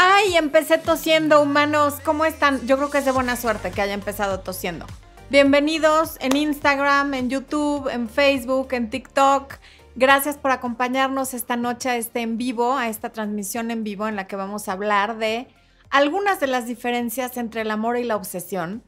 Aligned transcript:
Ay, 0.00 0.36
empecé 0.36 0.78
tosiendo, 0.78 1.42
humanos. 1.42 1.94
¿Cómo 2.04 2.24
están? 2.24 2.64
Yo 2.68 2.76
creo 2.76 2.88
que 2.88 2.98
es 2.98 3.04
de 3.04 3.10
buena 3.10 3.34
suerte 3.34 3.72
que 3.72 3.82
haya 3.82 3.94
empezado 3.94 4.38
tosiendo. 4.38 4.86
Bienvenidos 5.28 6.18
en 6.20 6.36
Instagram, 6.36 7.14
en 7.14 7.30
YouTube, 7.30 7.88
en 7.88 8.08
Facebook, 8.08 8.68
en 8.70 8.90
TikTok. 8.90 9.54
Gracias 9.96 10.38
por 10.38 10.52
acompañarnos 10.52 11.34
esta 11.34 11.56
noche 11.56 11.88
a 11.88 11.96
este 11.96 12.20
en 12.20 12.38
vivo, 12.38 12.76
a 12.76 12.88
esta 12.88 13.10
transmisión 13.10 13.72
en 13.72 13.82
vivo 13.82 14.06
en 14.06 14.14
la 14.14 14.28
que 14.28 14.36
vamos 14.36 14.68
a 14.68 14.72
hablar 14.74 15.18
de 15.18 15.48
algunas 15.90 16.38
de 16.38 16.46
las 16.46 16.68
diferencias 16.68 17.36
entre 17.36 17.62
el 17.62 17.70
amor 17.72 17.96
y 17.96 18.04
la 18.04 18.14
obsesión, 18.14 18.84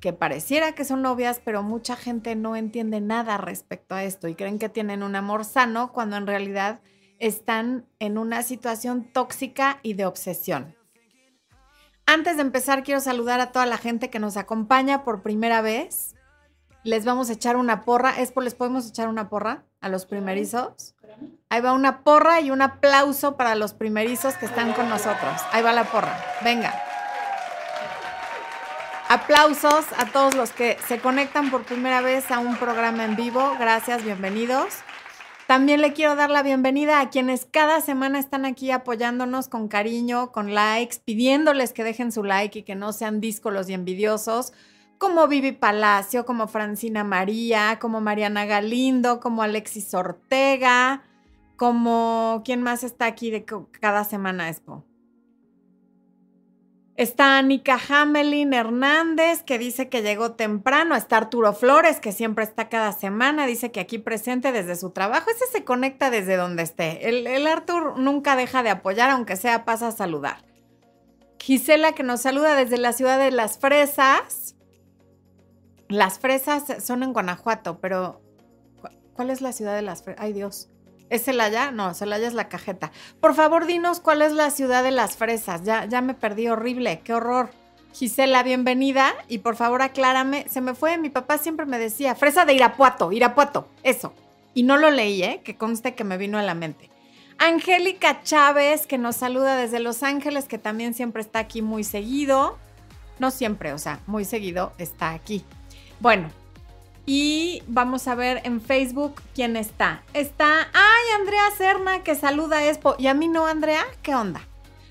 que 0.00 0.14
pareciera 0.14 0.72
que 0.72 0.86
son 0.86 1.04
obvias, 1.04 1.42
pero 1.44 1.62
mucha 1.62 1.94
gente 1.94 2.36
no 2.36 2.56
entiende 2.56 3.02
nada 3.02 3.36
respecto 3.36 3.96
a 3.96 4.02
esto 4.02 4.28
y 4.28 4.34
creen 4.34 4.58
que 4.58 4.70
tienen 4.70 5.02
un 5.02 5.14
amor 5.14 5.44
sano 5.44 5.92
cuando 5.92 6.16
en 6.16 6.26
realidad 6.26 6.80
están 7.26 7.86
en 8.00 8.18
una 8.18 8.42
situación 8.42 9.04
tóxica 9.12 9.78
y 9.82 9.94
de 9.94 10.06
obsesión. 10.06 10.76
Antes 12.06 12.36
de 12.36 12.42
empezar, 12.42 12.82
quiero 12.82 13.00
saludar 13.00 13.40
a 13.40 13.50
toda 13.50 13.64
la 13.64 13.78
gente 13.78 14.10
que 14.10 14.18
nos 14.18 14.36
acompaña 14.36 15.04
por 15.04 15.22
primera 15.22 15.62
vez. 15.62 16.14
Les 16.82 17.06
vamos 17.06 17.30
a 17.30 17.32
echar 17.32 17.56
una 17.56 17.84
porra. 17.84 18.20
¿Es 18.20 18.30
por 18.30 18.44
les 18.44 18.54
podemos 18.54 18.86
echar 18.86 19.08
una 19.08 19.30
porra 19.30 19.64
a 19.80 19.88
los 19.88 20.04
primerizos? 20.04 20.94
Ahí 21.48 21.62
va 21.62 21.72
una 21.72 22.04
porra 22.04 22.42
y 22.42 22.50
un 22.50 22.60
aplauso 22.60 23.38
para 23.38 23.54
los 23.54 23.72
primerizos 23.72 24.34
que 24.34 24.44
están 24.44 24.74
con 24.74 24.90
nosotros. 24.90 25.40
Ahí 25.52 25.62
va 25.62 25.72
la 25.72 25.84
porra. 25.84 26.14
Venga. 26.42 26.74
Aplausos 29.08 29.86
a 29.96 30.06
todos 30.12 30.34
los 30.34 30.50
que 30.50 30.76
se 30.86 30.98
conectan 30.98 31.50
por 31.50 31.62
primera 31.62 32.02
vez 32.02 32.30
a 32.30 32.38
un 32.38 32.56
programa 32.56 33.04
en 33.04 33.16
vivo. 33.16 33.56
Gracias, 33.58 34.04
bienvenidos. 34.04 34.82
También 35.46 35.82
le 35.82 35.92
quiero 35.92 36.16
dar 36.16 36.30
la 36.30 36.42
bienvenida 36.42 37.00
a 37.00 37.10
quienes 37.10 37.44
cada 37.44 37.82
semana 37.82 38.18
están 38.18 38.46
aquí 38.46 38.70
apoyándonos 38.70 39.48
con 39.48 39.68
cariño, 39.68 40.32
con 40.32 40.54
likes, 40.54 40.96
pidiéndoles 41.04 41.74
que 41.74 41.84
dejen 41.84 42.12
su 42.12 42.24
like 42.24 42.60
y 42.60 42.62
que 42.62 42.74
no 42.74 42.94
sean 42.94 43.20
díscolos 43.20 43.68
y 43.68 43.74
envidiosos, 43.74 44.54
como 44.96 45.28
Vivi 45.28 45.52
Palacio, 45.52 46.24
como 46.24 46.48
Francina 46.48 47.04
María, 47.04 47.78
como 47.78 48.00
Mariana 48.00 48.46
Galindo, 48.46 49.20
como 49.20 49.42
Alexis 49.42 49.92
Ortega, 49.92 51.02
como 51.56 52.40
quién 52.42 52.62
más 52.62 52.82
está 52.82 53.04
aquí 53.04 53.30
de 53.30 53.44
cada 53.44 54.04
semana, 54.04 54.48
Expo. 54.48 54.82
Está 56.96 57.38
Anika 57.38 57.76
Hamelin 57.88 58.54
Hernández, 58.54 59.42
que 59.42 59.58
dice 59.58 59.88
que 59.88 60.02
llegó 60.02 60.32
temprano. 60.32 60.94
Está 60.94 61.16
Arturo 61.16 61.52
Flores, 61.52 61.98
que 61.98 62.12
siempre 62.12 62.44
está 62.44 62.68
cada 62.68 62.92
semana. 62.92 63.46
Dice 63.46 63.72
que 63.72 63.80
aquí 63.80 63.98
presente 63.98 64.52
desde 64.52 64.76
su 64.76 64.90
trabajo. 64.90 65.28
Ese 65.30 65.46
se 65.50 65.64
conecta 65.64 66.10
desde 66.10 66.36
donde 66.36 66.62
esté. 66.62 67.08
El, 67.08 67.26
el 67.26 67.48
Artur 67.48 67.98
nunca 67.98 68.36
deja 68.36 68.62
de 68.62 68.70
apoyar, 68.70 69.10
aunque 69.10 69.34
sea 69.34 69.64
pasa 69.64 69.88
a 69.88 69.92
saludar. 69.92 70.44
Gisela, 71.40 71.92
que 71.92 72.04
nos 72.04 72.22
saluda 72.22 72.54
desde 72.54 72.78
la 72.78 72.92
ciudad 72.92 73.18
de 73.18 73.32
Las 73.32 73.58
Fresas. 73.58 74.54
Las 75.88 76.20
Fresas 76.20 76.82
son 76.82 77.02
en 77.02 77.12
Guanajuato, 77.12 77.80
pero 77.80 78.22
¿cuál 79.14 79.30
es 79.30 79.42
la 79.42 79.52
ciudad 79.52 79.74
de 79.74 79.82
Las 79.82 80.02
Fresas? 80.02 80.24
Ay, 80.24 80.32
Dios. 80.32 80.70
¿Es 81.10 81.24
Celaya? 81.24 81.70
No, 81.70 81.94
Celaya 81.94 82.26
es 82.26 82.34
la 82.34 82.48
cajeta. 82.48 82.90
Por 83.20 83.34
favor, 83.34 83.66
dinos 83.66 84.00
cuál 84.00 84.22
es 84.22 84.32
la 84.32 84.50
ciudad 84.50 84.82
de 84.82 84.90
las 84.90 85.16
fresas. 85.16 85.62
Ya, 85.64 85.84
ya 85.84 86.00
me 86.00 86.14
perdí 86.14 86.48
horrible. 86.48 87.00
Qué 87.04 87.14
horror. 87.14 87.50
Gisela, 87.92 88.42
bienvenida. 88.42 89.14
Y 89.28 89.38
por 89.38 89.56
favor, 89.56 89.82
aclárame. 89.82 90.46
Se 90.48 90.60
me 90.60 90.74
fue. 90.74 90.98
Mi 90.98 91.10
papá 91.10 91.38
siempre 91.38 91.66
me 91.66 91.78
decía, 91.78 92.14
fresa 92.14 92.44
de 92.44 92.54
Irapuato, 92.54 93.12
Irapuato. 93.12 93.68
Eso. 93.82 94.14
Y 94.54 94.62
no 94.62 94.76
lo 94.76 94.90
leí, 94.90 95.22
¿eh? 95.22 95.40
Que 95.44 95.56
conste 95.56 95.94
que 95.94 96.04
me 96.04 96.16
vino 96.16 96.38
a 96.38 96.42
la 96.42 96.54
mente. 96.54 96.90
Angélica 97.38 98.22
Chávez, 98.22 98.86
que 98.86 98.98
nos 98.98 99.16
saluda 99.16 99.56
desde 99.56 99.80
Los 99.80 100.02
Ángeles, 100.02 100.46
que 100.46 100.58
también 100.58 100.94
siempre 100.94 101.20
está 101.20 101.40
aquí 101.40 101.62
muy 101.62 101.84
seguido. 101.84 102.58
No 103.18 103.30
siempre, 103.30 103.72
o 103.72 103.78
sea, 103.78 104.00
muy 104.06 104.24
seguido 104.24 104.72
está 104.78 105.10
aquí. 105.10 105.44
Bueno, 106.00 106.30
y 107.06 107.62
vamos 107.66 108.08
a 108.08 108.14
ver 108.14 108.40
en 108.44 108.60
Facebook 108.60 109.20
quién 109.34 109.56
está. 109.56 110.02
Está, 110.14 110.60
ay, 110.72 111.20
Andrea 111.20 111.50
Serna, 111.56 112.02
que 112.02 112.14
saluda 112.14 112.58
a 112.58 112.68
Expo. 112.68 112.94
Y 112.98 113.08
a 113.08 113.14
mí 113.14 113.28
no, 113.28 113.46
Andrea, 113.46 113.84
¿qué 114.02 114.14
onda? 114.14 114.46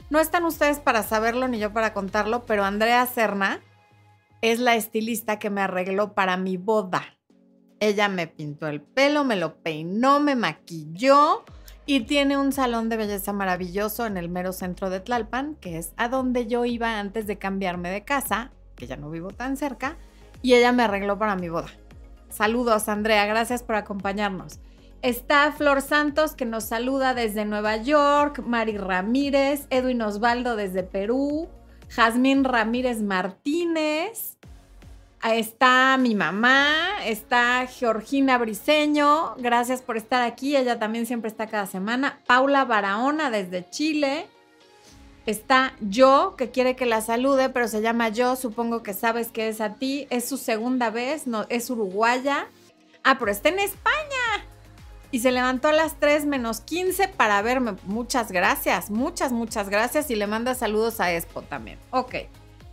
No 0.10 0.20
están 0.20 0.46
ustedes 0.46 0.80
para 0.80 1.04
saberlo 1.04 1.48
ni 1.48 1.60
yo 1.60 1.74
para 1.74 1.94
contarlo, 1.94 2.46
pero 2.46 2.64
Andrea 2.64 3.06
Serna 3.08 3.62
es 4.42 4.60
la 4.60 4.76
estilista 4.76 5.40
que 5.40 5.50
me 5.50 5.62
arregló 5.62 6.14
para 6.14 6.38
mi 6.38 6.58
boda. 6.58 7.04
Ella 7.80 8.10
me 8.10 8.28
pintó 8.28 8.68
el 8.68 8.82
pelo, 8.82 9.24
me 9.24 9.36
lo 9.36 9.56
peinó, 9.56 10.20
me 10.20 10.36
maquilló 10.36 11.44
y 11.86 12.02
tiene 12.02 12.38
un 12.38 12.52
salón 12.52 12.90
de 12.90 12.98
belleza 12.98 13.34
maravilloso 13.34 14.06
en 14.06 14.18
el 14.18 14.30
mero 14.30 14.54
centro 14.54 14.90
de 14.90 15.00
Tlalpan, 15.00 15.56
que 15.56 15.78
es 15.78 15.94
a 15.98 16.08
donde 16.08 16.48
yo 16.48 16.66
iba 16.66 17.00
antes 17.00 17.28
de 17.28 17.38
cambiarme 17.38 17.90
de 17.90 18.06
casa, 18.06 18.52
que 18.76 18.88
ya 18.88 18.96
no 18.96 19.10
vivo 19.10 19.32
tan 19.32 19.58
cerca, 19.58 19.98
y 20.42 20.54
ella 20.54 20.72
me 20.72 20.84
arregló 20.84 21.18
para 21.18 21.36
mi 21.36 21.50
boda. 21.50 21.70
Saludos, 22.34 22.90
Andrea, 22.90 23.28
gracias 23.28 23.62
por 23.62 23.76
acompañarnos. 23.76 24.60
Está 25.04 25.52
Flor 25.52 25.82
Santos 25.82 26.34
que 26.34 26.46
nos 26.46 26.64
saluda 26.64 27.14
desde 27.14 27.46
Nueva 27.46 27.78
York, 27.78 28.40
Mari 28.44 28.78
Ramírez, 28.78 29.68
Edwin 29.70 30.02
Osvaldo 30.02 30.56
desde 30.56 30.82
Perú, 30.82 31.48
Jazmín 31.90 32.44
Ramírez 32.44 33.04
Martínez, 33.04 34.40
está 35.24 35.96
mi 36.00 36.16
mamá, 36.16 37.06
está 37.06 37.68
Georgina 37.68 38.40
Briseño, 38.40 39.36
gracias 39.38 39.84
por 39.84 39.96
estar 39.96 40.24
aquí, 40.24 40.56
ella 40.56 40.80
también 40.80 41.06
siempre 41.06 41.30
está 41.30 41.46
cada 41.46 41.68
semana, 41.68 42.20
Paula 42.26 42.66
Barahona 42.66 43.30
desde 43.30 43.70
Chile, 43.70 44.26
Está 45.26 45.74
yo, 45.80 46.36
que 46.38 46.52
quiere 46.52 46.76
que 46.76 46.86
la 46.86 47.00
salude, 47.02 47.50
pero 47.50 47.68
se 47.70 47.82
llama 47.82 48.10
yo, 48.10 48.36
supongo 48.36 48.84
que 48.84 48.94
sabes 48.94 49.30
que 49.30 49.48
es 49.48 49.62
a 49.62 49.76
ti. 49.76 50.06
Es 50.10 50.28
su 50.28 50.38
segunda 50.38 50.90
vez, 50.90 51.28
no, 51.28 51.46
es 51.50 51.70
uruguaya. 51.70 52.48
Ah, 53.04 53.18
pero 53.20 53.32
está 53.32 53.50
en 53.50 53.60
España. 53.60 54.46
Y 55.12 55.20
se 55.20 55.32
levantó 55.32 55.70
a 55.70 55.74
las 55.74 56.00
3 56.00 56.26
menos 56.26 56.60
15 56.62 57.08
para 57.08 57.42
verme. 57.42 57.76
Muchas 57.84 58.32
gracias, 58.32 58.90
muchas, 58.90 59.32
muchas 59.32 59.70
gracias. 59.70 60.10
Y 60.10 60.16
le 60.16 60.28
manda 60.28 60.56
saludos 60.56 61.00
a 61.00 61.14
Expo 61.14 61.42
también. 61.44 61.78
Ok. 61.92 62.16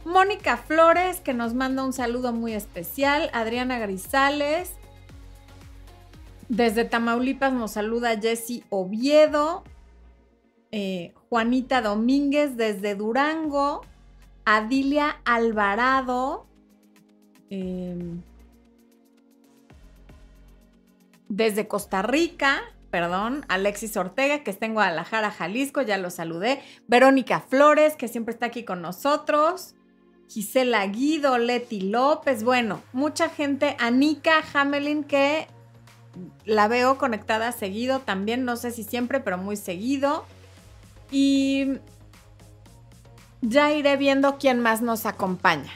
Mónica 0.05 0.57
Flores, 0.57 1.21
que 1.21 1.35
nos 1.35 1.55
manda 1.55 1.85
un 1.85 1.93
saludo 1.93 2.33
muy 2.33 2.55
especial. 2.55 3.31
Adriana 3.33 3.79
Grisales. 3.79 4.73
Desde 6.49 6.85
Tamaulipas 6.85 7.53
nos 7.53 7.73
saluda 7.73 8.19
Jessy 8.19 8.65
Oviedo. 8.71 9.63
Eh, 10.73 11.13
Juanita 11.29 11.83
Domínguez 11.83 12.57
desde 12.57 12.95
Durango, 12.95 13.83
Adilia 14.45 15.21
Alvarado, 15.25 16.47
em, 17.51 18.23
desde 21.29 21.69
Costa 21.69 22.03
Rica, 22.03 22.61
perdón, 22.91 23.45
Alexis 23.49 23.97
Ortega, 23.97 24.43
que 24.43 24.51
está 24.51 24.67
en 24.67 24.75
Guadalajara, 24.75 25.31
Jalisco, 25.31 25.83
ya 25.83 25.99
lo 25.99 26.11
saludé, 26.11 26.61
Verónica 26.89 27.41
Flores, 27.41 27.97
que 27.97 28.09
siempre 28.09 28.33
está 28.33 28.47
aquí 28.47 28.65
con 28.65 28.83
nosotros, 28.83 29.75
Gisela 30.29 30.87
Guido, 30.87 31.39
Leti 31.39 31.81
López, 31.81 32.45
bueno, 32.45 32.81
mucha 32.93 33.29
gente, 33.29 33.77
Anika 33.79 34.43
Hamelin, 34.53 35.05
que 35.05 35.49
la 36.45 36.69
veo 36.69 36.99
conectada 36.99 37.53
seguido 37.53 38.01
también, 38.01 38.45
no 38.45 38.57
sé 38.57 38.71
si 38.71 38.85
siempre, 38.85 39.21
pero 39.21 39.39
muy 39.39 39.57
seguido. 39.57 40.25
Y 41.11 41.79
ya 43.41 43.73
iré 43.73 43.97
viendo 43.97 44.39
quién 44.39 44.61
más 44.61 44.83
nos 44.83 45.07
acompaña. 45.07 45.73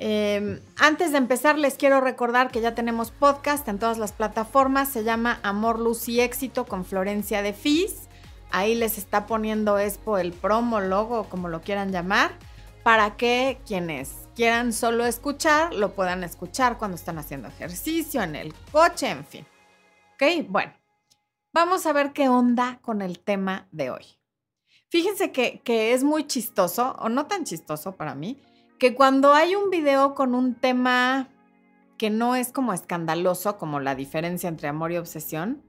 Em, 0.00 0.60
antes 0.76 1.10
de 1.12 1.18
empezar, 1.18 1.58
les 1.58 1.74
quiero 1.74 2.00
recordar 2.00 2.50
que 2.50 2.60
ya 2.60 2.74
tenemos 2.74 3.10
podcast 3.10 3.66
en 3.68 3.78
todas 3.78 3.98
las 3.98 4.12
plataformas. 4.12 4.88
Se 4.88 5.02
llama 5.02 5.40
Amor, 5.42 5.78
Luz 5.78 6.08
y 6.08 6.20
Éxito 6.20 6.66
con 6.66 6.84
Florencia 6.84 7.42
de 7.42 7.52
Fis. 7.52 8.08
Ahí 8.50 8.74
les 8.74 8.96
está 8.96 9.26
poniendo 9.26 9.78
Expo 9.78 10.18
el 10.18 10.32
promo, 10.32 10.80
logo, 10.80 11.24
como 11.24 11.48
lo 11.48 11.60
quieran 11.60 11.92
llamar, 11.92 12.32
para 12.82 13.16
que 13.16 13.60
quienes 13.66 14.28
quieran 14.34 14.72
solo 14.72 15.04
escuchar, 15.04 15.74
lo 15.74 15.92
puedan 15.92 16.24
escuchar 16.24 16.78
cuando 16.78 16.96
están 16.96 17.18
haciendo 17.18 17.48
ejercicio, 17.48 18.22
en 18.22 18.36
el 18.36 18.54
coche, 18.72 19.10
en 19.10 19.24
fin. 19.24 19.46
Ok, 20.14 20.46
bueno, 20.48 20.72
vamos 21.52 21.84
a 21.86 21.92
ver 21.92 22.12
qué 22.12 22.28
onda 22.28 22.78
con 22.80 23.02
el 23.02 23.18
tema 23.18 23.68
de 23.72 23.90
hoy. 23.90 24.17
Fíjense 24.90 25.32
que, 25.32 25.92
es 25.92 26.02
muy 26.02 26.26
chistoso, 26.26 26.96
o 26.98 27.08
no 27.08 27.26
tan 27.26 27.44
chistoso 27.44 27.96
para 27.96 28.14
mí, 28.14 28.40
que 28.78 28.94
cuando 28.94 29.34
hay 29.34 29.54
un 29.54 29.70
video 29.70 30.14
con 30.14 30.34
un 30.34 30.54
tema 30.54 31.28
que 31.98 32.10
no 32.10 32.36
es 32.36 32.52
como 32.52 32.72
escandaloso, 32.72 33.58
como 33.58 33.80
la 33.80 33.94
diferencia 33.94 34.48
entre 34.48 34.68
amor 34.68 34.92
y 34.92 34.96
obsesión, 34.96 35.62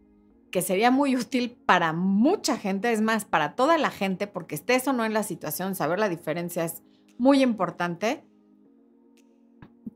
que 0.51 0.61
sería 0.61 0.89
muy 0.89 1.15
útil 1.17 1.51
para 1.65 1.91
mucha 1.91 2.57
gente, 2.57 2.91
es 2.93 3.01
más, 3.01 3.25
para 3.25 3.55
toda 3.55 3.77
la 3.77 3.89
gente, 3.89 4.25
porque 4.27 4.55
estés 4.55 4.87
o 4.87 4.93
no 4.93 5.03
en 5.03 5.13
la 5.13 5.23
situación, 5.23 5.75
saber 5.75 5.99
la 5.99 6.07
diferencia 6.07 6.63
es 6.63 6.81
muy 7.17 7.43
importante, 7.43 8.23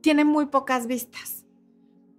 tiene 0.02 0.26
muy 0.26 0.48
pocas 0.48 0.86
vistas. 0.86 1.43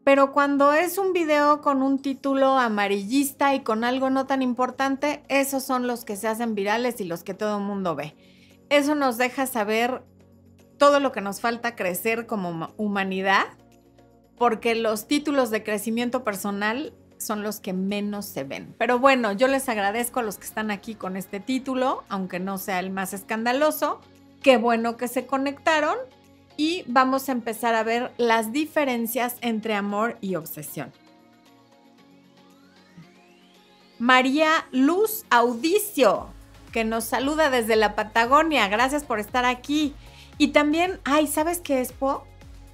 Pero 0.04 0.32
cuando 0.32 0.74
es 0.74 0.98
un 0.98 1.14
video 1.14 1.62
con 1.62 1.82
un 1.82 1.98
título 1.98 2.58
amarillista 2.58 3.54
y 3.54 3.60
con 3.60 3.84
algo 3.84 4.10
no 4.10 4.26
tan 4.26 4.42
importante, 4.42 5.22
esos 5.28 5.64
son 5.64 5.86
los 5.86 6.04
que 6.04 6.16
se 6.16 6.28
hacen 6.28 6.54
virales 6.54 7.00
y 7.00 7.04
los 7.04 7.24
que 7.24 7.32
todo 7.32 7.56
el 7.56 7.64
mundo 7.64 7.96
ve. 7.96 8.14
eso 8.68 8.94
nos 8.94 9.16
deja 9.16 9.46
saber 9.46 10.02
todo 10.78 11.00
lo 11.00 11.12
que 11.12 11.20
nos 11.20 11.40
falta 11.40 11.76
crecer 11.76 12.26
como 12.26 12.72
humanidad, 12.76 13.46
porque 14.36 14.74
los 14.74 15.06
títulos 15.06 15.50
de 15.50 15.62
crecimiento 15.62 16.24
personal 16.24 16.92
son 17.18 17.42
los 17.42 17.60
que 17.60 17.72
menos 17.72 18.26
se 18.26 18.44
ven. 18.44 18.74
Pero 18.76 18.98
bueno, 18.98 19.32
yo 19.32 19.48
les 19.48 19.68
agradezco 19.68 20.20
a 20.20 20.22
los 20.22 20.36
que 20.36 20.44
están 20.44 20.70
aquí 20.70 20.94
con 20.94 21.16
este 21.16 21.40
título, 21.40 22.02
aunque 22.08 22.40
no 22.40 22.58
sea 22.58 22.80
el 22.80 22.90
más 22.90 23.14
escandaloso. 23.14 24.00
Qué 24.42 24.58
bueno 24.58 24.96
que 24.96 25.08
se 25.08 25.26
conectaron 25.26 25.96
y 26.56 26.84
vamos 26.86 27.28
a 27.28 27.32
empezar 27.32 27.74
a 27.74 27.82
ver 27.82 28.12
las 28.16 28.52
diferencias 28.52 29.36
entre 29.40 29.74
amor 29.74 30.18
y 30.20 30.36
obsesión. 30.36 30.92
María 33.98 34.66
Luz 34.72 35.24
Audicio, 35.30 36.28
que 36.72 36.84
nos 36.84 37.04
saluda 37.04 37.50
desde 37.50 37.76
la 37.76 37.94
Patagonia. 37.94 38.68
Gracias 38.68 39.04
por 39.04 39.20
estar 39.20 39.44
aquí. 39.44 39.94
Y 40.36 40.48
también, 40.48 41.00
ay, 41.04 41.26
¿sabes 41.26 41.60
qué 41.60 41.80
es, 41.80 41.92
Po? 41.92 42.24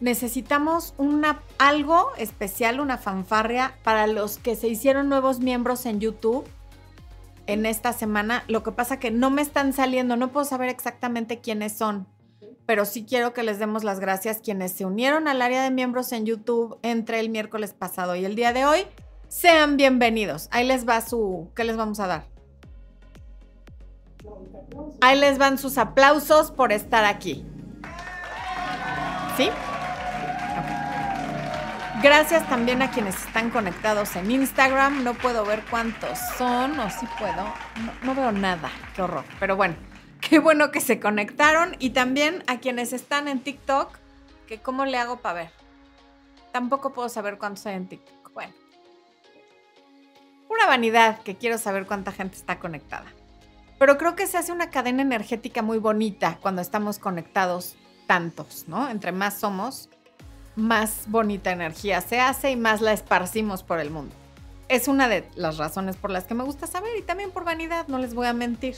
necesitamos 0.00 0.94
una, 0.96 1.42
algo 1.58 2.10
especial, 2.16 2.80
una 2.80 2.98
fanfarria 2.98 3.74
para 3.84 4.06
los 4.06 4.38
que 4.38 4.56
se 4.56 4.68
hicieron 4.68 5.08
nuevos 5.08 5.40
miembros 5.40 5.86
en 5.86 6.00
YouTube 6.00 6.46
en 7.46 7.66
esta 7.66 7.92
semana. 7.92 8.44
Lo 8.48 8.62
que 8.62 8.72
pasa 8.72 8.98
que 8.98 9.10
no 9.10 9.30
me 9.30 9.42
están 9.42 9.72
saliendo, 9.72 10.16
no 10.16 10.32
puedo 10.32 10.46
saber 10.46 10.70
exactamente 10.70 11.40
quiénes 11.40 11.76
son, 11.76 12.06
pero 12.70 12.84
sí 12.84 13.04
quiero 13.04 13.32
que 13.32 13.42
les 13.42 13.58
demos 13.58 13.82
las 13.82 13.98
gracias 13.98 14.38
quienes 14.38 14.70
se 14.70 14.84
unieron 14.84 15.26
al 15.26 15.42
área 15.42 15.64
de 15.64 15.72
miembros 15.72 16.12
en 16.12 16.24
YouTube 16.24 16.78
entre 16.82 17.18
el 17.18 17.28
miércoles 17.28 17.74
pasado 17.74 18.14
y 18.14 18.24
el 18.24 18.36
día 18.36 18.52
de 18.52 18.64
hoy. 18.64 18.86
Sean 19.26 19.76
bienvenidos. 19.76 20.46
Ahí 20.52 20.64
les 20.64 20.88
va 20.88 21.00
su... 21.00 21.50
¿Qué 21.56 21.64
les 21.64 21.76
vamos 21.76 21.98
a 21.98 22.06
dar? 22.06 22.26
Ahí 25.00 25.18
les 25.18 25.36
van 25.36 25.58
sus 25.58 25.78
aplausos 25.78 26.52
por 26.52 26.70
estar 26.70 27.04
aquí. 27.04 27.44
¿Sí? 29.36 29.50
Gracias 32.04 32.48
también 32.48 32.82
a 32.82 32.92
quienes 32.92 33.16
están 33.16 33.50
conectados 33.50 34.14
en 34.14 34.30
Instagram. 34.30 35.02
No 35.02 35.14
puedo 35.14 35.44
ver 35.44 35.64
cuántos 35.68 36.20
son, 36.38 36.78
o 36.78 36.88
sí 36.88 37.08
puedo. 37.18 37.52
No, 38.04 38.14
veo 38.14 38.30
nada. 38.30 38.70
Qué 38.94 39.02
horror. 39.02 39.24
Pero 39.40 39.56
bueno, 39.56 39.74
qué 40.20 40.38
bueno 40.38 40.70
que 40.70 40.80
se 40.80 41.00
conectaron. 41.00 41.76
Y 41.78 41.90
también 41.90 42.44
a 42.46 42.58
quienes 42.58 42.92
están 42.92 43.28
en 43.28 43.40
TikTok, 43.40 43.96
que 44.46 44.60
cómo 44.60 44.84
le 44.84 44.98
hago 44.98 45.20
para 45.20 45.34
ver. 45.34 45.50
Tampoco 46.52 46.92
puedo 46.92 47.08
saber 47.08 47.38
cuántos 47.38 47.66
hay 47.66 47.76
en 47.76 47.88
TikTok. 47.88 48.32
Bueno. 48.32 48.52
Pura 50.48 50.66
vanidad 50.66 51.22
que 51.22 51.36
quiero 51.36 51.58
saber 51.58 51.86
cuánta 51.86 52.12
gente 52.12 52.36
está 52.36 52.58
conectada. 52.58 53.06
Pero 53.78 53.96
creo 53.96 54.14
que 54.14 54.26
se 54.26 54.36
hace 54.36 54.52
una 54.52 54.70
cadena 54.70 55.02
energética 55.02 55.62
muy 55.62 55.78
bonita 55.78 56.38
cuando 56.42 56.60
estamos 56.60 56.98
conectados 56.98 57.76
tantos, 58.06 58.64
¿no? 58.66 58.90
Entre 58.90 59.12
más 59.12 59.38
somos, 59.38 59.88
más 60.56 61.04
bonita 61.06 61.52
energía 61.52 62.00
se 62.00 62.20
hace 62.20 62.50
y 62.50 62.56
más 62.56 62.80
la 62.80 62.92
esparcimos 62.92 63.62
por 63.62 63.80
el 63.80 63.90
mundo. 63.90 64.14
Es 64.68 64.88
una 64.88 65.08
de 65.08 65.26
las 65.34 65.56
razones 65.56 65.96
por 65.96 66.10
las 66.10 66.24
que 66.24 66.34
me 66.34 66.44
gusta 66.44 66.66
saber 66.66 66.90
y 66.98 67.02
también 67.02 67.30
por 67.30 67.44
vanidad, 67.44 67.88
no 67.88 67.98
les 67.98 68.14
voy 68.14 68.26
a 68.26 68.32
mentir. 68.32 68.76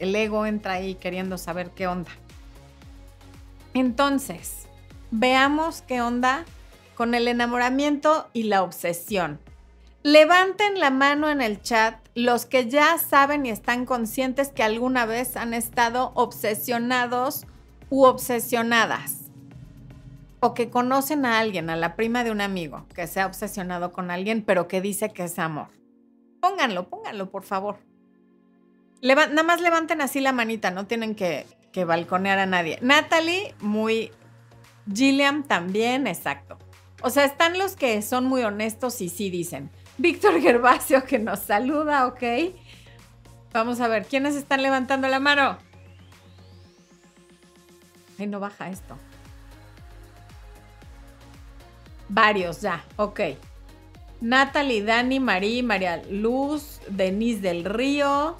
El 0.00 0.16
ego 0.16 0.46
entra 0.46 0.74
ahí 0.74 0.96
queriendo 0.96 1.38
saber 1.38 1.70
qué 1.70 1.86
onda. 1.86 2.10
Entonces, 3.74 4.66
veamos 5.12 5.82
qué 5.82 6.00
onda 6.02 6.44
con 6.96 7.14
el 7.14 7.28
enamoramiento 7.28 8.28
y 8.32 8.44
la 8.44 8.62
obsesión. 8.62 9.38
Levanten 10.02 10.80
la 10.80 10.90
mano 10.90 11.30
en 11.30 11.42
el 11.42 11.60
chat 11.62 11.96
los 12.14 12.46
que 12.46 12.68
ya 12.68 12.98
saben 12.98 13.46
y 13.46 13.50
están 13.50 13.84
conscientes 13.84 14.48
que 14.48 14.62
alguna 14.62 15.06
vez 15.06 15.36
han 15.36 15.54
estado 15.54 16.12
obsesionados 16.14 17.46
u 17.90 18.04
obsesionadas 18.04 19.30
o 20.40 20.54
que 20.54 20.70
conocen 20.70 21.26
a 21.26 21.38
alguien, 21.38 21.68
a 21.68 21.76
la 21.76 21.96
prima 21.96 22.24
de 22.24 22.30
un 22.30 22.40
amigo, 22.40 22.86
que 22.94 23.06
se 23.06 23.20
ha 23.20 23.26
obsesionado 23.26 23.92
con 23.92 24.10
alguien, 24.10 24.42
pero 24.42 24.68
que 24.68 24.80
dice 24.80 25.10
que 25.10 25.24
es 25.24 25.38
amor. 25.38 25.68
Pónganlo, 26.40 26.88
pónganlo, 26.88 27.30
por 27.30 27.42
favor. 27.42 27.89
Nada 29.02 29.42
más 29.42 29.60
levanten 29.60 30.00
así 30.00 30.20
la 30.20 30.32
manita, 30.32 30.70
no 30.70 30.86
tienen 30.86 31.14
que, 31.14 31.46
balconear 31.86 32.38
a 32.38 32.46
nadie. 32.46 32.78
Natalie, 32.82 33.54
muy... 33.60 34.12
Gilliam 34.92 35.44
también, 35.44 36.06
exacto. 36.06 36.58
O 37.02 37.10
sea, 37.10 37.24
están 37.24 37.58
los 37.58 37.76
que 37.76 38.02
son 38.02 38.24
muy 38.24 38.42
honestos 38.42 39.00
y 39.00 39.08
sí 39.08 39.30
dicen. 39.30 39.70
Víctor 39.98 40.40
Gervasio 40.40 41.04
que 41.04 41.18
nos 41.18 41.40
saluda, 41.40 42.06
ok. 42.06 42.22
Vamos 43.52 43.80
a 43.80 43.88
ver, 43.88 44.06
¿quiénes 44.06 44.34
están 44.34 44.62
levantando 44.62 45.06
la 45.08 45.20
mano? 45.20 45.58
Ay, 48.18 48.26
no 48.26 48.40
baja 48.40 48.70
esto. 48.70 48.96
Varios 52.08 52.60
ya, 52.60 52.84
ok. 52.96 53.20
Natalie, 54.20 54.82
Dani, 54.82 55.20
Marí, 55.20 55.62
María 55.62 56.02
Luz, 56.10 56.80
Denise 56.88 57.40
del 57.40 57.64
Río. 57.64 58.36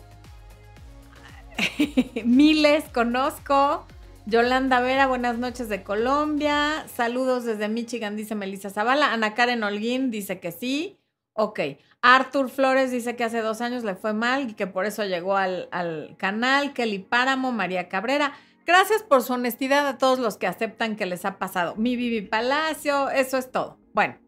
Miles, 2.25 2.85
conozco. 2.93 3.87
Yolanda 4.27 4.81
Vera, 4.81 5.07
buenas 5.07 5.39
noches 5.39 5.69
de 5.69 5.83
Colombia. 5.83 6.85
Saludos 6.95 7.45
desde 7.45 7.69
Michigan, 7.69 8.17
dice 8.17 8.35
Melissa 8.35 8.71
Zavala. 8.71 9.13
Ana 9.13 9.35
Karen 9.35 9.63
Holguín 9.63 10.11
dice 10.11 10.41
que 10.41 10.53
sí. 10.53 10.99
Ok. 11.33 11.61
Arthur 12.03 12.49
Flores 12.49 12.91
dice 12.91 13.17
que 13.17 13.25
hace 13.25 13.41
dos 13.41 13.61
años 13.61 13.85
le 13.85 13.95
fue 13.95 14.13
mal 14.13 14.51
y 14.51 14.55
que 14.55 14.67
por 14.67 14.87
eso 14.87 15.05
llegó 15.05 15.37
al, 15.37 15.69
al 15.73 16.17
canal. 16.19 16.73
Kelly 16.73 17.01
Páramo, 17.01 17.53
María 17.53 17.89
Cabrera. 17.89 18.33
Gracias 18.67 19.03
por 19.03 19.23
su 19.23 19.33
honestidad 19.33 19.87
a 19.87 19.99
todos 19.99 20.19
los 20.19 20.37
que 20.37 20.47
aceptan 20.47 20.97
que 20.97 21.07
les 21.07 21.25
ha 21.25 21.39
pasado. 21.39 21.75
Mi 21.77 21.97
Vivi 21.97 22.23
Palacio, 22.23 23.11
eso 23.11 23.37
es 23.37 23.51
todo. 23.51 23.79
Bueno, 23.93 24.19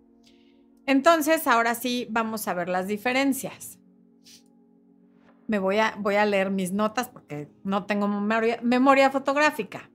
entonces 0.86 1.46
ahora 1.46 1.74
sí 1.74 2.06
vamos 2.10 2.48
a 2.48 2.54
ver 2.54 2.68
las 2.68 2.88
diferencias. 2.88 3.78
Me 5.52 5.58
voy 5.58 5.80
a, 5.80 5.94
voy 5.98 6.14
a 6.14 6.24
leer 6.24 6.50
mis 6.50 6.72
notas 6.72 7.10
porque 7.10 7.46
no 7.62 7.84
tengo 7.84 8.08
memoria, 8.08 8.58
memoria 8.62 9.10
fotográfica. 9.10 9.90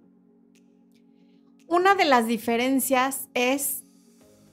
Una 1.67 1.95
de 1.95 2.05
las 2.05 2.27
diferencias 2.27 3.27
es 3.33 3.83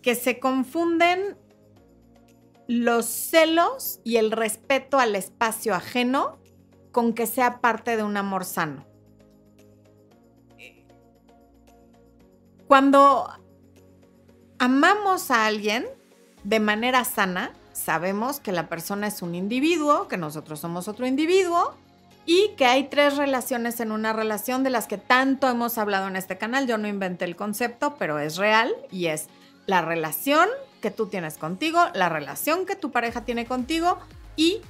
que 0.00 0.14
se 0.14 0.40
confunden 0.40 1.36
los 2.68 3.04
celos 3.04 4.00
y 4.02 4.16
el 4.16 4.30
respeto 4.30 4.98
al 4.98 5.14
espacio 5.14 5.74
ajeno 5.74 6.38
con 6.90 7.12
que 7.12 7.26
sea 7.26 7.60
parte 7.60 7.98
de 7.98 8.02
un 8.02 8.16
amor 8.16 8.46
sano. 8.46 8.86
Cuando 12.66 13.28
amamos 14.58 15.30
a 15.30 15.44
alguien 15.44 15.84
de 16.44 16.60
manera 16.60 17.04
sana, 17.04 17.52
sabemos 17.84 18.40
que 18.40 18.52
la 18.52 18.68
persona 18.68 19.06
es 19.06 19.20
un 19.20 19.34
individuo, 19.34 20.08
que 20.08 20.16
nosotros 20.16 20.60
somos 20.60 20.88
otro 20.88 21.06
individuo 21.06 21.74
y 22.26 22.52
que 22.56 22.64
hay 22.64 22.84
tres 22.84 23.16
relaciones 23.16 23.78
en 23.80 23.92
una 23.92 24.12
relación 24.14 24.64
de 24.64 24.70
las 24.70 24.86
que 24.86 24.96
tanto 24.96 25.48
hemos 25.48 25.76
hablado 25.76 26.08
en 26.08 26.16
este 26.16 26.38
canal. 26.38 26.66
Yo 26.66 26.78
no 26.78 26.88
inventé 26.88 27.26
el 27.26 27.36
concepto, 27.36 27.96
pero 27.98 28.18
es 28.18 28.36
real 28.36 28.74
y 28.90 29.06
es 29.06 29.28
la 29.66 29.82
relación 29.82 30.48
que 30.80 30.90
tú 30.90 31.06
tienes 31.06 31.36
contigo, 31.36 31.80
la 31.94 32.08
relación 32.08 32.66
que 32.66 32.76
tu 32.76 32.90
pareja 32.90 33.22
tiene 33.22 33.46
contigo 33.46 33.98
y 34.36 34.60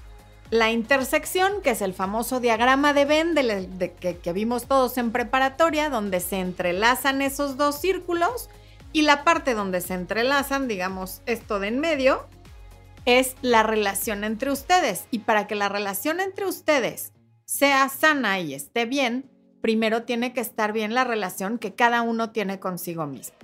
la 0.51 0.71
intersección, 0.71 1.63
que 1.63 1.71
es 1.71 1.83
el 1.83 1.95
famoso 1.95 2.41
diagrama 2.41 2.93
de 2.93 3.05
Venn 3.05 3.35
que, 3.35 4.19
que 4.19 4.33
vimos 4.33 4.67
todos 4.67 4.99
en 4.99 5.11
preparatoria, 5.11 5.89
donde 5.89 6.21
se 6.21 6.39
entrelazan 6.39 7.23
esos 7.23 7.57
dos 7.57 7.81
círculos 7.81 8.49
y 8.93 9.03
la 9.03 9.25
parte 9.25 9.55
donde 9.55 9.81
se 9.81 9.95
entrelazan, 9.95 10.69
digamos, 10.69 11.23
esto 11.27 11.59
de 11.59 11.69
en 11.69 11.81
medio, 11.81 12.27
es 13.05 13.37
la 13.43 13.63
relación 13.63 14.25
entre 14.25 14.51
ustedes. 14.51 15.07
Y 15.11 15.21
para 15.21 15.47
que 15.47 15.55
la 15.55 15.69
relación 15.69 16.21
entre 16.21 16.47
ustedes 16.47 17.13
sea 17.45 17.89
sana 17.89 18.41
y 18.41 18.55
esté 18.55 18.87
bien, 18.87 19.31
primero 19.61 20.03
tiene 20.03 20.33
que 20.33 20.41
estar 20.41 20.73
bien 20.73 20.95
la 20.95 21.05
relación 21.05 21.59
que 21.59 21.75
cada 21.75 22.03
uno 22.03 22.31
tiene 22.31 22.61
consigo 22.61 23.07
mismo. 23.07 23.37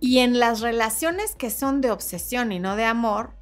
Y 0.00 0.18
en 0.18 0.40
las 0.40 0.60
relaciones 0.60 1.34
que 1.36 1.50
son 1.50 1.80
de 1.80 1.90
obsesión 1.90 2.50
y 2.52 2.58
no 2.58 2.74
de 2.74 2.84
amor, 2.84 3.34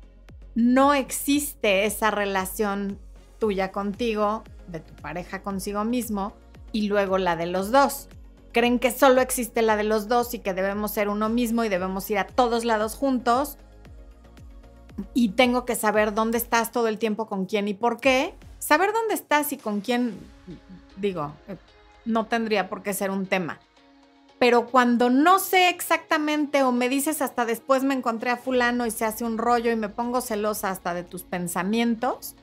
no 0.54 0.92
existe 0.94 1.86
esa 1.86 2.10
relación 2.10 2.98
tuya 3.38 3.72
contigo, 3.72 4.44
de 4.68 4.80
tu 4.80 4.94
pareja 4.94 5.42
consigo 5.42 5.84
mismo, 5.84 6.34
y 6.72 6.88
luego 6.88 7.18
la 7.18 7.36
de 7.36 7.46
los 7.46 7.70
dos. 7.70 8.08
Creen 8.52 8.78
que 8.78 8.90
solo 8.90 9.20
existe 9.20 9.62
la 9.62 9.76
de 9.76 9.84
los 9.84 10.08
dos 10.08 10.34
y 10.34 10.40
que 10.40 10.54
debemos 10.54 10.90
ser 10.90 11.08
uno 11.08 11.28
mismo 11.28 11.64
y 11.64 11.68
debemos 11.68 12.10
ir 12.10 12.18
a 12.18 12.26
todos 12.26 12.64
lados 12.64 12.94
juntos. 12.94 13.56
Y 15.14 15.30
tengo 15.30 15.64
que 15.64 15.74
saber 15.74 16.14
dónde 16.14 16.38
estás 16.38 16.72
todo 16.72 16.88
el 16.88 16.98
tiempo, 16.98 17.26
con 17.26 17.46
quién 17.46 17.68
y 17.68 17.74
por 17.74 18.00
qué. 18.00 18.34
Saber 18.58 18.92
dónde 18.92 19.14
estás 19.14 19.52
y 19.52 19.56
con 19.56 19.80
quién, 19.80 20.18
digo, 20.96 21.32
eh, 21.48 21.56
no 22.04 22.26
tendría 22.26 22.68
por 22.68 22.82
qué 22.82 22.92
ser 22.94 23.10
un 23.10 23.26
tema 23.26 23.58
pero 24.40 24.68
cuando 24.68 25.10
no 25.10 25.38
sé 25.38 25.68
exactamente 25.68 26.62
o 26.62 26.72
me 26.72 26.88
dices 26.88 27.20
hasta 27.20 27.44
después 27.44 27.84
me 27.84 27.92
encontré 27.92 28.30
a 28.30 28.38
fulano 28.38 28.86
y 28.86 28.90
se 28.90 29.04
hace 29.04 29.22
un 29.22 29.36
rollo 29.36 29.70
y 29.70 29.76
me 29.76 29.90
pongo 29.90 30.22
celosa 30.22 30.70
hasta 30.70 30.94
de 30.94 31.04
tus 31.04 31.24
pensamientos, 31.24 32.36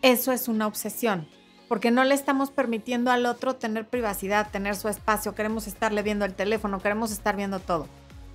eso 0.00 0.32
es 0.32 0.48
una 0.48 0.66
obsesión, 0.66 1.28
porque 1.68 1.90
no 1.90 2.04
le 2.04 2.14
estamos 2.14 2.50
permitiendo 2.50 3.10
al 3.10 3.26
otro 3.26 3.56
tener 3.56 3.86
privacidad, 3.86 4.50
tener 4.50 4.76
su 4.76 4.88
espacio, 4.88 5.34
queremos 5.34 5.66
estarle 5.66 6.02
viendo 6.02 6.24
el 6.24 6.32
teléfono, 6.32 6.80
queremos 6.80 7.12
estar 7.12 7.36
viendo 7.36 7.60
todo. 7.60 7.86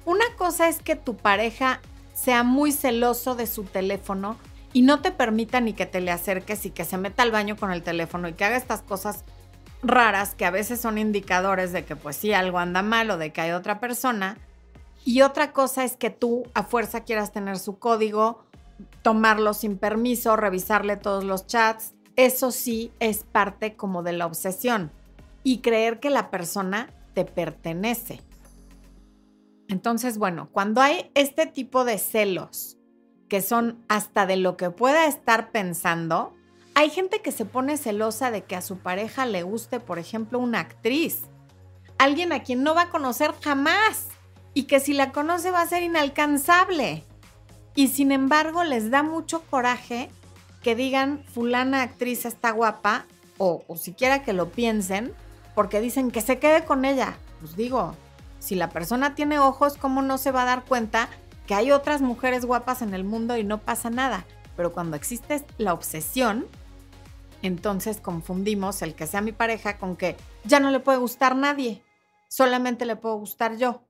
Una 0.05 0.25
cosa 0.37 0.69
es 0.69 0.83
que 0.83 0.95
tu 0.95 1.17
pareja 1.17 1.81
sea 2.17 2.43
muy 2.43 2.71
celoso 2.71 3.35
de 3.35 3.45
su 3.45 3.63
teléfono 3.63 4.37
y 4.73 4.81
no 4.81 5.01
te 5.01 5.11
permita 5.11 5.61
ni 5.61 5.73
que 5.73 5.85
te 5.85 6.01
le 6.01 6.11
acerques 6.11 6.65
y 6.65 6.71
que 6.71 6.83
se 6.83 6.97
meta 6.97 7.21
al 7.21 7.31
baño 7.31 7.55
con 7.55 7.71
el 7.71 7.83
teléfono 7.83 8.27
y 8.27 8.33
que 8.33 8.43
haga 8.43 8.57
estas 8.57 8.81
cosas 8.81 9.23
raras 9.83 10.33
que 10.33 10.45
a 10.45 10.51
veces 10.51 10.81
son 10.81 10.97
indicadores 10.97 11.71
de 11.71 11.85
que 11.85 11.95
pues 11.95 12.15
sí 12.15 12.33
algo 12.33 12.57
anda 12.57 12.81
mal 12.81 13.11
o 13.11 13.17
de 13.17 13.31
que 13.31 13.41
hay 13.41 13.51
otra 13.51 13.79
persona. 13.79 14.37
Y 15.05 15.21
otra 15.21 15.53
cosa 15.53 15.83
es 15.83 15.95
que 15.95 16.09
tú 16.09 16.43
a 16.55 16.63
fuerza 16.63 17.03
quieras 17.03 17.31
tener 17.31 17.59
su 17.59 17.77
código, 17.77 18.43
tomarlo 19.03 19.53
sin 19.53 19.77
permiso, 19.77 20.35
revisarle 20.35 20.97
todos 20.97 21.23
los 21.23 21.45
chats. 21.45 21.93
Eso 22.15 22.51
sí 22.51 22.91
es 22.99 23.23
parte 23.23 23.75
como 23.75 24.01
de 24.01 24.13
la 24.13 24.25
obsesión 24.25 24.91
y 25.43 25.59
creer 25.59 25.99
que 25.99 26.09
la 26.09 26.31
persona 26.31 26.89
te 27.13 27.25
pertenece. 27.25 28.21
Entonces, 29.69 30.17
bueno, 30.17 30.49
cuando 30.51 30.81
hay 30.81 31.11
este 31.13 31.45
tipo 31.45 31.83
de 31.83 31.97
celos 31.97 32.77
que 33.27 33.41
son 33.41 33.83
hasta 33.89 34.25
de 34.25 34.37
lo 34.37 34.55
que 34.55 34.69
pueda 34.69 35.05
estar 35.05 35.51
pensando, 35.51 36.33
hay 36.75 36.89
gente 36.89 37.21
que 37.21 37.31
se 37.31 37.43
pone 37.43 37.77
celosa 37.77 38.31
de 38.31 38.43
que 38.43 38.55
a 38.55 38.61
su 38.61 38.77
pareja 38.77 39.25
le 39.25 39.43
guste, 39.43 39.79
por 39.79 39.99
ejemplo, 39.99 40.39
una 40.39 40.59
actriz, 40.59 41.23
alguien 41.97 42.31
a 42.31 42.43
quien 42.43 42.63
no 42.63 42.75
va 42.75 42.83
a 42.83 42.89
conocer 42.89 43.33
jamás 43.41 44.07
y 44.53 44.63
que 44.63 44.79
si 44.79 44.93
la 44.93 45.11
conoce 45.11 45.51
va 45.51 45.61
a 45.61 45.67
ser 45.67 45.83
inalcanzable. 45.83 47.03
Y 47.75 47.89
sin 47.89 48.11
embargo 48.11 48.63
les 48.63 48.89
da 48.89 49.03
mucho 49.03 49.41
coraje 49.49 50.09
que 50.63 50.75
digan 50.75 51.23
fulana 51.33 51.81
actriz 51.83 52.25
está 52.25 52.51
guapa 52.51 53.05
o, 53.37 53.63
o 53.67 53.77
siquiera 53.77 54.23
que 54.23 54.33
lo 54.33 54.49
piensen 54.49 55.13
porque 55.53 55.81
dicen 55.81 56.11
que 56.11 56.21
se 56.21 56.39
quede 56.39 56.63
con 56.65 56.85
ella. 56.85 57.17
Pues 57.39 57.55
digo, 57.55 57.95
si 58.47 58.55
la 58.55 58.69
persona 58.69 59.13
tiene 59.13 59.39
ojos, 59.39 59.75
¿cómo 59.75 60.01
no 60.01 60.17
se 60.17 60.31
va 60.31 60.43
a 60.43 60.45
dar 60.45 60.63
cuenta 60.63 61.09
que 61.47 61.53
hay 61.53 61.71
otras 61.71 62.01
mujeres 62.01 62.45
guapas 62.45 62.81
en 62.81 62.93
el 62.93 63.03
mundo 63.03 63.35
y 63.35 63.43
no 63.43 63.57
pasa 63.57 63.89
nada? 63.89 64.25
Pero 64.55 64.71
cuando 64.71 64.95
existe 64.95 65.45
la 65.57 65.73
obsesión, 65.73 66.47
entonces 67.41 67.99
confundimos 67.99 68.81
el 68.81 68.95
que 68.95 69.05
sea 69.05 69.19
mi 69.19 69.33
pareja 69.33 69.77
con 69.77 69.97
que 69.97 70.15
ya 70.45 70.61
no 70.61 70.71
le 70.71 70.79
puede 70.79 70.97
gustar 70.97 71.35
nadie, 71.35 71.83
solamente 72.29 72.85
le 72.85 72.95
puedo 72.95 73.17
gustar 73.17 73.57
yo. 73.57 73.83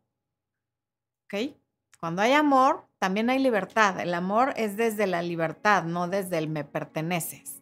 ¿Ok? 1.25 1.53
Cuando 1.99 2.23
hay 2.23 2.33
amor, 2.33 2.87
también 2.97 3.29
hay 3.29 3.37
libertad. 3.37 3.99
El 3.99 4.15
amor 4.15 4.55
es 4.57 4.75
desde 4.75 5.05
la 5.05 5.21
libertad, 5.21 5.83
no 5.83 6.07
desde 6.07 6.39
el 6.39 6.49
me 6.49 6.63
perteneces. 6.63 7.61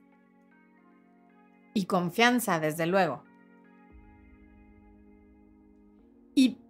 Y 1.73 1.87
confianza, 1.87 2.61
desde 2.61 2.85
luego. 2.85 3.24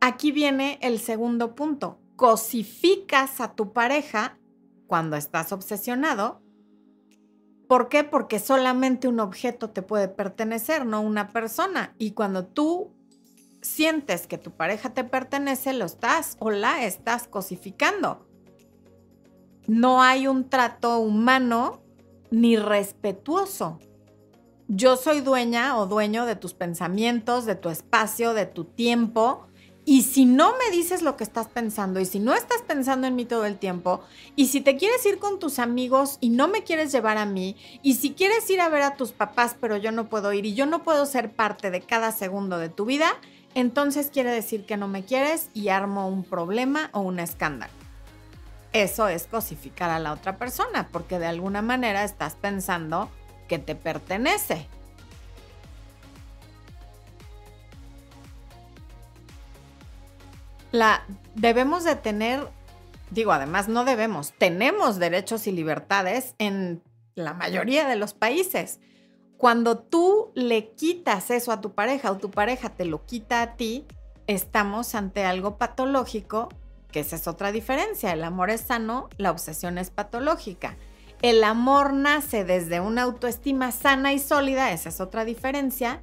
Aquí 0.06 0.32
viene 0.32 0.78
el 0.82 1.00
segundo 1.00 1.56
punto. 1.56 2.00
Cosificas 2.16 3.42
a 3.42 3.56
tu 3.56 3.74
pareja 3.74 4.38
cuando 4.88 5.16
estás 5.16 5.52
obsesionado. 5.52 6.42
¿Por 7.68 7.90
qué? 7.90 8.04
Porque 8.04 8.38
solamente 8.38 9.08
un 9.08 9.20
objeto 9.20 9.72
te 9.72 9.82
puede 9.82 10.08
pertenecer, 10.08 10.86
no 10.86 11.02
una 11.02 11.30
persona. 11.30 11.96
Y 11.98 12.12
cuando 12.12 12.46
tú 12.46 12.94
sientes 13.62 14.28
que 14.28 14.38
tu 14.38 14.52
pareja 14.52 14.94
te 14.94 15.04
pertenece, 15.04 15.74
lo 15.74 15.86
estás 15.86 16.38
o 16.40 16.52
la 16.52 16.86
estás 16.86 17.28
cosificando. 17.28 18.28
No 19.66 20.04
hay 20.04 20.28
un 20.28 20.48
trato 20.50 21.00
humano 21.00 21.82
ni 22.30 22.58
respetuoso. 22.58 23.80
Yo 24.68 24.98
soy 24.98 25.22
dueña 25.22 25.80
o 25.80 25.88
dueño 25.88 26.28
de 26.28 26.36
tus 26.36 26.54
pensamientos, 26.54 27.46
de 27.46 27.56
tu 27.56 27.70
espacio, 27.70 28.36
de 28.36 28.46
tu 28.46 28.66
tiempo 28.66 29.48
y 29.86 30.02
si 30.02 30.26
no 30.26 30.54
me 30.58 30.76
dices 30.76 31.04
lo 31.04 31.16
que 31.16 31.24
estás 31.24 31.48
pensando 31.48 32.00
y 32.00 32.06
si 32.06 32.20
no 32.20 32.34
estás 32.34 32.64
pensando 32.64 33.06
en 33.06 33.16
mí 33.16 33.26
todo 33.26 33.46
el 33.46 33.58
tiempo 33.58 34.02
y 34.36 34.48
si 34.48 34.60
te 34.60 34.78
quieres 34.78 35.06
ir 35.06 35.20
con 35.20 35.38
tus 35.38 35.60
amigos 35.60 36.18
y 36.22 36.30
no 36.30 36.48
me 36.48 36.64
quieres 36.64 36.92
llevar 36.92 37.20
a 37.20 37.26
mí 37.26 37.56
y 37.84 37.94
si 37.94 38.14
quieres 38.14 38.50
ir 38.50 38.62
a 38.62 38.70
ver 38.70 38.82
a 38.82 38.96
tus 38.96 39.12
papás 39.12 39.56
pero 39.62 39.78
yo 39.78 39.92
no 39.92 40.10
puedo 40.10 40.34
ir 40.34 40.46
y 40.46 40.56
yo 40.56 40.66
no 40.66 40.84
puedo 40.84 41.06
ser 41.06 41.32
parte 41.32 41.70
de 41.70 41.82
cada 41.82 42.12
segundo 42.12 42.58
de 42.58 42.70
tu 42.70 42.86
vida, 42.86 43.14
entonces 43.54 44.10
quiere 44.12 44.32
decir 44.32 44.66
que 44.66 44.76
no 44.76 44.88
me 44.88 45.06
quieres 45.06 45.50
y 45.54 45.70
armo 45.70 46.10
un 46.10 46.24
problema 46.24 46.90
o 46.92 47.02
un 47.02 47.20
escándalo. 47.20 47.72
Eso 48.74 49.08
es 49.08 49.28
cosificar 49.28 49.92
a 49.92 50.00
la 50.00 50.12
otra 50.12 50.38
persona 50.38 50.90
porque 50.92 51.20
de 51.20 51.28
alguna 51.28 51.62
manera 51.62 52.04
estás 52.04 52.36
pensando 52.36 53.10
que 53.48 53.60
te 53.60 53.76
pertenece 53.76 54.68
la 60.76 61.04
debemos 61.34 61.84
de 61.84 61.96
tener, 61.96 62.48
digo, 63.10 63.32
además 63.32 63.68
no 63.68 63.86
debemos, 63.86 64.34
tenemos 64.38 65.00
derechos 65.00 65.48
y 65.48 65.52
libertades 65.52 66.36
en 66.38 66.84
la 67.16 67.34
mayoría 67.34 67.88
de 67.88 67.96
los 67.96 68.14
países. 68.14 68.80
Cuando 69.38 69.78
tú 69.78 70.32
le 70.36 70.72
quitas 70.72 71.32
eso 71.32 71.52
a 71.52 71.62
tu 71.62 71.74
pareja 71.74 72.12
o 72.12 72.18
tu 72.18 72.32
pareja 72.32 72.70
te 72.70 72.86
lo 72.86 73.06
quita 73.06 73.42
a 73.42 73.56
ti, 73.56 73.86
estamos 74.28 74.96
ante 74.96 75.26
algo 75.26 75.58
patológico, 75.58 76.50
que 76.92 77.02
esa 77.02 77.16
es 77.16 77.28
otra 77.28 77.52
diferencia. 77.52 78.14
El 78.14 78.24
amor 78.24 78.50
es 78.50 78.62
sano, 78.62 79.10
la 79.18 79.32
obsesión 79.32 79.78
es 79.78 79.90
patológica. 79.90 80.78
El 81.22 81.44
amor 81.44 81.94
nace 81.94 82.44
desde 82.44 82.80
una 82.80 83.04
autoestima 83.04 83.72
sana 83.72 84.14
y 84.14 84.20
sólida, 84.20 84.72
esa 84.72 84.90
es 84.90 85.02
otra 85.02 85.26
diferencia, 85.26 86.02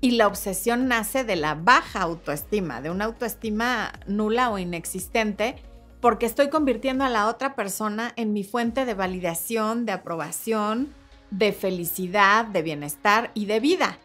y 0.00 0.12
la 0.12 0.26
obsesión 0.26 0.88
nace 0.88 1.24
de 1.24 1.36
la 1.36 1.54
baja 1.54 2.02
autoestima, 2.02 2.80
de 2.80 2.90
una 2.90 3.04
autoestima 3.06 3.92
nula 4.06 4.50
o 4.50 4.58
inexistente, 4.58 5.56
porque 6.00 6.26
estoy 6.26 6.48
convirtiendo 6.48 7.04
a 7.04 7.10
la 7.10 7.28
otra 7.28 7.54
persona 7.54 8.12
en 8.16 8.32
mi 8.32 8.42
fuente 8.42 8.86
de 8.86 8.94
validación, 8.94 9.84
de 9.84 9.92
aprobación, 9.92 10.94
de 11.30 11.52
felicidad, 11.52 12.46
de 12.46 12.62
bienestar 12.62 13.30
y 13.34 13.44
de 13.44 13.60
vida. 13.60 13.98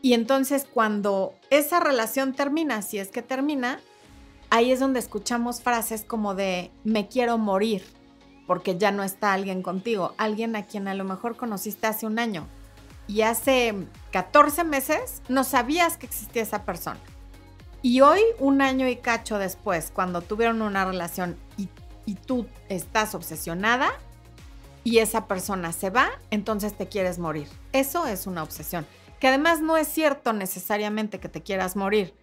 Y 0.00 0.14
entonces 0.14 0.66
cuando 0.72 1.34
esa 1.50 1.80
relación 1.80 2.32
termina, 2.32 2.80
si 2.80 2.98
es 2.98 3.08
que 3.08 3.22
termina, 3.22 3.80
ahí 4.50 4.72
es 4.72 4.80
donde 4.80 5.00
escuchamos 5.00 5.60
frases 5.60 6.04
como 6.04 6.34
de 6.34 6.70
me 6.84 7.08
quiero 7.08 7.36
morir 7.38 7.82
porque 8.46 8.78
ya 8.78 8.92
no 8.92 9.02
está 9.02 9.32
alguien 9.32 9.62
contigo, 9.62 10.14
alguien 10.18 10.56
a 10.56 10.66
quien 10.66 10.88
a 10.88 10.94
lo 10.94 11.04
mejor 11.04 11.36
conociste 11.36 11.86
hace 11.86 12.06
un 12.06 12.18
año, 12.18 12.46
y 13.08 13.22
hace 13.22 13.74
14 14.12 14.64
meses 14.64 15.22
no 15.28 15.44
sabías 15.44 15.96
que 15.96 16.06
existía 16.06 16.42
esa 16.42 16.64
persona. 16.64 17.00
Y 17.82 18.00
hoy, 18.00 18.20
un 18.38 18.62
año 18.62 18.88
y 18.88 18.96
cacho 18.96 19.38
después, 19.38 19.92
cuando 19.94 20.20
tuvieron 20.20 20.62
una 20.62 20.84
relación 20.84 21.36
y, 21.56 21.68
tú 22.24 22.46
estás 22.68 23.16
obsesionada 23.16 23.90
y 24.84 24.98
esa 24.98 25.26
persona 25.26 25.72
se 25.72 25.90
va, 25.90 26.10
entonces 26.30 26.76
te 26.76 26.86
quieres 26.86 27.18
morir. 27.18 27.48
Eso 27.72 28.06
es 28.06 28.28
una 28.28 28.44
obsesión. 28.44 28.86
Que 29.18 29.28
además 29.28 29.60
no 29.60 29.76
es 29.76 29.88
cierto 29.88 30.32
necesariamente 30.32 31.18
que 31.18 31.28
te 31.28 31.42
quieras 31.42 31.74
morir. 31.74 32.14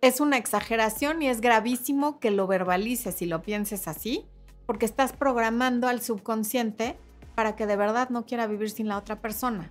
Es 0.00 0.20
una 0.20 0.38
exageración 0.38 1.22
y 1.22 1.28
es 1.28 1.40
gravísimo 1.40 2.18
que 2.18 2.32
lo 2.32 2.48
verbalices 2.48 3.22
y 3.22 3.26
lo 3.26 3.42
pienses 3.42 3.86
así, 3.86 4.26
porque 4.66 4.86
estás 4.86 5.12
programando 5.12 5.86
al 5.86 6.02
subconsciente 6.02 6.98
para 7.36 7.54
que 7.54 7.66
de 7.66 7.76
verdad 7.76 8.10
no 8.10 8.26
quiera 8.26 8.48
vivir 8.48 8.70
sin 8.70 8.88
la 8.88 8.98
otra 8.98 9.20
persona 9.20 9.70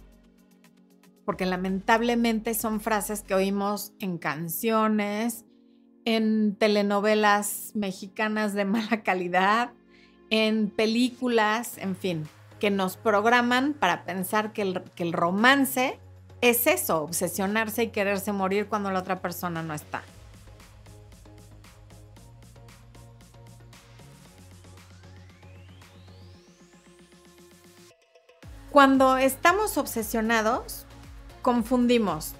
porque 1.27 1.45
lamentablemente 1.45 2.53
son 2.53 2.79
frases 2.79 3.21
que 3.21 3.33
oímos 3.33 3.91
en 3.99 4.17
canciones, 4.17 5.43
en 6.05 6.55
telenovelas 6.55 7.73
mexicanas 7.75 8.53
de 8.53 8.63
mala 8.63 9.03
calidad, 9.03 9.73
en 10.29 10.69
películas, 10.69 11.77
en 11.79 11.97
fin, 11.97 12.29
que 12.61 12.71
nos 12.71 12.95
programan 12.95 13.73
para 13.73 14.05
pensar 14.05 14.53
que 14.53 14.61
el, 14.61 15.11
romance 15.11 15.99
es 16.39 16.65
eso, 16.65 17.01
obsesionarse 17.01 17.83
y 17.83 17.87
quererse 17.89 18.31
morir 18.31 18.67
cuando 18.67 18.89
la 18.89 18.99
otra 18.99 19.19
persona 19.19 19.61
no 19.61 19.73
está. 19.73 20.03
Cuando 28.71 29.17
estamos 29.17 29.77
obsesionados, 29.77 30.86
confundimos 31.41 32.33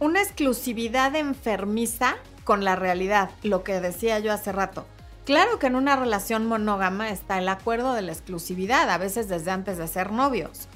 una 0.00 0.22
exclusividad 0.22 1.14
enfermiza 1.16 2.16
con 2.44 2.64
la 2.64 2.76
realidad, 2.76 3.30
lo 3.42 3.64
que 3.64 3.80
decía 3.80 4.18
yo 4.18 4.32
hace 4.32 4.52
rato. 4.52 4.86
Claro 5.24 5.58
que 5.58 5.66
en 5.66 5.76
una 5.76 5.96
relación 5.96 6.46
monógama 6.46 7.08
está 7.08 7.38
el 7.38 7.48
acuerdo 7.48 7.94
de 7.94 8.02
la 8.02 8.12
exclusividad, 8.12 8.90
a 8.90 8.98
veces 8.98 9.28
desde 9.28 9.50
antes 9.50 9.78
de 9.78 9.88
ser 9.88 10.12
novios. 10.12 10.68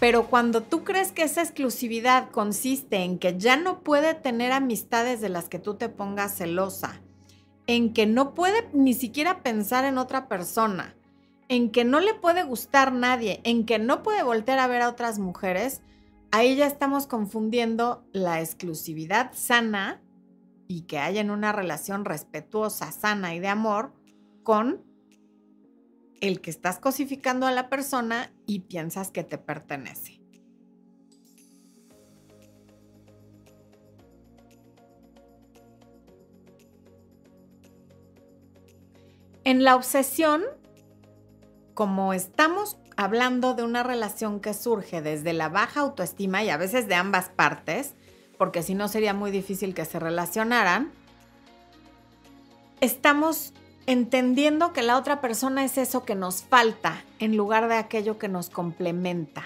Pero 0.00 0.26
cuando 0.28 0.62
tú 0.62 0.82
crees 0.84 1.12
que 1.12 1.22
esa 1.22 1.42
exclusividad 1.42 2.30
consiste 2.30 3.04
en 3.04 3.18
que 3.18 3.38
ya 3.38 3.56
no 3.56 3.80
puede 3.80 4.14
tener 4.14 4.52
amistades 4.52 5.20
de 5.20 5.28
las 5.28 5.48
que 5.48 5.58
tú 5.58 5.74
te 5.74 5.88
pongas 5.88 6.36
celosa, 6.36 7.00
en 7.66 7.92
que 7.92 8.06
no 8.06 8.34
puede 8.34 8.68
ni 8.72 8.94
siquiera 8.94 9.42
pensar 9.42 9.84
en 9.84 9.98
otra 9.98 10.28
persona, 10.28 10.94
en 11.48 11.70
que 11.70 11.84
no 11.84 12.00
le 12.00 12.14
puede 12.14 12.42
gustar 12.42 12.92
nadie, 12.92 13.40
en 13.44 13.66
que 13.66 13.78
no 13.78 14.02
puede 14.02 14.22
volver 14.22 14.58
a 14.58 14.66
ver 14.66 14.82
a 14.82 14.88
otras 14.88 15.18
mujeres, 15.18 15.82
ahí 16.34 16.56
ya 16.56 16.66
estamos 16.66 17.06
confundiendo 17.06 18.04
la 18.12 18.40
exclusividad 18.40 19.30
sana 19.34 20.02
y 20.66 20.82
que 20.82 20.98
haya 20.98 21.20
en 21.20 21.30
una 21.30 21.52
relación 21.52 22.04
respetuosa, 22.04 22.90
sana 22.90 23.36
y 23.36 23.38
de 23.38 23.46
amor 23.46 23.92
con 24.42 24.82
el 26.20 26.40
que 26.40 26.50
estás 26.50 26.80
cosificando 26.80 27.46
a 27.46 27.52
la 27.52 27.68
persona 27.68 28.32
y 28.46 28.60
piensas 28.60 29.12
que 29.12 29.22
te 29.22 29.38
pertenece. 29.38 30.20
En 39.44 39.62
la 39.62 39.76
obsesión, 39.76 40.42
como 41.74 42.12
estamos 42.12 42.76
hablando 42.96 43.54
de 43.54 43.62
una 43.62 43.82
relación 43.82 44.40
que 44.40 44.54
surge 44.54 45.02
desde 45.02 45.32
la 45.32 45.48
baja 45.48 45.80
autoestima 45.80 46.44
y 46.44 46.50
a 46.50 46.56
veces 46.56 46.86
de 46.88 46.94
ambas 46.94 47.28
partes, 47.28 47.94
porque 48.38 48.62
si 48.62 48.74
no 48.74 48.88
sería 48.88 49.14
muy 49.14 49.30
difícil 49.30 49.74
que 49.74 49.84
se 49.84 49.98
relacionaran, 49.98 50.92
estamos 52.80 53.52
entendiendo 53.86 54.72
que 54.72 54.82
la 54.82 54.96
otra 54.96 55.20
persona 55.20 55.64
es 55.64 55.78
eso 55.78 56.04
que 56.04 56.14
nos 56.14 56.42
falta 56.42 57.02
en 57.18 57.36
lugar 57.36 57.68
de 57.68 57.76
aquello 57.76 58.18
que 58.18 58.28
nos 58.28 58.50
complementa. 58.50 59.44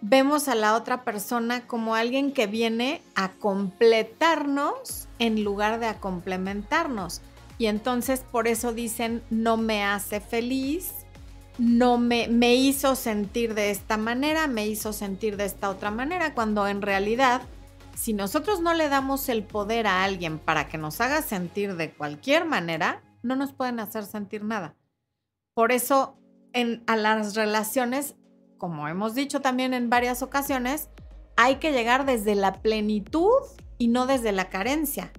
Vemos 0.00 0.48
a 0.48 0.54
la 0.54 0.74
otra 0.74 1.02
persona 1.02 1.66
como 1.66 1.94
alguien 1.94 2.32
que 2.32 2.46
viene 2.46 3.00
a 3.14 3.32
completarnos 3.32 5.08
en 5.18 5.44
lugar 5.44 5.80
de 5.80 5.86
a 5.86 5.98
complementarnos. 5.98 7.22
Y 7.56 7.66
entonces 7.66 8.20
por 8.20 8.48
eso 8.48 8.72
dicen, 8.74 9.22
no 9.30 9.56
me 9.56 9.82
hace 9.82 10.20
feliz, 10.20 11.03
no 11.58 11.98
me, 11.98 12.28
me 12.28 12.54
hizo 12.54 12.96
sentir 12.96 13.54
de 13.54 13.70
esta 13.70 13.96
manera, 13.96 14.46
me 14.46 14.66
hizo 14.66 14.92
sentir 14.92 15.36
de 15.36 15.44
esta 15.44 15.70
otra 15.70 15.90
manera, 15.90 16.34
cuando 16.34 16.66
en 16.66 16.82
realidad, 16.82 17.42
si 17.94 18.12
nosotros 18.12 18.60
no 18.60 18.74
le 18.74 18.88
damos 18.88 19.28
el 19.28 19.44
poder 19.44 19.86
a 19.86 20.02
alguien 20.02 20.38
para 20.38 20.68
que 20.68 20.78
nos 20.78 21.00
haga 21.00 21.22
sentir 21.22 21.76
de 21.76 21.90
cualquier 21.90 22.44
manera, 22.44 23.02
no 23.22 23.36
nos 23.36 23.52
pueden 23.52 23.80
hacer 23.80 24.04
sentir 24.04 24.44
nada. 24.44 24.74
Por 25.54 25.70
eso, 25.70 26.18
en, 26.52 26.82
a 26.86 26.96
las 26.96 27.36
relaciones, 27.36 28.16
como 28.58 28.88
hemos 28.88 29.14
dicho 29.14 29.40
también 29.40 29.74
en 29.74 29.90
varias 29.90 30.22
ocasiones, 30.22 30.88
hay 31.36 31.56
que 31.56 31.72
llegar 31.72 32.04
desde 32.04 32.34
la 32.34 32.62
plenitud 32.62 33.30
y 33.78 33.88
no 33.88 34.06
desde 34.06 34.32
la 34.32 34.50
carencia. 34.50 35.12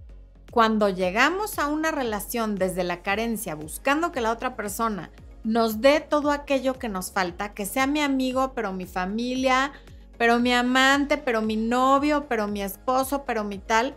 Cuando 0.51 0.89
llegamos 0.89 1.59
a 1.59 1.67
una 1.67 1.91
relación 1.91 2.55
desde 2.55 2.83
la 2.83 3.01
carencia, 3.01 3.55
buscando 3.55 4.11
que 4.11 4.21
la 4.21 4.31
otra 4.31 4.55
persona 4.55 5.11
nos 5.45 5.79
dé 5.79 5.99
todo 6.01 6.31
aquello 6.31 6.77
que 6.79 6.89
nos 6.89 7.11
falta, 7.11 7.53
que 7.53 7.65
sea 7.65 7.85
mi 7.85 8.01
amigo, 8.01 8.53
pero 8.55 8.73
mi 8.73 8.85
familia, 8.85 9.71
pero 10.17 10.39
mi 10.39 10.51
amante, 10.51 11.17
pero 11.17 11.41
mi 11.41 11.55
novio, 11.55 12.25
pero 12.27 12.47
mi 12.47 12.63
esposo, 12.63 13.25
pero 13.25 13.43
mi 13.43 13.59
tal, 13.59 13.95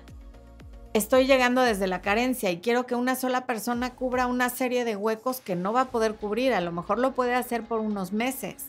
estoy 0.93 1.27
llegando 1.27 1.63
desde 1.63 1.87
la 1.87 2.03
carencia 2.03 2.51
y 2.51 2.61
quiero 2.61 2.87
que 2.87 2.95
una 2.95 3.15
sola 3.15 3.47
persona 3.47 3.95
cubra 3.95 4.27
una 4.27 4.51
serie 4.51 4.85
de 4.85 4.97
huecos 4.97 5.41
que 5.41 5.57
no 5.57 5.73
va 5.73 5.83
a 5.83 5.91
poder 5.91 6.17
cubrir. 6.17 6.53
A 6.53 6.61
lo 6.61 6.71
mejor 6.71 6.99
lo 6.99 7.15
puede 7.15 7.35
hacer 7.35 7.63
por 7.63 7.81
unos 7.81 8.13
meses 8.13 8.67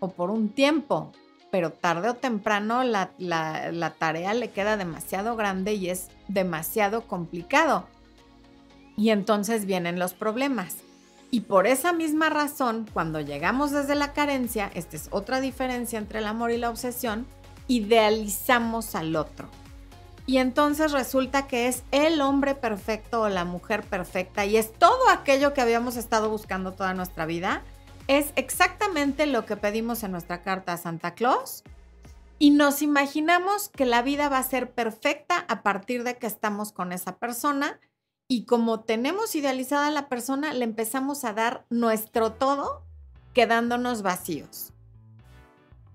o 0.00 0.08
por 0.08 0.30
un 0.30 0.48
tiempo, 0.48 1.12
pero 1.50 1.70
tarde 1.70 2.08
o 2.08 2.14
temprano 2.14 2.82
la, 2.82 3.10
tarea 3.98 4.32
le 4.32 4.50
queda 4.50 4.78
demasiado 4.78 5.36
grande 5.36 5.74
y 5.74 5.90
es 5.90 6.08
demasiado 6.28 7.02
complicado. 7.02 7.86
Y 8.96 9.10
entonces 9.10 9.66
vienen 9.66 9.98
los 9.98 10.14
problemas. 10.14 10.83
Y 11.34 11.40
por 11.40 11.66
esa 11.66 11.92
misma 11.92 12.30
razón, 12.30 12.86
cuando 12.92 13.20
llegamos 13.20 13.72
desde 13.72 13.96
la 13.96 14.12
carencia, 14.12 14.70
esta 14.72 14.94
es 14.94 15.08
otra 15.10 15.40
diferencia 15.40 15.98
entre 15.98 16.20
el 16.20 16.26
amor 16.26 16.52
y 16.52 16.58
la 16.58 16.70
obsesión, 16.70 17.26
idealizamos 17.66 18.94
al 18.94 19.16
otro. 19.16 19.48
Y 20.26 20.36
entonces 20.36 20.92
resulta 20.92 21.48
que 21.48 21.66
es 21.66 21.82
el 21.90 22.20
hombre 22.20 22.54
perfecto 22.54 23.22
o 23.22 23.28
la 23.28 23.44
mujer 23.44 23.82
perfecta 23.82 24.44
y 24.44 24.56
es 24.56 24.72
todo 24.74 25.08
aquello 25.08 25.54
que 25.54 25.60
habíamos 25.60 25.96
estado 25.96 26.30
buscando 26.30 26.70
toda 26.70 26.94
nuestra 26.94 27.26
vida 27.26 27.64
es 28.06 28.26
exactamente 28.36 29.26
lo 29.26 29.44
que 29.44 29.56
pedimos 29.56 30.04
en 30.04 30.12
nuestra 30.12 30.40
carta 30.40 30.74
a 30.74 30.76
Santa 30.76 31.14
Claus 31.14 31.64
y 32.38 32.50
nos 32.52 32.80
imaginamos 32.80 33.70
que 33.70 33.86
la 33.86 34.02
vida 34.02 34.28
va 34.28 34.38
a 34.38 34.44
ser 34.44 34.70
perfecta 34.70 35.44
a 35.48 35.64
partir 35.64 36.04
de 36.04 36.16
que 36.16 36.28
estamos 36.28 36.70
con 36.70 36.92
esa 36.92 37.16
persona 37.16 37.80
y 38.28 38.46
como 38.46 38.80
tenemos 38.80 39.34
idealizada 39.34 39.88
a 39.88 39.90
la 39.90 40.08
persona, 40.08 40.52
le 40.52 40.64
empezamos 40.64 41.24
a 41.24 41.32
dar 41.32 41.66
nuestro 41.70 42.32
todo 42.32 42.84
quedándonos 43.32 44.02
vacíos. 44.02 44.72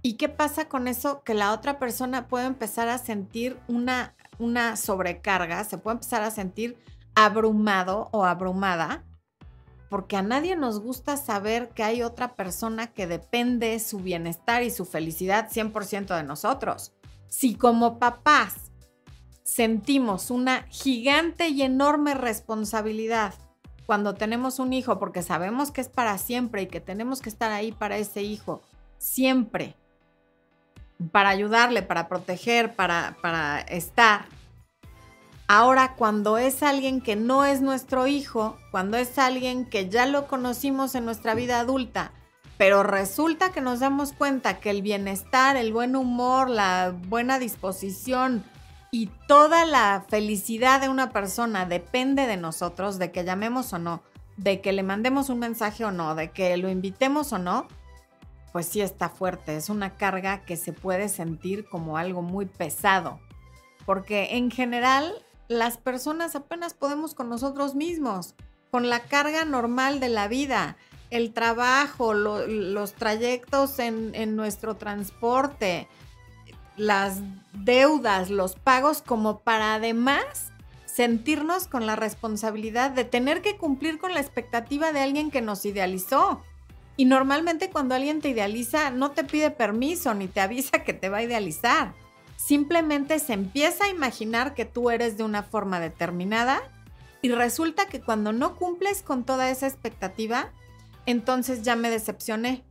¿Y 0.02 0.14
qué 0.14 0.30
pasa 0.30 0.70
con 0.70 0.88
eso? 0.88 1.24
Que 1.24 1.34
la 1.34 1.54
otra 1.54 1.80
persona 1.80 2.28
puede 2.28 2.46
empezar 2.46 2.88
a 2.88 2.98
sentir 2.98 3.60
una, 3.68 4.16
una 4.38 4.76
sobrecarga, 4.76 5.64
se 5.64 5.78
puede 5.78 5.96
empezar 5.96 6.22
a 6.22 6.32
sentir 6.32 6.78
abrumado 7.16 8.10
o 8.12 8.24
abrumada 8.26 9.04
porque 9.90 10.16
a 10.16 10.22
nadie 10.22 10.56
nos 10.56 10.80
gusta 10.80 11.18
saber 11.18 11.70
que 11.70 11.84
hay 11.84 12.04
otra 12.04 12.36
persona 12.36 12.88
que 12.88 13.08
depende 13.08 13.78
su 13.80 14.00
bienestar 14.00 14.62
y 14.64 14.70
su 14.70 14.86
felicidad 14.86 15.50
100% 15.50 16.16
de 16.16 16.24
nosotros. 16.24 16.94
Si 17.28 17.56
como 17.56 17.98
papás 17.98 18.69
sentimos 19.50 20.32
una 20.32 20.64
gigante 20.70 21.50
y 21.50 21.64
enorme 21.64 22.14
responsabilidad 22.14 23.34
cuando 23.86 24.14
tenemos 24.14 24.60
un 24.60 24.72
hijo, 24.74 25.00
porque 25.00 25.24
sabemos 25.24 25.72
que 25.72 25.82
es 25.82 25.90
para 25.90 26.18
siempre 26.18 26.64
y 26.64 26.68
que 26.68 26.80
tenemos 26.80 27.22
que 27.22 27.30
estar 27.30 27.52
ahí 27.52 27.72
para 27.72 27.98
ese 27.98 28.22
hijo, 28.22 28.62
siempre, 29.00 29.76
para 31.12 31.30
ayudarle, 31.30 31.82
para 31.82 32.08
proteger, 32.08 32.76
para, 32.76 33.18
para 33.22 33.62
estar, 33.62 34.26
Ahora, 35.52 35.96
cuando 35.96 36.38
es 36.38 36.62
alguien 36.62 37.02
que 37.02 37.16
no 37.16 37.44
es 37.44 37.60
nuestro 37.60 38.06
hijo, 38.06 38.60
cuando 38.70 38.98
es 38.98 39.18
alguien 39.18 39.66
que 39.66 39.90
ya 39.90 40.06
lo 40.06 40.28
conocimos 40.28 40.94
en 40.94 41.06
nuestra 41.06 41.34
vida 41.34 41.60
adulta, 41.60 42.12
pero 42.60 42.84
resulta 42.84 43.52
que 43.52 43.60
nos 43.60 43.80
damos 43.80 44.14
cuenta 44.14 44.60
que 44.60 44.70
el 44.70 44.84
bienestar, 44.84 45.58
el 45.58 45.74
buen 45.74 45.96
humor, 45.96 46.52
la 46.52 46.94
buena 47.08 47.40
disposición 47.40 48.44
y 48.92 49.08
toda 49.28 49.66
la 49.66 50.06
felicidad 50.08 50.82
de 50.82 50.90
una 50.90 51.12
persona 51.12 51.66
depende 51.66 52.28
de 52.28 52.38
nosotros, 52.38 52.98
de 52.98 53.12
que 53.12 53.24
llamemos 53.24 53.74
o 53.74 53.80
no, 53.80 54.02
de 54.38 54.62
que 54.62 54.74
le 54.74 54.84
mandemos 54.84 55.30
un 55.30 55.40
mensaje 55.40 55.86
o 55.86 55.92
no, 55.92 56.16
de 56.16 56.32
que 56.32 56.56
lo 56.58 56.70
invitemos 56.70 57.34
o 57.34 57.38
no, 57.38 57.68
pues 58.52 58.66
sí 58.66 58.82
está 58.82 59.10
fuerte, 59.10 59.56
es 59.56 59.70
una 59.70 59.96
carga 59.96 60.42
que 60.42 60.58
se 60.58 60.74
puede 60.74 61.10
sentir 61.10 61.68
como 61.70 61.98
algo 61.98 62.22
muy 62.22 62.46
pesado, 62.46 63.20
porque 63.86 64.38
en 64.38 64.50
general 64.50 65.14
las 65.48 65.78
personas 65.78 66.36
apenas 66.36 66.74
podemos 66.74 67.14
con 67.14 67.30
nosotros 67.30 67.76
mismos, 67.76 68.36
con 68.72 68.90
la 68.90 69.02
carga 69.02 69.46
normal 69.46 70.00
de 70.00 70.10
la 70.10 70.28
vida, 70.28 70.78
el 71.10 71.34
trabajo, 71.34 72.14
los 72.14 72.94
trayectos 72.94 73.80
en, 73.80 74.36
nuestro 74.36 74.76
transporte, 74.76 75.88
las 76.80 77.20
deudas, 77.54 78.30
los 78.30 78.56
pagos, 78.56 79.02
como 79.02 79.40
para 79.42 79.76
además 79.76 80.52
sentirnos 80.86 81.68
con 81.68 81.86
la 81.86 81.96
responsabilidad 81.96 82.92
de 82.92 83.06
tener 83.06 83.42
que 83.42 83.58
cumplir 83.58 84.00
con 84.00 84.14
la 84.14 84.20
expectativa 84.20 84.92
de 84.92 85.02
alguien 85.02 85.30
que 85.30 85.42
nos 85.42 85.66
idealizó. 85.66 86.42
Y 86.98 87.06
normalmente 87.06 87.70
cuando 87.70 87.96
alguien 87.96 88.22
te 88.22 88.30
idealiza 88.30 88.90
no 88.90 89.12
te 89.12 89.24
pide 89.24 89.52
permiso 89.52 90.14
ni 90.14 90.28
te 90.28 90.42
avisa 90.42 90.84
que 90.84 90.94
te 90.94 91.10
va 91.10 91.18
a 91.18 91.24
idealizar 91.24 91.94
simplemente 92.40 93.20
se 93.20 93.34
empieza 93.34 93.84
a 93.84 93.90
imaginar 93.90 94.54
que 94.54 94.64
tú 94.64 94.90
eres 94.90 95.18
de 95.18 95.24
una 95.24 95.44
forma 95.44 95.82
determinada 95.82 96.62
y 97.22 97.30
resulta 97.32 97.88
que 97.88 98.00
cuando 98.00 98.32
no 98.32 98.56
cumples 98.56 99.04
con 99.04 99.26
toda 99.26 99.50
esa 99.50 99.68
expectativa, 99.68 100.52
entonces 101.06 101.64
ya 101.64 101.76
me 101.76 101.90
decepcioné, 101.90 102.64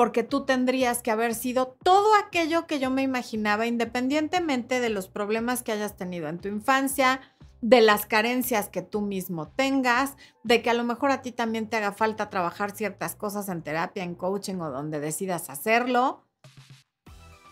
porque 0.00 0.22
tú 0.22 0.46
tendrías 0.46 1.02
que 1.02 1.10
haber 1.10 1.34
sido 1.34 1.76
todo 1.84 2.14
aquello 2.14 2.66
que 2.66 2.78
yo 2.78 2.88
me 2.88 3.02
imaginaba, 3.02 3.66
independientemente 3.66 4.80
de 4.80 4.88
los 4.88 5.08
problemas 5.08 5.62
que 5.62 5.72
hayas 5.72 5.94
tenido 5.94 6.28
en 6.28 6.38
tu 6.38 6.48
infancia, 6.48 7.20
de 7.60 7.82
las 7.82 8.06
carencias 8.06 8.70
que 8.70 8.80
tú 8.80 9.02
mismo 9.02 9.48
tengas, 9.48 10.16
de 10.42 10.62
que 10.62 10.70
a 10.70 10.72
lo 10.72 10.84
mejor 10.84 11.10
a 11.10 11.20
ti 11.20 11.32
también 11.32 11.68
te 11.68 11.76
haga 11.76 11.92
falta 11.92 12.30
trabajar 12.30 12.70
ciertas 12.70 13.14
cosas 13.14 13.50
en 13.50 13.60
terapia, 13.60 14.02
en 14.02 14.14
coaching 14.14 14.54
o 14.60 14.70
donde 14.70 15.00
decidas 15.00 15.50
hacerlo. 15.50 16.24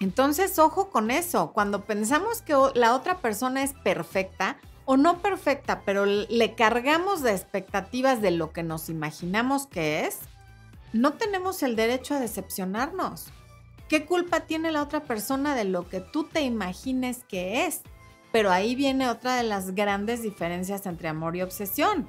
Entonces, 0.00 0.58
ojo 0.58 0.88
con 0.88 1.11
eso. 1.11 1.52
Cuando 1.52 1.84
pensamos 1.84 2.40
que 2.40 2.56
la 2.72 2.94
otra 2.94 3.18
persona 3.18 3.62
es 3.62 3.74
perfecta 3.74 4.56
o 4.87 4.96
no 4.96 5.18
perfecta, 5.18 5.82
pero 5.84 6.06
le 6.06 6.54
cargamos 6.54 7.22
de 7.22 7.32
expectativas 7.32 8.22
de 8.22 8.30
lo 8.30 8.54
que 8.54 8.62
nos 8.62 8.88
imaginamos 8.88 9.66
que 9.66 10.06
es, 10.06 10.20
no 10.92 11.14
tenemos 11.14 11.62
el 11.62 11.77
derecho 11.77 12.14
a 12.14 12.20
decepcionarnos. 12.20 13.27
¿Qué 13.88 14.05
culpa 14.05 14.40
tiene 14.40 14.70
la 14.70 14.83
otra 14.83 15.05
persona 15.05 15.55
de 15.55 15.64
lo 15.64 15.88
que 15.88 16.01
tú 16.01 16.24
te 16.24 16.42
imagines 16.42 17.24
que 17.29 17.66
es? 17.66 17.83
Pero 18.33 18.51
ahí 18.51 18.74
viene 18.74 19.09
otra 19.09 19.37
de 19.37 19.42
las 19.42 19.74
grandes 19.74 20.22
diferencias 20.22 20.87
entre 20.87 21.09
amor 21.09 21.37
y 21.37 21.42
obsesión. 21.42 22.09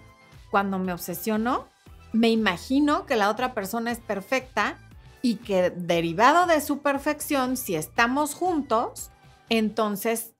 Cuando 0.51 0.77
me 0.79 0.91
obsesiono, 0.91 1.67
me 2.11 2.29
imagino 2.29 3.05
que 3.05 3.15
la 3.15 3.29
otra 3.29 3.53
persona 3.53 3.91
es 3.91 3.99
perfecta 3.99 4.77
y 5.21 5.35
que 5.35 5.69
derivado 5.69 6.45
de 6.47 6.61
su 6.61 6.79
perfección, 6.79 7.55
si 7.55 7.75
estamos 7.75 8.35
juntos, 8.35 9.11
entonces 9.49 10.33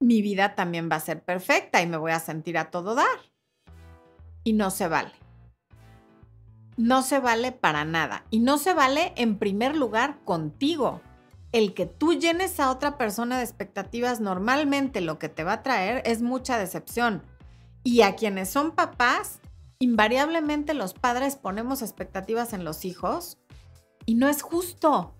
mi 0.00 0.22
vida 0.22 0.54
también 0.54 0.88
va 0.90 0.96
a 0.96 1.00
ser 1.00 1.22
perfecta 1.22 1.80
y 1.82 1.86
me 1.86 1.96
voy 1.96 2.12
a 2.12 2.20
sentir 2.20 2.58
a 2.58 2.70
todo 2.70 2.94
dar. 2.94 3.06
Y 4.44 4.54
no 4.54 4.70
se 4.70 4.88
vale. 4.88 5.21
No 6.76 7.02
se 7.02 7.18
vale 7.18 7.52
para 7.52 7.84
nada. 7.84 8.24
Y 8.30 8.40
no 8.40 8.58
se 8.58 8.74
vale 8.74 9.12
en 9.16 9.38
primer 9.38 9.76
lugar 9.76 10.20
contigo. 10.24 11.00
El 11.52 11.74
que 11.74 11.86
tú 11.86 12.14
llenes 12.14 12.58
a 12.60 12.70
otra 12.70 12.96
persona 12.96 13.36
de 13.36 13.44
expectativas 13.44 14.20
normalmente 14.20 15.00
lo 15.00 15.18
que 15.18 15.28
te 15.28 15.44
va 15.44 15.54
a 15.54 15.62
traer 15.62 16.02
es 16.06 16.22
mucha 16.22 16.56
decepción. 16.56 17.22
Y 17.84 18.02
a 18.02 18.16
quienes 18.16 18.48
son 18.48 18.70
papás, 18.70 19.40
invariablemente 19.78 20.72
los 20.72 20.94
padres 20.94 21.36
ponemos 21.36 21.82
expectativas 21.82 22.52
en 22.52 22.64
los 22.64 22.84
hijos 22.84 23.38
y 24.06 24.14
no 24.14 24.28
es 24.28 24.40
justo. 24.42 25.14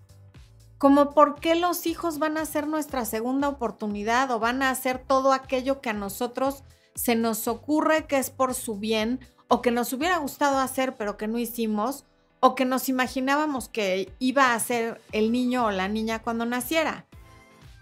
Como 0.77 1.11
por 1.11 1.39
qué 1.39 1.55
los 1.55 1.85
hijos 1.85 2.17
van 2.19 2.37
a 2.37 2.45
ser 2.45 2.67
nuestra 2.67 3.05
segunda 3.05 3.47
oportunidad 3.47 4.31
o 4.31 4.39
van 4.39 4.63
a 4.63 4.69
hacer 4.69 4.99
todo 4.99 5.33
aquello 5.33 5.81
que 5.81 5.91
a 5.91 5.93
nosotros 5.93 6.63
se 6.95 7.15
nos 7.15 7.47
ocurre 7.47 8.05
que 8.05 8.17
es 8.17 8.29
por 8.29 8.53
su 8.53 8.77
bien 8.77 9.19
o 9.53 9.61
que 9.61 9.69
nos 9.69 9.93
hubiera 9.93 10.17
gustado 10.17 10.57
hacer 10.57 10.95
pero 10.95 11.15
que 11.15 11.27
no 11.27 11.37
hicimos 11.37 12.05
o 12.39 12.55
que 12.55 12.65
nos 12.65 12.89
imaginábamos 12.89 13.69
que 13.69 14.11
iba 14.17 14.55
a 14.55 14.59
ser 14.59 14.99
el 15.11 15.31
niño 15.31 15.67
o 15.67 15.71
la 15.71 15.87
niña 15.87 16.23
cuando 16.23 16.43
naciera. 16.47 17.05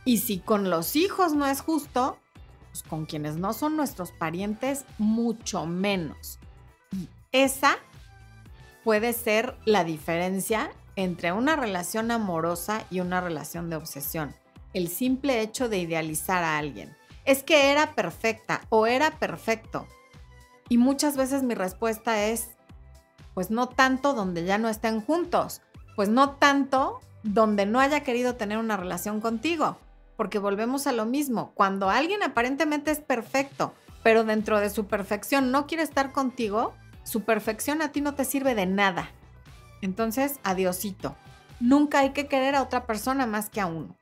Y 0.03 0.17
si 0.17 0.39
con 0.39 0.69
los 0.69 0.97
hijos 0.97 1.31
no 1.31 1.47
es 1.47 1.61
justo, 1.61 2.17
pues 2.71 2.83
con 2.83 3.05
quienes 3.05 3.37
no 3.37 3.53
son 3.53 3.77
nuestros 3.77 4.11
parientes, 4.11 4.83
mucho 4.97 5.65
menos. 5.65 6.39
Esa 7.31 7.77
puede 8.83 9.13
ser 9.13 9.55
la 9.63 9.85
diferencia 9.85 10.71
entre 10.97 11.31
una 11.31 11.55
relación 11.55 12.11
amorosa 12.11 12.83
y 12.89 12.99
una 12.99 13.21
relación 13.21 13.69
de 13.69 13.77
obsesión. 13.77 14.35
El 14.73 14.89
simple 14.89 15.39
hecho 15.39 15.69
de 15.69 15.77
idealizar 15.77 16.43
a 16.43 16.57
alguien. 16.57 16.97
Es 17.23 17.43
que 17.43 17.71
era 17.71 17.95
perfecta 17.95 18.59
o 18.67 18.87
era 18.87 19.19
perfecto. 19.19 19.87
Y 20.71 20.77
muchas 20.77 21.17
veces 21.17 21.43
mi 21.43 21.53
respuesta 21.53 22.27
es, 22.27 22.51
pues 23.33 23.51
no 23.51 23.67
tanto 23.67 24.13
donde 24.13 24.45
ya 24.45 24.57
no 24.57 24.69
estén 24.69 25.01
juntos, 25.01 25.61
pues 25.97 26.07
no 26.07 26.35
tanto 26.35 27.01
donde 27.23 27.65
no 27.65 27.81
haya 27.81 28.03
querido 28.03 28.37
tener 28.37 28.57
una 28.57 28.77
relación 28.77 29.19
contigo, 29.19 29.77
porque 30.15 30.39
volvemos 30.39 30.87
a 30.87 30.93
lo 30.93 31.05
mismo, 31.05 31.51
cuando 31.55 31.89
alguien 31.89 32.23
aparentemente 32.23 32.89
es 32.89 33.01
perfecto, 33.01 33.73
pero 34.01 34.23
dentro 34.23 34.61
de 34.61 34.69
su 34.69 34.85
perfección 34.85 35.51
no 35.51 35.67
quiere 35.67 35.83
estar 35.83 36.13
contigo, 36.13 36.73
su 37.03 37.23
perfección 37.23 37.81
a 37.81 37.91
ti 37.91 37.99
no 37.99 38.13
te 38.13 38.23
sirve 38.23 38.55
de 38.55 38.65
nada. 38.65 39.09
Entonces, 39.81 40.39
adiosito. 40.41 41.17
Nunca 41.59 41.99
hay 41.99 42.11
que 42.11 42.27
querer 42.27 42.55
a 42.55 42.63
otra 42.63 42.85
persona 42.85 43.25
más 43.25 43.49
que 43.49 43.59
a 43.59 43.65
uno. 43.65 43.97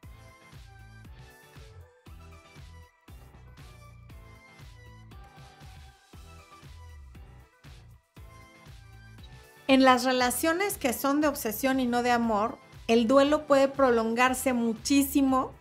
En 9.69 9.83
las 9.83 10.03
relaciones 10.03 10.79
que 10.79 10.93
son 10.93 11.21
de 11.21 11.27
obsesión 11.27 11.79
y 11.79 11.85
no 11.85 12.01
de 12.01 12.09
amor, 12.09 12.57
el 12.87 13.05
duelo 13.07 13.45
puede 13.45 13.67
prolongarse 13.67 14.51
muchísimo 14.51 15.53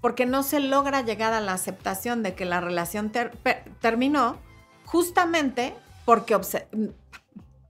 porque 0.00 0.24
no 0.24 0.44
se 0.44 0.60
logra 0.60 1.02
llegar 1.02 1.32
a 1.32 1.40
la 1.40 1.54
aceptación 1.54 2.22
de 2.22 2.36
que 2.36 2.44
la 2.44 2.60
relación 2.60 3.10
terminó 3.80 4.36
justamente 4.84 5.74
porque 6.04 6.38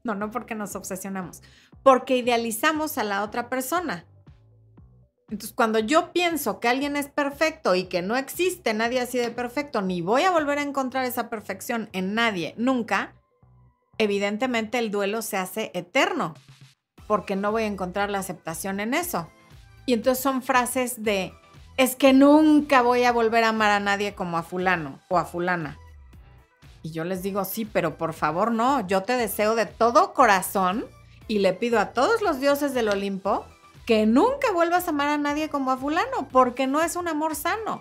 no, 0.05 0.15
no 0.15 0.31
porque 0.31 0.55
nos 0.55 0.77
obsesionamos, 0.77 1.41
porque 1.83 2.19
idealizamos 2.19 2.99
a 2.99 3.03
la 3.03 3.25
otra 3.25 3.49
persona. 3.49 4.05
Entonces, 5.31 5.55
cuando 5.55 5.79
yo 5.79 6.13
pienso 6.13 6.61
que 6.61 6.69
alguien 6.69 6.97
es 6.97 7.09
perfecto 7.09 7.75
y 7.75 7.85
que 7.85 8.03
no 8.03 8.19
existe 8.19 8.75
nadie 8.75 9.01
así 9.01 9.17
de 9.17 9.31
perfecto, 9.31 9.81
ni 9.81 10.03
voy 10.03 10.25
a 10.25 10.31
volver 10.31 10.59
a 10.59 10.63
encontrar 10.63 11.07
esa 11.07 11.31
perfección 11.31 11.89
en 11.95 12.13
nadie 12.13 12.55
nunca, 12.59 13.16
evidentemente 13.99 14.79
el 14.79 14.91
duelo 14.91 15.23
se 15.23 15.37
hace 15.37 15.71
eterno, 15.75 16.35
porque 17.07 17.37
no 17.37 17.53
voy 17.53 17.65
a 17.65 17.67
encontrar 17.67 18.11
la 18.11 18.19
aceptación 18.19 18.81
en 18.81 18.95
eso. 18.95 19.29
Y 19.87 19.93
entonces 19.93 20.23
son 20.23 20.43
frases 20.43 21.03
de, 21.03 21.33
es 21.77 21.97
que 21.97 22.13
nunca 22.13 22.83
voy 22.83 23.05
a 23.05 23.13
volver 23.13 23.45
a 23.45 23.51
amar 23.51 23.71
a 23.71 23.81
nadie 23.81 24.15
como 24.15 24.39
a 24.39 24.43
fulano 24.43 25.01
o 25.09 25.19
a 25.19 25.25
fulana. 25.25 25.79
Y 26.83 26.93
yo 26.93 27.05
les 27.05 27.23
digo, 27.23 27.45
sí, 27.45 27.65
pero 27.65 27.97
por 27.97 28.13
favor 28.13 28.53
no, 28.53 28.87
yo 28.87 29.03
te 29.03 29.15
deseo 29.15 29.55
de 29.55 29.67
todo 29.67 30.15
corazón 30.15 30.85
y 31.29 31.39
le 31.39 31.53
pido 31.53 31.81
a 31.81 31.91
todos 31.91 32.23
los 32.23 32.41
dioses 32.41 32.75
del 32.75 32.89
Olimpo 32.89 33.45
que 33.87 34.07
nunca 34.07 34.53
vuelvas 34.53 34.87
a 34.87 34.91
amar 34.91 35.09
a 35.09 35.19
nadie 35.19 35.49
como 35.49 35.71
a 35.71 35.77
fulano, 35.77 36.29
porque 36.31 36.67
no 36.67 36.83
es 36.83 36.97
un 36.97 37.09
amor 37.09 37.37
sano. 37.37 37.81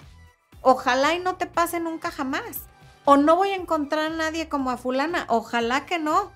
Ojalá 0.61 1.15
y 1.15 1.19
no 1.19 1.35
te 1.35 1.47
pase 1.47 1.79
nunca 1.79 2.11
jamás. 2.11 2.61
O 3.05 3.17
no 3.17 3.35
voy 3.35 3.49
a 3.49 3.55
encontrar 3.55 4.11
a 4.11 4.15
nadie 4.15 4.49
como 4.49 4.71
a 4.71 4.77
fulana, 4.77 5.25
ojalá 5.29 5.85
que 5.85 5.99
no. 5.99 6.31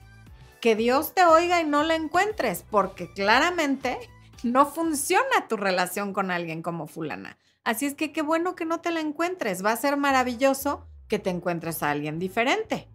Que 0.61 0.75
Dios 0.75 1.15
te 1.15 1.25
oiga 1.25 1.61
y 1.61 1.65
no 1.65 1.83
la 1.83 1.95
encuentres, 1.95 2.63
porque 2.69 3.11
claramente 3.11 3.97
no 4.43 4.67
funciona 4.67 5.47
tu 5.47 5.57
relación 5.57 6.13
con 6.13 6.29
alguien 6.29 6.61
como 6.61 6.85
fulana. 6.85 7.37
Así 7.63 7.85
es 7.85 7.95
que 7.95 8.11
qué 8.11 8.21
bueno 8.21 8.55
que 8.55 8.65
no 8.65 8.81
te 8.81 8.91
la 8.91 8.99
encuentres. 8.99 9.65
Va 9.65 9.71
a 9.71 9.77
ser 9.77 9.97
maravilloso 9.97 10.85
que 11.07 11.17
te 11.17 11.31
encuentres 11.31 11.81
a 11.81 11.89
alguien 11.89 12.19
diferente. 12.19 12.87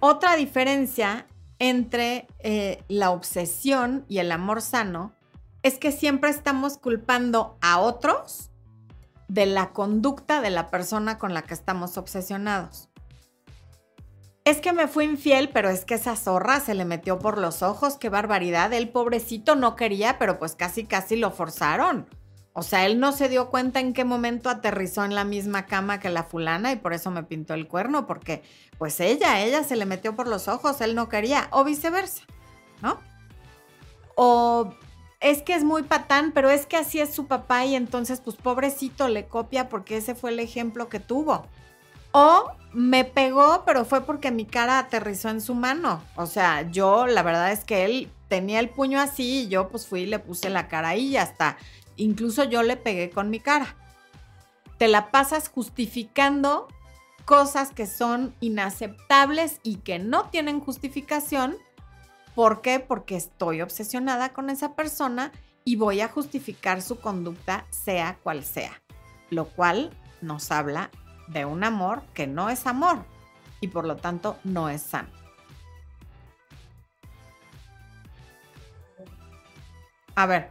Otra 0.00 0.36
diferencia 0.36 1.26
entre 1.58 2.26
eh, 2.38 2.82
la 2.88 3.10
obsesión 3.10 4.04
y 4.08 4.18
el 4.18 4.32
amor 4.32 4.62
sano 4.62 5.14
es 5.62 5.78
que 5.78 5.92
siempre 5.92 6.30
estamos 6.30 6.78
culpando 6.78 7.56
a 7.60 7.78
otros 7.78 8.50
de 9.28 9.46
la 9.46 9.70
conducta 9.72 10.40
de 10.40 10.50
la 10.50 10.70
persona 10.70 11.18
con 11.18 11.34
la 11.34 11.42
que 11.42 11.54
estamos 11.54 11.96
obsesionados. 11.96 12.88
Es 14.44 14.60
que 14.60 14.74
me 14.74 14.88
fue 14.88 15.04
infiel, 15.04 15.48
pero 15.48 15.70
es 15.70 15.86
que 15.86 15.94
esa 15.94 16.16
zorra 16.16 16.60
se 16.60 16.74
le 16.74 16.84
metió 16.84 17.18
por 17.18 17.38
los 17.38 17.62
ojos, 17.62 17.96
qué 17.96 18.10
barbaridad. 18.10 18.72
El 18.74 18.90
pobrecito 18.90 19.54
no 19.54 19.74
quería, 19.74 20.18
pero 20.18 20.38
pues 20.38 20.54
casi 20.54 20.84
casi 20.84 21.16
lo 21.16 21.30
forzaron. 21.30 22.06
O 22.52 22.62
sea, 22.62 22.86
él 22.86 23.00
no 23.00 23.10
se 23.10 23.28
dio 23.28 23.50
cuenta 23.50 23.80
en 23.80 23.92
qué 23.92 24.04
momento 24.04 24.48
aterrizó 24.48 25.04
en 25.04 25.14
la 25.14 25.24
misma 25.24 25.66
cama 25.66 25.98
que 25.98 26.08
la 26.08 26.22
fulana 26.22 26.70
y 26.70 26.76
por 26.76 26.92
eso 26.92 27.10
me 27.10 27.24
pintó 27.24 27.54
el 27.54 27.66
cuerno, 27.66 28.06
porque 28.06 28.42
pues 28.78 29.00
ella, 29.00 29.40
ella 29.42 29.64
se 29.64 29.74
le 29.74 29.86
metió 29.86 30.14
por 30.14 30.28
los 30.28 30.46
ojos, 30.46 30.80
él 30.80 30.94
no 30.94 31.08
quería, 31.08 31.48
o 31.50 31.64
viceversa, 31.64 32.22
¿no? 32.80 33.00
O 34.14 34.72
es 35.24 35.40
que 35.40 35.54
es 35.54 35.64
muy 35.64 35.82
patán, 35.84 36.32
pero 36.32 36.50
es 36.50 36.66
que 36.66 36.76
así 36.76 37.00
es 37.00 37.14
su 37.14 37.26
papá 37.26 37.64
y 37.64 37.74
entonces 37.74 38.20
pues 38.20 38.36
pobrecito 38.36 39.08
le 39.08 39.24
copia 39.24 39.70
porque 39.70 39.96
ese 39.96 40.14
fue 40.14 40.30
el 40.30 40.38
ejemplo 40.38 40.90
que 40.90 41.00
tuvo. 41.00 41.46
O 42.12 42.52
me 42.74 43.06
pegó, 43.06 43.62
pero 43.64 43.86
fue 43.86 44.02
porque 44.02 44.30
mi 44.30 44.44
cara 44.44 44.78
aterrizó 44.78 45.30
en 45.30 45.40
su 45.40 45.54
mano. 45.54 46.02
O 46.16 46.26
sea, 46.26 46.70
yo 46.70 47.06
la 47.06 47.22
verdad 47.22 47.52
es 47.52 47.64
que 47.64 47.86
él 47.86 48.10
tenía 48.28 48.60
el 48.60 48.68
puño 48.68 49.00
así 49.00 49.44
y 49.44 49.48
yo 49.48 49.70
pues 49.70 49.86
fui 49.86 50.02
y 50.02 50.06
le 50.06 50.18
puse 50.18 50.50
la 50.50 50.68
cara 50.68 50.90
ahí 50.90 51.06
y 51.06 51.10
ya 51.12 51.22
está. 51.22 51.56
Incluso 51.96 52.44
yo 52.44 52.62
le 52.62 52.76
pegué 52.76 53.08
con 53.08 53.30
mi 53.30 53.40
cara. 53.40 53.76
Te 54.76 54.88
la 54.88 55.10
pasas 55.10 55.48
justificando 55.48 56.68
cosas 57.24 57.70
que 57.70 57.86
son 57.86 58.34
inaceptables 58.40 59.58
y 59.62 59.76
que 59.76 59.98
no 59.98 60.28
tienen 60.28 60.60
justificación. 60.60 61.56
¿Por 62.34 62.62
qué? 62.62 62.80
Porque 62.80 63.16
estoy 63.16 63.62
obsesionada 63.62 64.32
con 64.32 64.50
esa 64.50 64.74
persona 64.74 65.30
y 65.64 65.76
voy 65.76 66.00
a 66.00 66.08
justificar 66.08 66.82
su 66.82 67.00
conducta 67.00 67.66
sea 67.70 68.18
cual 68.22 68.44
sea. 68.44 68.82
Lo 69.30 69.46
cual 69.46 69.90
nos 70.20 70.50
habla 70.50 70.90
de 71.28 71.44
un 71.44 71.64
amor 71.64 72.02
que 72.12 72.26
no 72.26 72.50
es 72.50 72.66
amor 72.66 73.04
y 73.60 73.68
por 73.68 73.86
lo 73.86 73.96
tanto 73.96 74.36
no 74.44 74.68
es 74.68 74.82
sano. 74.82 75.08
A 80.16 80.26
ver, 80.26 80.50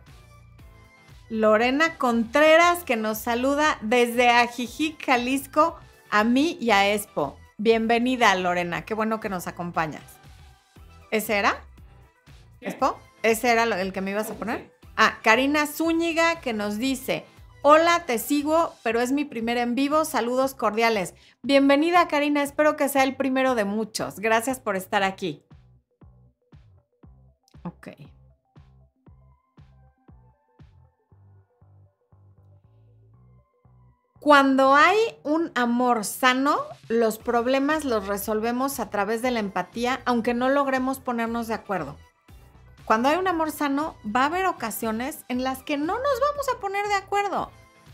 Lorena 1.29 1.97
Contreras, 1.97 2.83
que 2.83 2.95
nos 2.95 3.17
saluda 3.17 3.77
desde 3.81 4.29
Ajijic, 4.29 5.05
Jalisco, 5.05 5.77
a 6.09 6.23
mí 6.23 6.57
y 6.59 6.71
a 6.71 6.93
Expo. 6.93 7.37
Bienvenida, 7.57 8.35
Lorena. 8.35 8.83
Qué 8.83 8.93
bueno 8.93 9.19
que 9.19 9.29
nos 9.29 9.47
acompañas. 9.47 10.03
¿Ese 11.11 11.37
era? 11.37 11.63
¿Expo? 12.63 12.97
¿Ese 13.23 13.51
era 13.51 13.63
el 13.63 13.93
que 13.93 14.01
me 14.01 14.11
ibas 14.11 14.29
a 14.29 14.35
poner? 14.35 14.71
Ah, 14.95 15.19
Karina 15.23 15.67
Zúñiga, 15.67 16.39
que 16.39 16.53
nos 16.53 16.77
dice, 16.77 17.25
hola, 17.61 18.05
te 18.05 18.19
sigo, 18.19 18.73
pero 18.83 19.01
es 19.01 19.11
mi 19.11 19.25
primer 19.25 19.57
en 19.57 19.75
vivo. 19.75 20.05
Saludos 20.05 20.55
cordiales. 20.55 21.13
Bienvenida, 21.41 22.07
Karina. 22.07 22.43
Espero 22.43 22.75
que 22.75 22.89
sea 22.89 23.03
el 23.03 23.15
primero 23.15 23.55
de 23.55 23.65
muchos. 23.65 24.19
Gracias 24.19 24.59
por 24.59 24.75
estar 24.75 25.03
aquí. 25.03 25.43
Ok. 27.63 27.89
Cuando 34.19 34.73
hay 34.73 34.97
un 35.23 35.51
amor 35.53 36.05
sano, 36.05 36.57
los 36.87 37.17
problemas 37.17 37.83
los 37.83 38.07
resolvemos 38.07 38.79
a 38.79 38.89
través 38.89 39.21
de 39.21 39.31
la 39.31 39.41
empatía, 39.41 39.99
aunque 40.05 40.33
no 40.33 40.47
logremos 40.47 40.99
ponernos 40.99 41.47
de 41.47 41.55
acuerdo. 41.55 41.97
Cuando 42.85 43.09
hay 43.09 43.17
un 43.17 43.27
amor 43.27 43.51
sano, 43.51 43.95
va 44.03 44.23
a 44.23 44.25
haber 44.25 44.45
ocasiones 44.45 45.23
en 45.29 45.43
las 45.43 45.63
que 45.63 45.77
no 45.77 45.93
nos 45.93 46.19
vamos 46.31 46.47
a 46.53 46.59
poner 46.59 46.85
de 46.87 46.95
acuerdo 46.95 47.49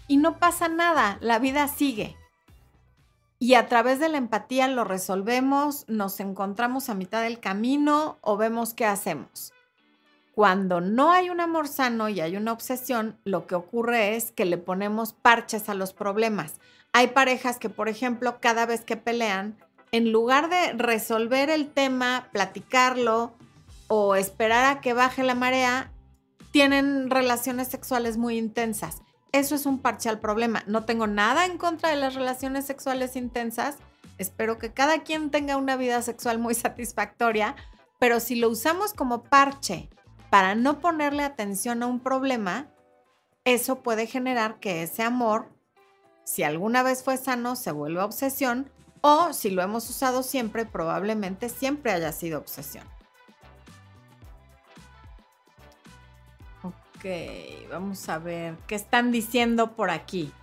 y 0.08 0.17
no 0.17 0.39
pasa 0.39 0.67
nada, 0.67 1.17
la 1.21 1.38
vida 1.38 1.67
sigue. 1.67 2.17
Y 3.38 3.54
a 3.54 3.67
través 3.67 3.99
de 3.99 4.10
la 4.10 4.17
empatía 4.17 4.67
lo 4.67 4.84
resolvemos, 4.84 5.86
nos 5.88 6.19
encontramos 6.19 6.89
a 6.89 6.95
mitad 6.95 7.21
del 7.21 7.39
camino 7.39 8.17
o 8.21 8.36
vemos 8.36 8.73
qué 8.73 8.86
hacemos. 8.86 9.54
Cuando 10.34 10.82
no 10.82 11.12
hay 11.12 11.30
un 11.30 11.39
amor 11.39 11.67
sano 11.67 12.10
y 12.10 12.19
hay 12.19 12.36
una 12.36 12.52
obsesión, 12.52 13.17
lo 13.23 13.45
que 13.45 13.56
ocurre 13.56 14.15
es 14.15 14.32
que 14.32 14.45
le 14.45 14.58
ponemos 14.58 15.13
parches 15.13 15.69
a 15.69 15.73
los 15.73 15.93
problemas. 15.93 16.60
Hay 16.91 17.10
parejas 17.10 17.60
que, 17.60 17.69
por 17.69 17.89
ejemplo, 17.89 18.39
cada 18.41 18.65
vez 18.65 18.84
que 18.84 18.97
pelean, 18.97 19.58
en 19.91 20.12
lugar 20.12 20.49
de 20.49 20.73
resolver 20.73 21.49
el 21.49 21.69
tema, 21.69 22.30
platicarlo 22.32 23.36
o 23.89 24.15
esperar 24.15 24.65
a 24.65 24.80
que 24.80 24.93
baje 24.93 25.23
la 25.23 25.36
marea, 25.36 25.91
tienen 26.52 27.10
relaciones 27.10 27.67
sexuales 27.67 28.17
muy 28.17 28.38
intensas. 28.38 29.02
Eso 29.32 29.56
es 29.56 29.65
un 29.65 29.80
parche 29.80 30.10
al 30.10 30.19
problema. 30.19 30.63
No 30.67 30.86
tengo 30.86 31.08
nada 31.08 31.45
en 31.45 31.58
contra 31.58 31.89
de 31.89 31.95
las 31.95 32.15
relaciones 32.15 32.65
sexuales 32.65 33.15
intensas. 33.15 33.78
Espero 34.17 34.58
que 34.58 34.73
cada 34.73 35.04
quien 35.04 35.32
tenga 35.32 35.58
una 35.58 35.75
vida 35.75 36.02
sexual 36.02 36.39
muy 36.39 36.54
satisfactoria, 36.56 37.56
pero 37.99 38.19
si 38.19 38.36
lo 38.36 38.49
usamos 38.49 38.93
como 38.93 39.23
parche 39.23 39.89
para 40.30 40.56
no 40.56 40.80
ponerle 40.80 41.23
atención 41.23 41.84
a 41.84 41.88
un 41.88 41.99
problema, 41.99 42.67
eso 43.43 43.82
puede 43.82 44.06
generar 44.06 44.60
que 44.60 44.84
ese 44.84 45.02
amor, 45.02 45.49
si 46.23 46.43
alguna 46.43 46.84
vez 46.84 47.04
fue 47.04 47.17
sano, 47.17 47.56
se 47.56 47.71
vuelva 47.71 48.06
obsesión 48.06 48.71
o 49.02 49.34
si 49.34 49.49
lo 49.49 49.63
hemos 49.63 49.89
usado 49.89 50.21
siempre, 50.21 50.65
probablemente 50.65 51.49
siempre 51.49 51.91
haya 51.91 52.12
sido 52.12 52.38
obsesión. 52.38 52.86
Ok, 56.99 57.69
vamos 57.71 58.09
a 58.09 58.19
ver 58.19 58.57
qué 58.67 58.75
están 58.75 59.09
diciendo 59.13 59.73
por 59.77 59.89
aquí. 59.89 60.33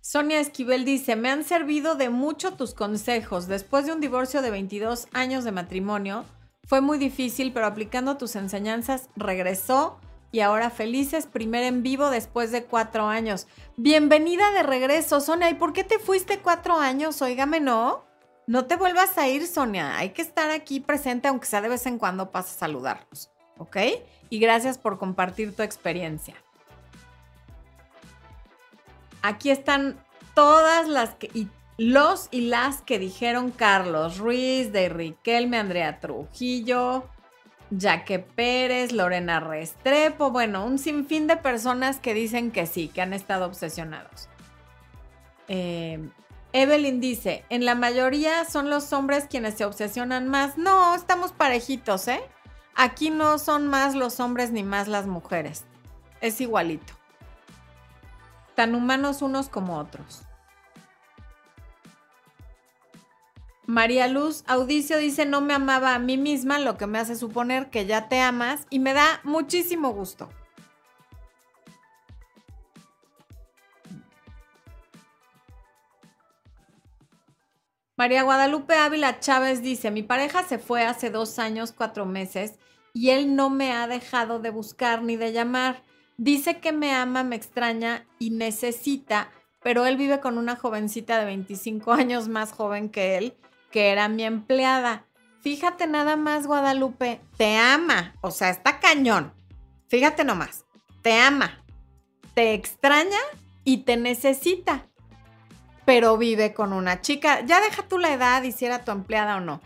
Sonia 0.00 0.40
Esquivel 0.40 0.86
dice, 0.86 1.14
me 1.14 1.28
han 1.30 1.44
servido 1.44 1.94
de 1.94 2.08
mucho 2.08 2.54
tus 2.54 2.72
consejos. 2.72 3.48
Después 3.48 3.84
de 3.84 3.92
un 3.92 4.00
divorcio 4.00 4.40
de 4.40 4.50
22 4.50 5.08
años 5.12 5.44
de 5.44 5.52
matrimonio, 5.52 6.24
fue 6.66 6.80
muy 6.80 6.96
difícil, 6.96 7.52
pero 7.52 7.66
aplicando 7.66 8.16
tus 8.16 8.34
enseñanzas 8.34 9.10
regresó 9.14 10.00
y 10.32 10.40
ahora 10.40 10.70
felices, 10.70 11.26
primer 11.26 11.64
en 11.64 11.82
vivo 11.82 12.08
después 12.08 12.50
de 12.50 12.64
cuatro 12.64 13.08
años. 13.08 13.46
Bienvenida 13.76 14.50
de 14.52 14.62
regreso, 14.62 15.20
Sonia. 15.20 15.50
¿Y 15.50 15.54
por 15.54 15.74
qué 15.74 15.84
te 15.84 15.98
fuiste 15.98 16.38
cuatro 16.38 16.76
años? 16.78 17.20
Óigame, 17.20 17.60
no. 17.60 18.09
No 18.50 18.64
te 18.64 18.74
vuelvas 18.74 19.16
a 19.16 19.28
ir, 19.28 19.46
Sonia. 19.46 19.96
Hay 19.96 20.10
que 20.10 20.22
estar 20.22 20.50
aquí 20.50 20.80
presente, 20.80 21.28
aunque 21.28 21.46
sea 21.46 21.60
de 21.60 21.68
vez 21.68 21.86
en 21.86 21.98
cuando 21.98 22.32
pasa 22.32 22.50
a 22.50 22.58
saludarnos. 22.58 23.30
¿Ok? 23.58 23.76
Y 24.28 24.40
gracias 24.40 24.76
por 24.76 24.98
compartir 24.98 25.54
tu 25.54 25.62
experiencia. 25.62 26.34
Aquí 29.22 29.52
están 29.52 30.04
todas 30.34 30.88
las 30.88 31.14
y 31.32 31.46
los 31.78 32.26
y 32.32 32.48
las 32.48 32.82
que 32.82 32.98
dijeron 32.98 33.52
Carlos 33.52 34.18
Ruiz, 34.18 34.72
de 34.72 34.88
Riquelme, 34.88 35.56
Andrea 35.56 36.00
Trujillo, 36.00 37.04
Jaque 37.70 38.18
Pérez, 38.18 38.90
Lorena 38.90 39.38
Restrepo, 39.38 40.32
bueno, 40.32 40.64
un 40.64 40.80
sinfín 40.80 41.28
de 41.28 41.36
personas 41.36 42.00
que 42.00 42.14
dicen 42.14 42.50
que 42.50 42.66
sí, 42.66 42.88
que 42.88 43.00
han 43.00 43.12
estado 43.12 43.46
obsesionados. 43.46 44.28
Eh, 45.46 46.00
Evelyn 46.52 47.00
dice, 47.00 47.44
en 47.48 47.64
la 47.64 47.74
mayoría 47.74 48.44
son 48.44 48.70
los 48.70 48.92
hombres 48.92 49.26
quienes 49.28 49.54
se 49.54 49.64
obsesionan 49.64 50.28
más. 50.28 50.58
No, 50.58 50.94
estamos 50.94 51.32
parejitos, 51.32 52.08
¿eh? 52.08 52.22
Aquí 52.74 53.10
no 53.10 53.38
son 53.38 53.66
más 53.66 53.94
los 53.94 54.20
hombres 54.20 54.50
ni 54.50 54.62
más 54.62 54.88
las 54.88 55.06
mujeres. 55.06 55.64
Es 56.20 56.40
igualito 56.40 57.00
tan 58.60 58.74
humanos 58.74 59.22
unos 59.22 59.48
como 59.48 59.78
otros. 59.78 60.20
María 63.66 64.06
Luz 64.06 64.44
Audicio 64.46 64.98
dice, 64.98 65.24
no 65.24 65.40
me 65.40 65.54
amaba 65.54 65.94
a 65.94 65.98
mí 65.98 66.18
misma, 66.18 66.58
lo 66.58 66.76
que 66.76 66.86
me 66.86 66.98
hace 66.98 67.16
suponer 67.16 67.70
que 67.70 67.86
ya 67.86 68.10
te 68.10 68.20
amas 68.20 68.66
y 68.68 68.78
me 68.78 68.92
da 68.92 69.22
muchísimo 69.24 69.94
gusto. 69.94 70.28
María 78.00 78.22
Guadalupe 78.22 78.76
Ávila 78.76 79.20
Chávez 79.20 79.60
dice, 79.60 79.90
mi 79.90 80.02
pareja 80.02 80.42
se 80.42 80.58
fue 80.58 80.86
hace 80.86 81.10
dos 81.10 81.38
años, 81.38 81.74
cuatro 81.76 82.06
meses, 82.06 82.54
y 82.94 83.10
él 83.10 83.36
no 83.36 83.50
me 83.50 83.72
ha 83.72 83.86
dejado 83.86 84.38
de 84.38 84.48
buscar 84.48 85.02
ni 85.02 85.16
de 85.16 85.32
llamar. 85.32 85.82
Dice 86.16 86.60
que 86.60 86.72
me 86.72 86.94
ama, 86.94 87.24
me 87.24 87.36
extraña 87.36 88.06
y 88.18 88.30
necesita, 88.30 89.30
pero 89.62 89.84
él 89.84 89.98
vive 89.98 90.18
con 90.18 90.38
una 90.38 90.56
jovencita 90.56 91.18
de 91.18 91.26
25 91.26 91.92
años 91.92 92.28
más 92.28 92.52
joven 92.52 92.88
que 92.88 93.18
él, 93.18 93.36
que 93.70 93.90
era 93.90 94.08
mi 94.08 94.22
empleada. 94.22 95.04
Fíjate 95.42 95.86
nada 95.86 96.16
más, 96.16 96.46
Guadalupe, 96.46 97.20
te 97.36 97.58
ama, 97.58 98.14
o 98.22 98.30
sea, 98.30 98.48
está 98.48 98.80
cañón. 98.80 99.34
Fíjate 99.88 100.24
nomás, 100.24 100.64
te 101.02 101.20
ama, 101.20 101.62
te 102.32 102.54
extraña 102.54 103.20
y 103.62 103.82
te 103.82 103.98
necesita, 103.98 104.88
pero 105.90 106.16
vive 106.16 106.54
con 106.54 106.72
una 106.72 107.00
chica. 107.00 107.40
Ya 107.40 107.60
deja 107.60 107.82
tú 107.82 107.98
la 107.98 108.12
edad 108.12 108.44
y 108.44 108.52
si 108.52 108.64
era 108.64 108.84
tu 108.84 108.92
empleada 108.92 109.38
o 109.38 109.40
no. 109.40 109.60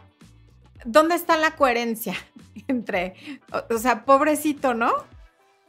¿Dónde 0.86 1.16
está 1.16 1.36
la 1.36 1.50
coherencia 1.56 2.14
entre, 2.68 3.14
o, 3.52 3.74
o 3.74 3.78
sea, 3.78 4.06
pobrecito, 4.06 4.72
¿no? 4.72 4.90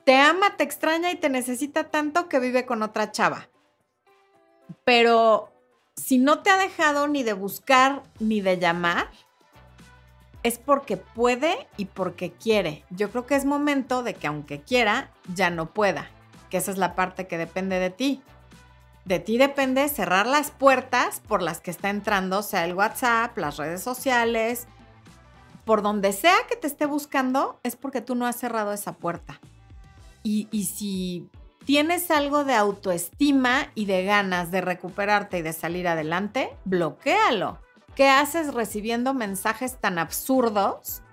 te 0.06 0.16
ama, 0.16 0.56
te 0.56 0.64
extraña 0.64 1.12
y 1.12 1.16
te 1.16 1.30
necesita 1.30 1.86
tanto 1.86 2.30
que 2.30 2.40
vive 2.40 2.66
con 2.66 2.84
otra 2.84 3.12
chava. 3.12 3.50
Pero 4.86 5.52
si 5.96 6.20
no 6.20 6.40
te 6.40 6.52
ha 6.52 6.58
dejado 6.58 7.08
ni 7.08 7.24
de 7.24 7.34
buscar 7.34 8.04
ni 8.20 8.40
de 8.40 8.58
llamar, 8.60 9.10
es 10.44 10.60
porque 10.60 10.96
puede 10.96 11.68
y 11.76 11.86
porque 11.86 12.32
quiere. 12.32 12.86
Yo 12.92 13.10
creo 13.10 13.26
que 13.26 13.36
es 13.36 13.46
momento 13.46 14.04
de 14.04 14.14
que 14.14 14.28
aunque 14.28 14.62
quiera, 14.62 15.12
ya 15.34 15.50
no 15.50 15.74
pueda. 15.74 16.08
Que 16.52 16.58
esa 16.58 16.72
es 16.72 16.78
la 16.78 16.94
parte 16.94 17.28
que 17.28 17.40
depende 17.40 17.80
de 17.80 17.90
ti. 17.90 18.22
De 19.06 19.20
ti 19.20 19.38
depende 19.38 19.88
cerrar 19.88 20.26
las 20.26 20.50
puertas 20.50 21.22
por 21.28 21.44
las 21.44 21.62
que 21.62 21.70
está 21.70 21.90
entrando, 21.92 22.42
sea 22.42 22.66
el 22.66 22.74
WhatsApp, 22.74 23.38
las 23.38 23.58
redes 23.58 23.84
sociales, 23.84 24.68
por 25.64 25.84
donde 25.84 26.12
sea 26.12 26.36
que 26.50 26.56
te 26.56 26.68
esté 26.68 26.88
buscando, 26.88 27.60
es 27.64 27.76
porque 27.76 28.02
tú 28.02 28.16
no 28.16 28.26
has 28.26 28.36
cerrado 28.36 28.74
esa 28.74 28.94
puerta. 28.94 29.40
Y, 30.24 30.48
si 30.66 31.30
tienes 31.66 32.10
algo 32.10 32.46
de 32.46 32.56
autoestima 32.56 33.68
y 33.76 33.86
de 33.86 34.06
ganas 34.06 34.50
de 34.50 34.62
recuperarte 34.62 35.38
y 35.38 35.42
de 35.44 35.54
salir 35.54 35.88
adelante, 35.88 36.50
bloquéalo. 36.66 37.60
¿Qué 37.96 38.10
haces 38.10 38.56
recibiendo 38.56 39.14
mensajes 39.14 39.80
tan 39.80 40.00
absurdos 40.00 41.04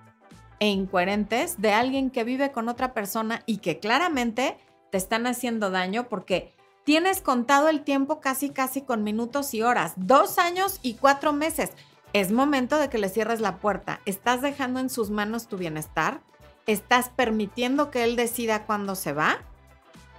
e 0.59 0.67
incoherentes 0.67 1.61
de 1.61 1.73
alguien 1.73 2.09
que 2.09 2.23
vive 2.23 2.51
con 2.51 2.69
otra 2.69 2.95
persona 2.95 3.43
y 3.45 3.57
que 3.57 3.79
claramente 3.79 4.57
te 4.91 4.97
están 4.97 5.27
haciendo 5.27 5.69
daño 5.69 6.09
porque 6.09 6.55
tienes 6.83 7.21
contado 7.21 7.69
el 7.69 7.83
tiempo 7.83 8.19
casi 8.19 8.49
casi 8.49 8.81
con 8.81 9.03
minutos 9.03 9.53
y 9.53 9.61
horas, 9.61 9.93
dos 9.95 10.37
años 10.37 10.79
y 10.81 10.95
cuatro 10.95 11.33
meses. 11.33 11.71
Es 12.13 12.31
momento 12.31 12.77
de 12.77 12.89
que 12.89 12.97
le 12.97 13.09
cierres 13.09 13.41
la 13.41 13.57
puerta. 13.57 13.99
¿Estás 14.05 14.41
dejando 14.41 14.79
en 14.79 14.89
sus 14.89 15.09
manos 15.09 15.47
tu 15.47 15.57
bienestar? 15.57 16.21
¿Estás 16.67 17.09
permitiendo 17.09 17.89
que 17.89 18.03
él 18.03 18.15
decida 18.15 18.65
cuándo 18.65 18.95
se 18.95 19.13
va? 19.13 19.39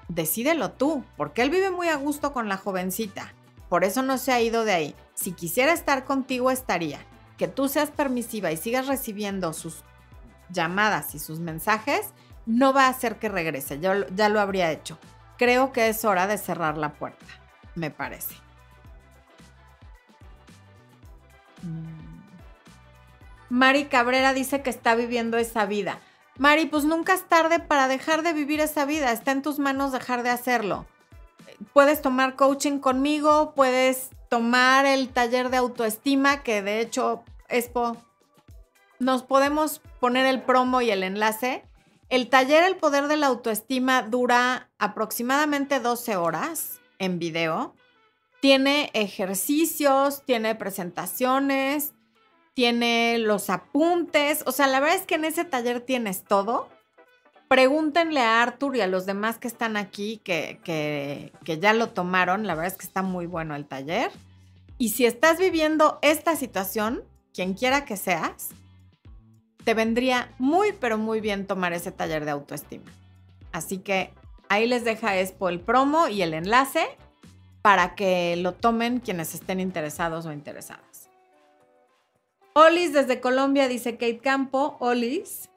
Decídelo 0.09 0.72
tú, 0.72 1.05
porque 1.16 1.42
él 1.42 1.50
vive 1.50 1.70
muy 1.70 1.88
a 1.88 1.96
gusto 1.96 2.33
con 2.33 2.48
la 2.48 2.57
jovencita. 2.57 3.33
Por 3.68 3.85
eso 3.85 4.03
no 4.03 4.18
se 4.18 4.33
ha 4.33 4.40
ido 4.40 4.64
de 4.64 4.72
ahí. 4.72 4.94
Si 5.14 5.33
quisiera 5.33 5.72
estar 5.72 6.05
contigo, 6.05 6.50
estaría. 6.50 7.00
Que 7.38 7.48
tú 7.48 7.68
seas 7.68 7.90
permisiva 7.90 8.53
y 8.53 8.57
sigas 8.57 8.87
recibiendo 8.87 9.53
sus 9.53 9.83
llamadas 10.50 11.14
y 11.14 11.18
sus 11.18 11.40
mensajes, 11.40 12.11
no 12.46 12.72
va 12.72 12.87
a 12.87 12.90
hacer 12.90 13.16
que 13.18 13.29
regrese. 13.29 13.81
Yo 13.81 14.07
ya 14.14 14.29
lo 14.29 14.40
habría 14.40 14.70
hecho. 14.70 14.98
Creo 15.38 15.73
que 15.73 15.88
es 15.88 16.05
hora 16.05 16.27
de 16.27 16.38
cerrar 16.38 16.79
la 16.79 16.94
puerta, 16.94 17.27
me 17.75 17.90
parece. 17.90 18.35
Mm. 21.62 22.05
Mari 23.51 23.85
Cabrera 23.85 24.33
dice 24.33 24.62
que 24.62 24.70
está 24.70 24.94
viviendo 24.94 25.37
esa 25.38 25.66
vida. 25.66 26.01
Mari, 26.37 26.66
pues 26.66 26.85
nunca 26.85 27.14
es 27.14 27.23
tarde 27.29 27.61
para 27.61 27.87
dejar 27.87 28.23
de 28.23 28.33
vivir 28.33 28.61
esa 28.61 28.85
vida. 28.85 29.12
Está 29.12 29.31
en 29.31 29.42
tus 29.42 29.59
manos 29.59 29.92
dejar 29.92 30.25
de 30.25 30.31
hacerlo. 30.31 30.87
Puedes 31.73 32.03
tomar 32.03 32.35
coaching 32.35 32.79
conmigo, 32.79 33.53
puedes 33.55 34.11
tomar 34.29 34.87
el 34.87 35.11
taller 35.11 35.51
de 35.51 35.59
autoestima, 35.59 36.42
que 36.42 36.62
de 36.62 36.81
hecho, 36.81 37.23
Expo, 37.49 37.97
nos 38.99 39.23
podemos 39.23 39.81
poner 40.01 40.27
el 40.27 40.42
promo 40.42 40.81
y 40.81 40.90
el 40.90 41.05
enlace. 41.05 41.62
El 42.14 42.29
taller 42.29 42.62
El 42.62 42.77
Poder 42.77 43.09
de 43.09 43.16
la 43.16 43.27
Autoestima 43.27 44.03
dura 44.03 44.70
aproximadamente 44.79 45.81
12 45.81 46.14
horas 46.14 46.81
en 47.00 47.18
video. 47.18 47.74
Tiene 48.40 48.92
ejercicios, 48.94 50.22
tiene 50.24 50.55
presentaciones, 50.55 51.92
tiene 52.55 53.18
los 53.18 53.50
apuntes. 53.50 54.44
O 54.46 54.53
sea, 54.53 54.68
la 54.68 54.79
verdad 54.79 54.98
es 54.98 55.07
que 55.07 55.16
en 55.16 55.24
ese 55.24 55.44
taller 55.44 55.81
tienes 55.81 56.22
todo. 56.22 56.68
Pregúntenle 57.48 58.20
a 58.20 58.44
Arthur 58.44 58.77
y 58.77 58.81
a 58.83 58.87
los 58.87 59.07
demás 59.07 59.38
que 59.38 59.48
están 59.48 59.77
aquí 59.77 60.18
que, 60.18 60.61
que, 60.62 61.59
ya 61.59 61.72
lo 61.72 61.88
tomaron. 61.88 62.46
La 62.46 62.55
verdad 62.55 62.70
es 62.70 62.79
que 62.79 62.87
está 62.87 63.03
muy 63.03 63.27
bueno 63.27 63.57
el 63.57 63.66
taller. 63.66 64.12
Y 64.79 64.90
si 64.90 65.05
estás 65.05 65.40
viviendo 65.40 65.98
esta 66.00 66.37
situación, 66.37 67.03
quien 67.33 67.55
quiera 67.55 67.85
que 67.85 67.96
seas, 67.96 68.50
te 69.64 69.74
vendría 69.74 70.31
muy, 70.38 70.72
pero 70.72 70.98
muy 70.98 71.20
bien 71.20 71.46
tomar 71.46 71.72
ese 71.72 71.90
taller 71.90 72.24
de 72.24 72.31
autoestima. 72.31 72.90
Así 73.53 73.79
que 73.79 74.11
ahí 74.48 74.66
les 74.66 74.85
deja 74.85 75.18
Expo 75.18 75.48
el 75.48 75.61
promo 75.61 76.09
y 76.09 76.22
el 76.22 76.35
enlace 76.35 76.87
para 77.62 77.94
que 77.94 78.37
lo 78.37 78.53
tomen 78.53 79.00
quienes 79.00 79.35
estén 79.35 79.59
interesados 79.59 80.27
o 80.27 80.33
interesadas. 80.33 81.09
Olis 82.53 82.92
desde 82.92 83.20
Colombia 83.20 83.68
dice 83.68 83.92
Kate 83.92 84.18
Campo, 84.18 84.77
Olis. 84.81 85.48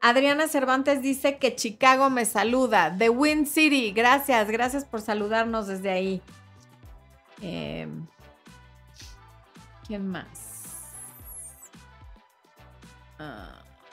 Adriana 0.00 0.48
Cervantes 0.48 1.02
dice 1.02 1.38
que 1.38 1.54
Chicago 1.54 2.10
me 2.10 2.24
saluda. 2.24 2.94
The 2.96 3.10
Wind 3.10 3.46
City, 3.46 3.92
gracias, 3.92 4.48
gracias 4.50 4.84
por 4.84 5.00
saludarnos 5.00 5.66
desde 5.66 5.90
ahí. 5.90 6.22
Em, 7.40 8.06
¿Quién 9.86 10.08
más? 10.08 10.41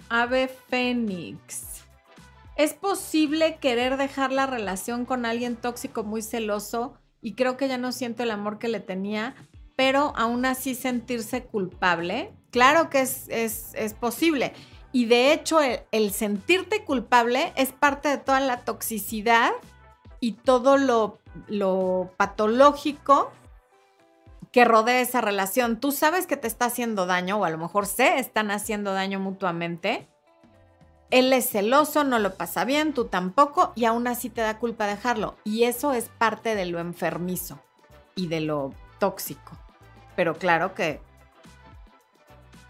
Ave 0.09 0.47
Fénix. 0.47 1.83
¿Es 2.55 2.73
posible 2.73 3.57
querer 3.57 3.97
dejar 3.97 4.31
la 4.31 4.45
relación 4.45 5.05
con 5.05 5.25
alguien 5.25 5.55
tóxico 5.55 6.03
muy 6.03 6.21
celoso 6.21 6.97
y 7.21 7.33
creo 7.33 7.57
que 7.57 7.67
ya 7.67 7.77
no 7.77 7.91
siento 7.91 8.23
el 8.23 8.31
amor 8.31 8.59
que 8.59 8.67
le 8.67 8.79
tenía, 8.79 9.35
pero 9.75 10.13
aún 10.15 10.45
así 10.45 10.75
sentirse 10.75 11.43
culpable. 11.43 12.33
Claro 12.51 12.89
que 12.89 13.01
es, 13.01 13.27
es, 13.29 13.93
posible. 13.93 14.53
Y 14.91 15.05
de 15.05 15.33
hecho, 15.33 15.59
el, 15.61 16.11
sentirte 16.11 16.83
culpable 16.83 17.53
es 17.55 17.71
parte 17.71 18.09
de 18.09 18.17
toda 18.17 18.39
la 18.39 18.65
toxicidad 18.65 19.51
y 20.19 20.33
todo 20.33 20.77
lo, 20.77 21.19
lo 21.47 22.11
patológico 22.17 23.31
que 24.51 24.65
rodea 24.65 25.01
esa 25.01 25.21
relación. 25.21 25.79
Tú 25.79 25.91
sabes 25.91 26.27
que 26.27 26.37
te 26.37 26.47
está 26.47 26.65
haciendo 26.65 27.05
daño, 27.05 27.37
o 27.37 27.45
a 27.45 27.49
lo 27.49 27.57
mejor 27.57 27.85
se 27.85 28.19
están 28.19 28.51
haciendo 28.51 28.93
daño 28.93 29.19
mutuamente, 29.19 30.07
él 31.11 31.33
es 31.33 31.49
celoso, 31.49 32.03
no 32.03 32.19
lo 32.19 32.35
pasa 32.35 32.65
bien, 32.65 32.93
tú 32.93 33.05
tampoco, 33.05 33.73
y 33.75 33.85
aún 33.85 34.07
así 34.07 34.29
te 34.29 34.41
da 34.41 34.59
culpa 34.59 34.85
dejarlo. 34.85 35.35
Y 35.43 35.63
eso 35.63 35.93
es 35.93 36.09
parte 36.09 36.55
de 36.55 36.65
lo 36.65 36.79
enfermizo 36.79 37.59
y 38.15 38.27
de 38.27 38.41
lo 38.41 38.73
tóxico. 38.99 39.57
Pero 40.15 40.35
claro 40.35 40.75
que 40.75 41.01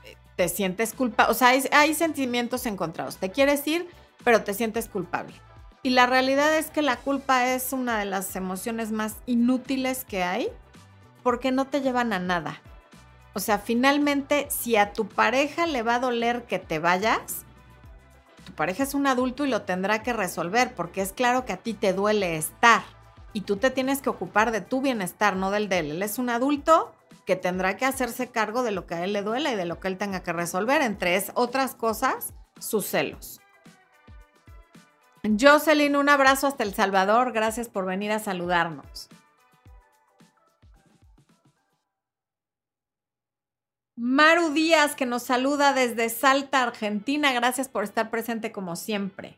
eh, 0.06 0.16
te 0.38 0.48
sientes 0.48 0.94
culpable, 0.94 1.32
o 1.32 1.34
sea, 1.34 1.50
hay, 1.50 1.94
sentimientos 1.94 2.66
encontrados. 2.66 3.18
Te 3.18 3.30
quieres 3.32 3.66
ir, 3.68 3.90
pero 4.24 4.44
te 4.44 4.54
sientes 4.54 4.88
culpable. 4.88 5.34
Y 5.84 5.92
la 5.92 6.06
realidad 6.06 6.56
es 6.56 6.72
que 6.72 6.82
la 6.82 6.98
culpa 6.98 7.54
es 7.54 7.74
una 7.74 8.00
de 8.00 8.06
las 8.06 8.36
emociones 8.36 8.92
más 8.92 9.16
inútiles 9.26 10.06
que 10.06 10.24
hay 10.24 10.50
porque 11.24 11.52
no 11.52 11.68
te 11.68 11.82
llevan 11.82 12.14
a 12.14 12.20
nada. 12.20 12.62
O 13.34 13.40
sea, 13.40 13.60
finalmente, 13.60 14.48
si 14.50 14.76
a 14.76 14.94
tu 14.94 15.08
pareja 15.08 15.66
le 15.66 15.84
va 15.84 15.96
a 15.96 16.00
doler 16.00 16.44
que 16.44 16.60
te 16.60 16.80
vayas, 16.80 17.46
tu 18.46 18.54
pareja 18.54 18.84
es 18.84 18.94
un 18.94 19.08
adulto 19.08 19.46
y 19.46 19.50
lo 19.50 19.62
tendrá 19.62 20.02
que 20.02 20.14
resolver, 20.14 20.74
porque 20.76 21.02
es 21.02 21.14
claro 21.14 21.46
que 21.46 21.54
a 21.54 21.58
ti 21.58 21.74
te 21.74 21.94
duele 21.94 22.36
estar 22.36 22.82
y 23.34 23.42
tú 23.42 23.58
te 23.58 23.70
tienes 23.70 24.02
que 24.02 24.10
ocupar 24.10 24.52
de 24.52 24.62
tu 24.62 24.82
bienestar, 24.82 25.36
no 25.36 25.52
del 25.52 25.70
de 25.70 25.80
él. 25.80 25.92
Él 25.92 26.02
es 26.02 26.18
un 26.18 26.30
adulto 26.30 26.94
que 27.26 27.36
tendrá 27.36 27.78
que 27.78 27.86
hacerse 27.86 28.30
cargo 28.30 28.64
de 28.64 28.72
lo 28.72 28.88
que 28.88 28.96
a 28.96 29.04
él 29.04 29.14
le 29.14 29.22
duele 29.22 29.52
y 29.52 29.56
de 29.56 29.66
lo 29.66 29.80
que 29.80 29.88
él 29.88 29.98
tenga 29.98 30.24
que 30.24 30.34
resolver, 30.34 30.82
entre 30.82 31.24
otras 31.36 31.76
cosas, 31.76 32.34
sus 32.60 32.88
celos. 32.88 33.40
Jocelyn, 35.40 35.96
un 35.96 36.10
abrazo 36.10 36.48
hasta 36.48 36.64
El 36.64 36.74
Salvador. 36.74 37.32
Gracias 37.34 37.68
por 37.68 37.86
venir 37.86 38.12
a 38.12 38.20
saludarnos. 38.20 39.10
Maru 44.02 44.52
Díaz, 44.52 44.96
que 44.96 45.06
nos 45.06 45.24
saluda 45.24 45.74
desde 45.74 46.08
Salta, 46.08 46.64
Argentina. 46.64 47.34
Gracias 47.34 47.68
por 47.68 47.84
estar 47.84 48.10
presente 48.10 48.54
como 48.54 48.78
siempre. 48.78 49.38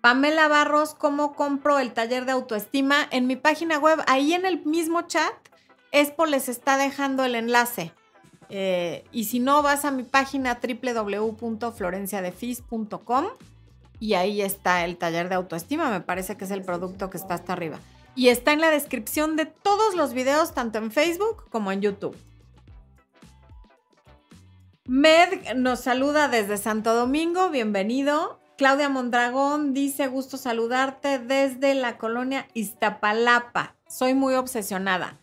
Pamela 0.00 0.48
Barros, 0.48 0.94
¿cómo 0.94 1.34
compro 1.34 1.78
el 1.78 1.92
taller 1.92 2.24
de 2.24 2.32
autoestima? 2.32 3.06
En 3.10 3.26
mi 3.26 3.36
página 3.36 3.78
web, 3.78 3.98
ahí 4.06 4.32
en 4.32 4.46
el 4.46 4.64
mismo 4.64 5.02
chat, 5.02 5.34
Expo 5.92 6.24
les 6.24 6.48
está 6.48 6.78
dejando 6.78 7.26
el 7.26 7.34
enlace. 7.34 7.92
Eh, 8.48 9.04
y 9.12 9.24
si 9.24 9.38
no, 9.38 9.62
vas 9.62 9.84
a 9.84 9.90
mi 9.90 10.04
página 10.04 10.60
www.florenciadefis.com 10.62 13.26
y 14.00 14.14
ahí 14.14 14.40
está 14.40 14.86
el 14.86 14.96
taller 14.96 15.28
de 15.28 15.34
autoestima. 15.34 15.90
Me 15.90 16.00
parece 16.00 16.38
que 16.38 16.46
es 16.46 16.50
el 16.52 16.62
producto 16.62 17.10
que 17.10 17.18
está 17.18 17.34
hasta 17.34 17.52
arriba 17.52 17.78
y 18.18 18.30
está 18.30 18.52
en 18.52 18.60
la 18.60 18.70
descripción 18.70 19.36
de 19.36 19.46
todos 19.46 19.94
los 19.94 20.12
videos, 20.12 20.52
tanto 20.52 20.78
en 20.78 20.90
Facebook 20.90 21.48
como 21.50 21.70
en 21.70 21.80
YouTube. 21.80 22.16
Med 24.86 25.54
nos 25.54 25.78
saluda 25.78 26.26
desde 26.26 26.56
Santo 26.56 26.94
Domingo, 26.94 27.48
bienvenido. 27.50 28.40
Claudia 28.56 28.88
Mondragón 28.88 29.72
dice, 29.72 30.08
gusto 30.08 30.36
saludarte 30.36 31.20
desde 31.20 31.76
la 31.76 31.96
colonia 31.96 32.48
Iztapalapa. 32.54 33.76
Soy 33.88 34.14
muy 34.14 34.34
obsesionada. 34.34 35.20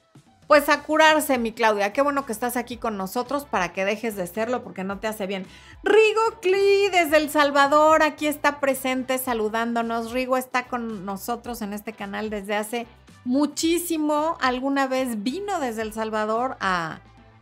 Pues 0.48 0.70
a 0.70 0.84
curarse, 0.84 1.40
mi 1.40 1.54
Claudia. 1.54 1.92
Qué 1.92 2.04
bueno 2.04 2.28
que 2.28 2.32
estás 2.32 2.56
aquí 2.56 2.78
con 2.78 2.98
nosotros 2.98 3.46
para 3.46 3.74
que 3.74 3.84
dejes 3.84 4.16
de 4.16 4.28
serlo 4.28 4.64
porque 4.64 4.84
no 4.84 5.00
te 5.00 5.08
hace 5.08 5.26
bien. 5.26 5.48
Rigo 5.84 6.40
Cli 6.40 6.90
desde 6.92 7.18
El 7.18 7.32
Salvador, 7.32 8.04
aquí 8.04 8.28
está 8.28 8.60
presente 8.60 9.18
saludándonos. 9.18 10.12
Rigo 10.12 10.38
está 10.38 10.68
con 10.68 11.04
nosotros 11.04 11.64
en 11.64 11.74
este 11.74 11.94
canal 11.94 12.30
desde 12.30 12.56
hace 12.56 12.86
muchísimo. 13.24 14.38
Alguna 14.40 14.88
vez 14.88 15.24
vino 15.24 15.60
desde 15.60 15.82
El 15.82 15.94
Salvador 15.94 16.58
a, 16.60 17.00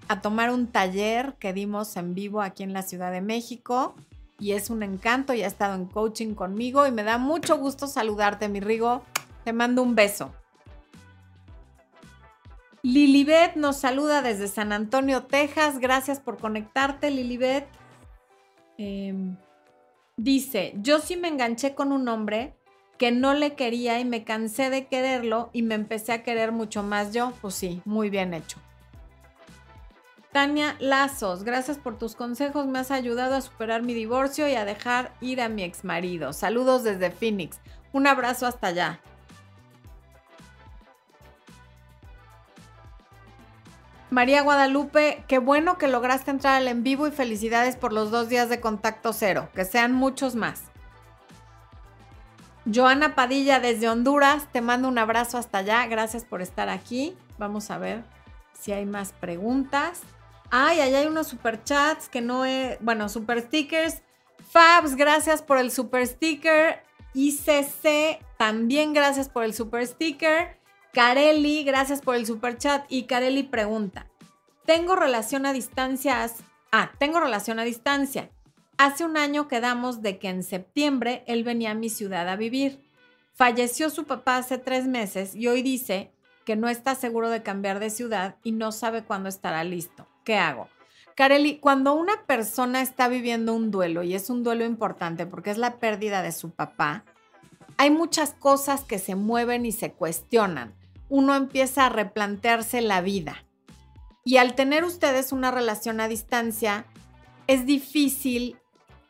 a 0.07 0.21
tomar 0.21 0.49
un 0.49 0.67
taller 0.67 1.33
que 1.39 1.51
dimos 1.51 1.97
en 1.97 2.15
vivo 2.15 2.41
aquí 2.41 2.63
en 2.63 2.71
la 2.71 2.83
Ciudad 2.83 3.11
de 3.11 3.21
México. 3.21 3.95
Y 4.39 4.53
es 4.53 4.69
un 4.69 4.81
encanto 4.81 5.33
y 5.33 5.43
ha 5.43 5.47
estado 5.47 5.75
en 5.75 5.87
coaching 5.87 6.35
conmigo 6.35 6.87
y 6.87 6.91
me 6.91 7.03
da 7.03 7.17
mucho 7.17 7.57
gusto 7.57 7.85
saludarte, 7.85 8.47
mi 8.47 8.61
Rigo. 8.61 9.03
Te 9.43 9.51
mando 9.51 9.83
un 9.83 9.93
beso. 9.93 10.33
Lilibet 12.83 13.55
nos 13.55 13.77
saluda 13.77 14.21
desde 14.21 14.49
San 14.49 14.73
Antonio, 14.73 15.23
Texas. 15.23 15.79
Gracias 15.79 16.19
por 16.19 16.37
conectarte, 16.37 17.09
Lilibet. 17.11 17.65
Em, 18.77 19.37
dice, 20.17 20.73
yo 20.75 20.99
sí 20.99 21.15
me 21.15 21.29
enganché 21.29 21.75
con 21.75 21.93
un 21.93 22.09
hombre 22.09 22.57
que 22.97 23.13
no 23.13 23.33
le 23.33 23.55
quería 23.55 24.01
y 24.01 24.05
me 24.05 24.25
cansé 24.25 24.69
de 24.69 24.87
quererlo 24.87 25.49
y 25.53 25.61
me 25.61 25.75
empecé 25.75 26.11
a 26.11 26.23
querer 26.23 26.51
mucho 26.51 26.83
más 26.83 27.13
yo. 27.13 27.31
Pues 27.41 27.55
sí, 27.55 27.81
muy 27.85 28.09
bien 28.09 28.33
hecho. 28.33 28.57
Tania 30.33 30.75
Lazos, 30.79 31.45
gracias 31.45 31.77
por 31.77 31.97
tus 31.97 32.15
consejos. 32.15 32.67
Me 32.67 32.79
has 32.79 32.91
ayudado 32.91 33.35
a 33.35 33.41
superar 33.41 33.81
mi 33.81 33.93
divorcio 33.93 34.49
y 34.49 34.55
a 34.55 34.65
dejar 34.65 35.13
ir 35.21 35.39
a 35.39 35.47
mi 35.47 35.63
ex 35.63 35.85
marido. 35.85 36.33
Saludos 36.33 36.83
desde 36.83 37.11
Phoenix. 37.11 37.61
Un 37.93 38.07
abrazo 38.07 38.45
hasta 38.45 38.67
allá. 38.67 38.99
María 44.13 44.43
Guadalupe, 44.43 45.23
qué 45.27 45.39
bueno 45.39 45.79
que 45.79 45.87
lograste 45.87 46.29
entrar 46.29 46.55
al 46.55 46.67
en 46.67 46.83
vivo 46.83 47.07
y 47.07 47.11
felicidades 47.11 47.75
por 47.75 47.91
los 47.91 48.11
dos 48.11 48.29
días 48.29 48.47
de 48.47 48.61
contacto 48.61 49.11
cero. 49.11 49.49
Que 49.55 49.65
sean 49.65 49.91
muchos 49.91 50.35
más. 50.35 50.65
Joana 52.71 53.15
Padilla 53.15 53.59
desde 53.59 53.89
Honduras, 53.89 54.47
te 54.51 54.61
mando 54.61 54.87
un 54.87 54.99
abrazo 54.99 55.39
hasta 55.39 55.57
allá. 55.57 55.87
Gracias 55.87 56.25
por 56.25 56.43
estar 56.43 56.69
aquí. 56.69 57.17
Vamos 57.39 57.71
a 57.71 57.79
ver 57.79 58.03
si 58.53 58.71
hay 58.71 58.85
más 58.85 59.13
preguntas. 59.13 60.01
Ay, 60.51 60.79
allá 60.79 60.99
hay 60.99 61.07
unos 61.07 61.27
super 61.27 61.63
chats 61.63 62.07
que 62.07 62.21
no 62.21 62.45
he. 62.45 62.77
Bueno, 62.81 63.09
super 63.09 63.41
stickers. 63.41 64.03
Fabs, 64.51 64.95
gracias 64.95 65.41
por 65.41 65.57
el 65.57 65.71
super 65.71 66.05
sticker. 66.05 66.83
ICC, 67.15 68.23
también 68.37 68.93
gracias 68.93 69.27
por 69.27 69.43
el 69.43 69.55
super 69.55 69.85
sticker. 69.87 70.61
Carelli, 70.93 71.63
gracias 71.63 72.01
por 72.01 72.15
el 72.15 72.27
super 72.27 72.57
chat. 72.57 72.85
Y 72.87 73.03
Carelli 73.03 73.43
pregunta: 73.43 74.07
Tengo 74.65 74.95
relación 74.95 75.45
a 75.45 75.53
distancias. 75.53 76.35
Ah, 76.71 76.91
tengo 76.97 77.19
relación 77.19 77.59
a 77.59 77.63
distancia. 77.63 78.29
Hace 78.77 79.03
un 79.03 79.17
año 79.17 79.47
quedamos 79.47 80.01
de 80.01 80.17
que 80.19 80.29
en 80.29 80.41
septiembre 80.41 81.23
él 81.27 81.43
venía 81.43 81.71
a 81.71 81.75
mi 81.75 81.89
ciudad 81.89 82.29
a 82.29 82.37
vivir. 82.37 82.79
Falleció 83.33 83.89
su 83.89 84.05
papá 84.05 84.37
hace 84.37 84.57
tres 84.57 84.87
meses 84.87 85.35
y 85.35 85.47
hoy 85.47 85.63
dice 85.63 86.11
que 86.45 86.55
no 86.55 86.69
está 86.69 86.95
seguro 86.95 87.29
de 87.29 87.43
cambiar 87.43 87.79
de 87.79 87.89
ciudad 87.89 88.37
y 88.43 88.53
no 88.53 88.71
sabe 88.71 89.03
cuándo 89.03 89.27
estará 89.27 89.63
listo. 89.63 90.07
¿Qué 90.23 90.37
hago? 90.37 90.69
Carelli, 91.15 91.59
cuando 91.59 91.93
una 91.93 92.25
persona 92.25 92.81
está 92.81 93.07
viviendo 93.07 93.53
un 93.53 93.69
duelo, 93.69 94.01
y 94.01 94.15
es 94.15 94.29
un 94.29 94.43
duelo 94.43 94.65
importante 94.65 95.25
porque 95.25 95.51
es 95.51 95.57
la 95.57 95.77
pérdida 95.77 96.21
de 96.21 96.31
su 96.31 96.51
papá, 96.51 97.03
hay 97.77 97.91
muchas 97.91 98.33
cosas 98.33 98.83
que 98.83 98.97
se 98.97 99.15
mueven 99.15 99.65
y 99.65 99.71
se 99.71 99.91
cuestionan. 99.91 100.73
uno 101.09 101.35
empieza 101.35 101.85
a 101.85 101.89
replantearse 101.89 102.81
la 102.81 103.01
vida. 103.01 103.45
Y 104.23 104.37
al 104.37 104.55
tener 104.55 104.85
ustedes 104.85 105.31
una 105.31 105.51
relación 105.51 105.99
a 105.99 106.07
distancia, 106.07 106.85
es 107.47 107.65
difícil 107.65 108.57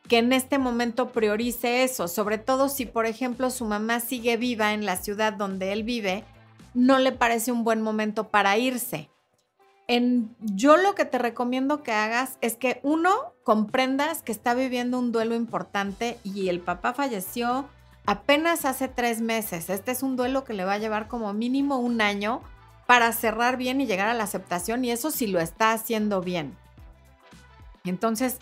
que 0.08 0.18
en 0.18 0.32
este 0.32 0.58
momento 0.58 1.12
priorice 1.12 1.84
eso, 1.84 2.08
sobre 2.08 2.38
todo 2.38 2.68
si, 2.68 2.84
por 2.84 3.06
ejemplo, 3.06 3.50
su 3.50 3.64
mamá 3.64 4.00
sigue 4.00 4.36
viva 4.36 4.72
en 4.74 4.84
la 4.84 4.96
ciudad 4.96 5.32
donde 5.32 5.72
él 5.72 5.82
vive, 5.82 6.24
no 6.74 6.98
le 6.98 7.12
parece 7.12 7.52
un 7.52 7.64
buen 7.64 7.80
momento 7.80 8.28
para 8.28 8.58
irse. 8.58 9.08
En, 9.86 10.34
yo 10.40 10.76
lo 10.76 10.94
que 10.94 11.04
te 11.04 11.18
recomiendo 11.18 11.82
que 11.82 11.92
hagas 11.92 12.38
es 12.40 12.56
que 12.56 12.80
uno 12.82 13.10
comprendas 13.44 14.22
que 14.22 14.32
está 14.32 14.54
viviendo 14.54 14.98
un 14.98 15.12
duelo 15.12 15.34
importante 15.34 16.18
y 16.24 16.48
el 16.48 16.60
papá 16.60 16.94
falleció 16.94 17.68
apenas 18.06 18.64
hace 18.64 18.88
tres 18.88 19.20
meses. 19.20 19.70
Este 19.70 19.92
es 19.92 20.02
un 20.02 20.16
duelo 20.16 20.44
que 20.44 20.54
le 20.54 20.64
va 20.64 20.74
a 20.74 20.78
llevar 20.78 21.06
como 21.06 21.32
mínimo 21.32 21.78
un 21.78 22.00
año 22.00 22.42
para 22.86 23.12
cerrar 23.12 23.56
bien 23.56 23.80
y 23.80 23.86
llegar 23.86 24.08
a 24.08 24.14
la 24.14 24.24
aceptación 24.24 24.84
y 24.84 24.90
eso 24.90 25.10
sí 25.10 25.26
lo 25.26 25.40
está 25.40 25.72
haciendo 25.72 26.20
bien. 26.20 26.56
Entonces, 27.84 28.38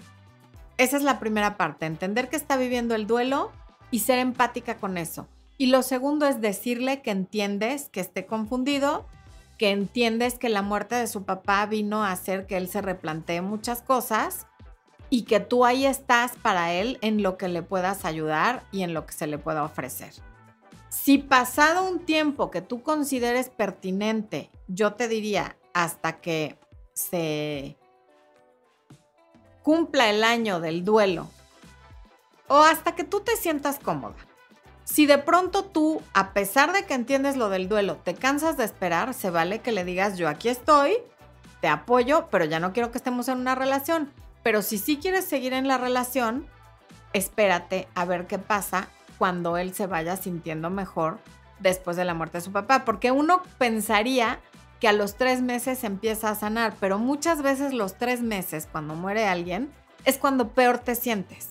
esa 0.78 0.96
es 0.96 1.02
la 1.02 1.18
primera 1.18 1.56
parte, 1.56 1.86
entender 1.86 2.28
que 2.28 2.36
está 2.36 2.56
viviendo 2.56 2.94
el 2.94 3.06
duelo 3.06 3.52
y 3.90 4.00
ser 4.00 4.18
empática 4.18 4.76
con 4.76 4.98
eso. 4.98 5.28
Y 5.58 5.66
lo 5.66 5.82
segundo 5.82 6.26
es 6.26 6.40
decirle 6.40 7.02
que 7.02 7.10
entiendes 7.10 7.88
que 7.88 8.00
esté 8.00 8.26
confundido, 8.26 9.06
que 9.58 9.70
entiendes 9.70 10.38
que 10.38 10.48
la 10.48 10.62
muerte 10.62 10.94
de 10.96 11.06
su 11.06 11.24
papá 11.24 11.66
vino 11.66 12.02
a 12.02 12.10
hacer 12.10 12.46
que 12.46 12.56
él 12.56 12.68
se 12.68 12.82
replantee 12.82 13.42
muchas 13.42 13.82
cosas 13.82 14.46
y 15.10 15.22
que 15.22 15.40
tú 15.40 15.64
ahí 15.64 15.86
estás 15.86 16.32
para 16.40 16.72
él 16.72 16.98
en 17.02 17.22
lo 17.22 17.36
que 17.36 17.48
le 17.48 17.62
puedas 17.62 18.04
ayudar 18.04 18.64
y 18.72 18.82
en 18.82 18.94
lo 18.94 19.06
que 19.06 19.12
se 19.12 19.26
le 19.26 19.38
pueda 19.38 19.62
ofrecer. 19.62 20.12
Si 20.92 21.16
pasado 21.16 21.88
un 21.88 22.00
tiempo 22.00 22.50
que 22.50 22.60
tú 22.60 22.82
consideres 22.82 23.48
pertinente, 23.48 24.50
yo 24.68 24.92
te 24.92 25.08
diría 25.08 25.56
hasta 25.72 26.20
que 26.20 26.58
se 26.92 27.78
cumpla 29.62 30.10
el 30.10 30.22
año 30.22 30.60
del 30.60 30.84
duelo 30.84 31.30
o 32.46 32.58
hasta 32.58 32.94
que 32.94 33.04
tú 33.04 33.20
te 33.20 33.36
sientas 33.36 33.78
cómoda. 33.78 34.16
Si 34.84 35.06
de 35.06 35.16
pronto 35.16 35.64
tú, 35.64 36.02
a 36.12 36.34
pesar 36.34 36.74
de 36.74 36.84
que 36.84 36.92
entiendes 36.92 37.36
lo 37.36 37.48
del 37.48 37.70
duelo, 37.70 37.96
te 37.96 38.14
cansas 38.14 38.58
de 38.58 38.64
esperar, 38.64 39.14
se 39.14 39.30
vale 39.30 39.60
que 39.60 39.72
le 39.72 39.86
digas 39.86 40.18
yo 40.18 40.28
aquí 40.28 40.50
estoy, 40.50 40.98
te 41.62 41.68
apoyo, 41.68 42.28
pero 42.30 42.44
ya 42.44 42.60
no 42.60 42.74
quiero 42.74 42.92
que 42.92 42.98
estemos 42.98 43.28
en 43.28 43.38
una 43.38 43.54
relación. 43.54 44.12
Pero 44.42 44.60
si 44.60 44.76
sí 44.76 44.98
quieres 44.98 45.24
seguir 45.24 45.54
en 45.54 45.68
la 45.68 45.78
relación, 45.78 46.46
espérate 47.14 47.88
a 47.94 48.04
ver 48.04 48.26
qué 48.26 48.38
pasa 48.38 48.90
cuando 49.22 49.56
él 49.56 49.72
se 49.72 49.86
vaya 49.86 50.16
sintiendo 50.16 50.68
mejor 50.68 51.20
después 51.60 51.96
de 51.96 52.04
la 52.04 52.12
muerte 52.12 52.38
de 52.38 52.42
su 52.42 52.50
papá. 52.50 52.84
Porque 52.84 53.12
uno 53.12 53.40
pensaría 53.56 54.40
que 54.80 54.88
a 54.88 54.92
los 54.92 55.14
tres 55.14 55.42
meses 55.42 55.84
empieza 55.84 56.30
a 56.30 56.34
sanar, 56.34 56.74
pero 56.80 56.98
muchas 56.98 57.40
veces 57.40 57.72
los 57.72 57.96
tres 57.96 58.20
meses, 58.20 58.66
cuando 58.72 58.96
muere 58.96 59.28
alguien, 59.28 59.70
es 60.04 60.18
cuando 60.18 60.48
peor 60.48 60.80
te 60.80 60.96
sientes. 60.96 61.50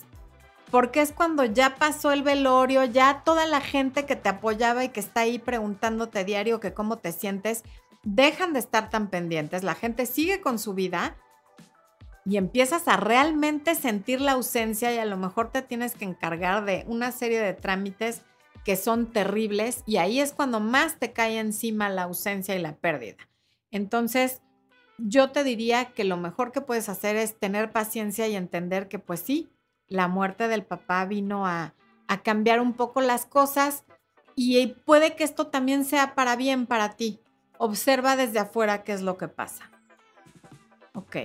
Porque 0.70 1.00
es 1.00 1.12
cuando 1.12 1.46
ya 1.46 1.76
pasó 1.76 2.12
el 2.12 2.22
velorio, 2.22 2.84
ya 2.84 3.22
toda 3.24 3.46
la 3.46 3.62
gente 3.62 4.04
que 4.04 4.16
te 4.16 4.28
apoyaba 4.28 4.84
y 4.84 4.90
que 4.90 5.00
está 5.00 5.20
ahí 5.20 5.38
preguntándote 5.38 6.26
diario 6.26 6.60
que 6.60 6.74
cómo 6.74 6.98
te 6.98 7.10
sientes, 7.10 7.62
dejan 8.02 8.52
de 8.52 8.58
estar 8.58 8.90
tan 8.90 9.08
pendientes, 9.08 9.62
la 9.62 9.74
gente 9.74 10.04
sigue 10.04 10.42
con 10.42 10.58
su 10.58 10.74
vida 10.74 11.16
y 12.24 12.36
empiezas 12.36 12.86
a 12.88 12.96
realmente 12.96 13.74
sentir 13.74 14.20
la 14.20 14.32
ausencia 14.32 14.94
y 14.94 14.98
a 14.98 15.04
lo 15.04 15.16
mejor 15.16 15.50
te 15.50 15.62
tienes 15.62 15.94
que 15.94 16.04
encargar 16.04 16.64
de 16.64 16.84
una 16.86 17.10
serie 17.12 17.40
de 17.40 17.54
trámites 17.54 18.22
que 18.64 18.76
son 18.76 19.12
terribles 19.12 19.82
y 19.86 19.96
ahí 19.96 20.20
es 20.20 20.32
cuando 20.32 20.60
más 20.60 20.98
te 20.98 21.12
cae 21.12 21.38
encima 21.38 21.88
la 21.88 22.04
ausencia 22.04 22.54
y 22.54 22.60
la 22.60 22.76
pérdida. 22.76 23.28
Entonces, 23.70 24.40
yo 24.98 25.30
te 25.30 25.42
diría 25.42 25.86
que 25.86 26.04
lo 26.04 26.16
mejor 26.16 26.52
que 26.52 26.60
puedes 26.60 26.88
hacer 26.88 27.16
es 27.16 27.38
tener 27.38 27.72
paciencia 27.72 28.28
y 28.28 28.36
entender 28.36 28.88
que 28.88 28.98
pues 28.98 29.20
sí, 29.20 29.50
la 29.88 30.06
muerte 30.06 30.48
del 30.48 30.64
papá 30.64 31.04
vino 31.04 31.46
a, 31.46 31.74
cambiar 32.24 32.60
un 32.60 32.74
poco 32.74 33.00
las 33.00 33.24
cosas 33.24 33.84
y 34.36 34.66
puede 34.66 35.16
que 35.16 35.24
esto 35.24 35.46
también 35.46 35.86
sea 35.86 36.14
para 36.14 36.36
bien 36.36 36.66
para 36.66 36.90
ti. 36.90 37.20
Observa 37.56 38.16
desde 38.16 38.38
afuera 38.38 38.84
qué 38.84 38.92
es 38.92 39.00
lo 39.00 39.16
que 39.16 39.28
pasa. 39.28 39.70
Ok. 40.92 41.16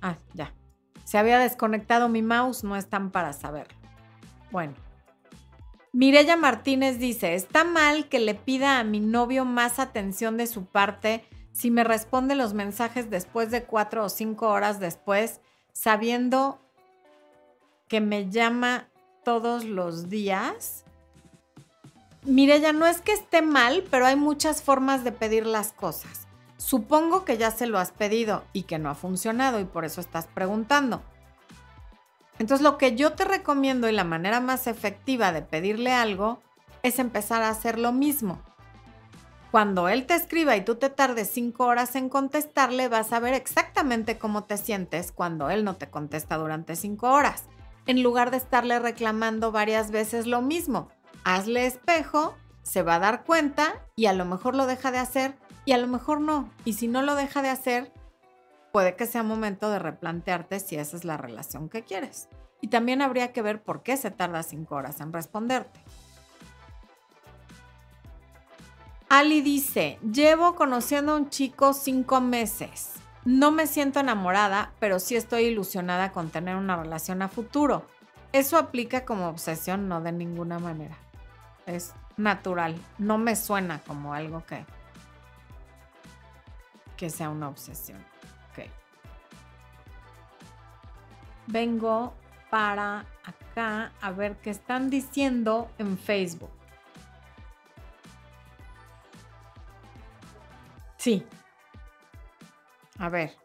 Ah, 0.00 0.16
ya. 0.34 0.52
Se 1.04 1.18
había 1.18 1.38
desconectado 1.38 2.08
mi 2.08 2.22
mouse, 2.22 2.64
no 2.64 2.76
están 2.76 3.10
para 3.10 3.32
saberlo. 3.32 3.76
Bueno. 4.50 4.74
Mirella 5.92 6.36
Martínez 6.36 6.98
dice, 6.98 7.34
está 7.34 7.64
mal 7.64 8.08
que 8.08 8.18
le 8.18 8.34
pida 8.34 8.78
a 8.78 8.84
mi 8.84 9.00
novio 9.00 9.44
más 9.44 9.78
atención 9.78 10.36
de 10.36 10.46
su 10.46 10.66
parte 10.66 11.24
si 11.52 11.70
me 11.70 11.84
responde 11.84 12.34
los 12.34 12.52
mensajes 12.52 13.08
después 13.08 13.50
de 13.50 13.64
cuatro 13.64 14.04
o 14.04 14.08
cinco 14.10 14.48
horas 14.48 14.78
después, 14.78 15.40
sabiendo 15.72 16.60
que 17.88 18.02
me 18.02 18.28
llama 18.28 18.90
todos 19.24 19.64
los 19.64 20.10
días. 20.10 20.84
Mirella, 22.24 22.74
no 22.74 22.86
es 22.86 23.00
que 23.00 23.12
esté 23.12 23.40
mal, 23.40 23.84
pero 23.90 24.04
hay 24.04 24.16
muchas 24.16 24.62
formas 24.62 25.02
de 25.02 25.12
pedir 25.12 25.46
las 25.46 25.72
cosas. 25.72 26.25
Supongo 26.56 27.24
que 27.24 27.36
ya 27.36 27.50
se 27.50 27.66
lo 27.66 27.78
has 27.78 27.92
pedido 27.92 28.44
y 28.52 28.62
que 28.62 28.78
no 28.78 28.90
ha 28.90 28.94
funcionado 28.94 29.60
y 29.60 29.64
por 29.64 29.84
eso 29.84 30.00
estás 30.00 30.26
preguntando. 30.26 31.02
Entonces 32.38 32.62
lo 32.62 32.78
que 32.78 32.96
yo 32.96 33.12
te 33.12 33.24
recomiendo 33.24 33.88
y 33.88 33.92
la 33.92 34.04
manera 34.04 34.40
más 34.40 34.66
efectiva 34.66 35.32
de 35.32 35.42
pedirle 35.42 35.92
algo 35.92 36.40
es 36.82 36.98
empezar 36.98 37.42
a 37.42 37.48
hacer 37.48 37.78
lo 37.78 37.92
mismo. 37.92 38.40
Cuando 39.50 39.88
él 39.88 40.06
te 40.06 40.14
escriba 40.14 40.56
y 40.56 40.64
tú 40.64 40.74
te 40.74 40.90
tardes 40.90 41.30
cinco 41.32 41.66
horas 41.66 41.96
en 41.96 42.08
contestarle, 42.08 42.88
vas 42.88 43.12
a 43.12 43.20
ver 43.20 43.32
exactamente 43.32 44.18
cómo 44.18 44.44
te 44.44 44.58
sientes 44.58 45.12
cuando 45.12 45.50
él 45.50 45.64
no 45.64 45.76
te 45.76 45.88
contesta 45.88 46.36
durante 46.36 46.76
cinco 46.76 47.10
horas. 47.12 47.44
En 47.86 48.02
lugar 48.02 48.30
de 48.30 48.36
estarle 48.36 48.78
reclamando 48.80 49.52
varias 49.52 49.90
veces 49.90 50.26
lo 50.26 50.42
mismo, 50.42 50.88
hazle 51.24 51.66
espejo, 51.66 52.34
se 52.62 52.82
va 52.82 52.96
a 52.96 52.98
dar 52.98 53.24
cuenta 53.24 53.86
y 53.94 54.06
a 54.06 54.12
lo 54.12 54.24
mejor 54.24 54.56
lo 54.56 54.66
deja 54.66 54.90
de 54.90 54.98
hacer 54.98 55.36
y 55.66 55.72
a 55.72 55.78
lo 55.78 55.88
mejor 55.88 56.22
no. 56.22 56.50
Y 56.64 56.72
si 56.72 56.88
no 56.88 57.02
lo 57.02 57.14
deja 57.14 57.42
de 57.42 57.50
hacer, 57.50 57.92
puede 58.72 58.96
que 58.96 59.04
sea 59.04 59.22
momento 59.22 59.68
de 59.68 59.78
replantearte 59.78 60.60
si 60.60 60.76
esa 60.76 60.96
es 60.96 61.04
la 61.04 61.18
relación 61.18 61.68
que 61.68 61.82
quieres. 61.82 62.28
Y 62.62 62.68
también 62.68 63.02
habría 63.02 63.32
que 63.32 63.42
ver 63.42 63.62
por 63.62 63.82
qué 63.82 63.98
se 63.98 64.10
tarda 64.10 64.42
cinco 64.42 64.76
horas 64.76 65.00
en 65.00 65.12
responderte. 65.12 65.80
Ali 69.08 69.40
dice, 69.40 69.98
llevo 70.00 70.54
conociendo 70.54 71.12
a 71.12 71.16
un 71.16 71.30
chico 71.30 71.72
cinco 71.72 72.20
meses. 72.20 72.94
No 73.24 73.50
me 73.50 73.66
siento 73.66 74.00
enamorada, 74.00 74.72
pero 74.78 75.00
sí 75.00 75.16
estoy 75.16 75.44
ilusionada 75.44 76.12
con 76.12 76.30
tener 76.30 76.56
una 76.56 76.76
relación 76.76 77.22
a 77.22 77.28
futuro. 77.28 77.86
Eso 78.32 78.56
aplica 78.56 79.04
como 79.04 79.28
obsesión, 79.28 79.88
no 79.88 80.00
de 80.00 80.12
ninguna 80.12 80.58
manera. 80.58 80.96
Es 81.66 81.92
natural. 82.16 82.76
No 82.98 83.18
me 83.18 83.34
suena 83.34 83.80
como 83.80 84.14
algo 84.14 84.44
que, 84.44 84.64
que 86.96 87.10
sea 87.10 87.28
una 87.30 87.48
obsesión. 87.48 88.04
Vengo 91.46 92.12
para 92.50 93.06
acá 93.24 93.92
a 94.00 94.10
ver 94.10 94.36
qué 94.36 94.50
están 94.50 94.90
diciendo 94.90 95.70
en 95.78 95.96
Facebook. 95.96 96.50
Sí. 100.96 101.24
A 102.98 103.08
ver. 103.08 103.36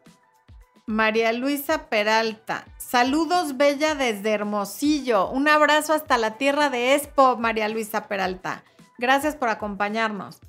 María 0.86 1.32
Luisa 1.32 1.88
Peralta. 1.88 2.66
Saludos, 2.76 3.56
Bella, 3.56 3.94
desde 3.94 4.32
Hermosillo. 4.32 5.30
Un 5.30 5.46
abrazo 5.48 5.92
hasta 5.92 6.18
la 6.18 6.36
tierra 6.38 6.70
de 6.70 6.96
Expo, 6.96 7.36
María 7.36 7.68
Luisa 7.68 8.08
Peralta. 8.08 8.64
Gracias 8.98 9.36
por 9.36 9.48
acompañarnos. 9.48 10.40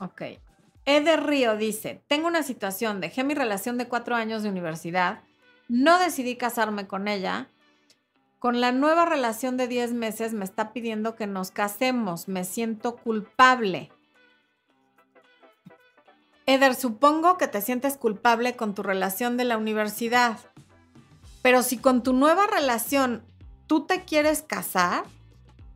Ok. 0.00 0.22
Eder 0.86 1.24
Río 1.24 1.56
dice, 1.56 2.02
tengo 2.08 2.26
una 2.26 2.42
situación, 2.42 3.00
dejé 3.00 3.22
mi 3.22 3.34
relación 3.34 3.76
de 3.78 3.86
cuatro 3.86 4.16
años 4.16 4.42
de 4.42 4.48
universidad, 4.48 5.22
no 5.68 5.98
decidí 5.98 6.36
casarme 6.36 6.88
con 6.88 7.06
ella. 7.06 7.48
Con 8.38 8.62
la 8.62 8.72
nueva 8.72 9.04
relación 9.04 9.58
de 9.58 9.68
diez 9.68 9.92
meses 9.92 10.32
me 10.32 10.44
está 10.46 10.72
pidiendo 10.72 11.14
que 11.14 11.26
nos 11.26 11.50
casemos, 11.50 12.26
me 12.26 12.44
siento 12.44 12.96
culpable. 12.96 13.92
Eder, 16.46 16.74
supongo 16.74 17.36
que 17.36 17.46
te 17.46 17.60
sientes 17.60 17.98
culpable 17.98 18.56
con 18.56 18.74
tu 18.74 18.82
relación 18.82 19.36
de 19.36 19.44
la 19.44 19.58
universidad, 19.58 20.38
pero 21.42 21.62
si 21.62 21.76
con 21.76 22.02
tu 22.02 22.14
nueva 22.14 22.46
relación 22.46 23.22
tú 23.66 23.84
te 23.84 24.04
quieres 24.04 24.42
casar, 24.42 25.04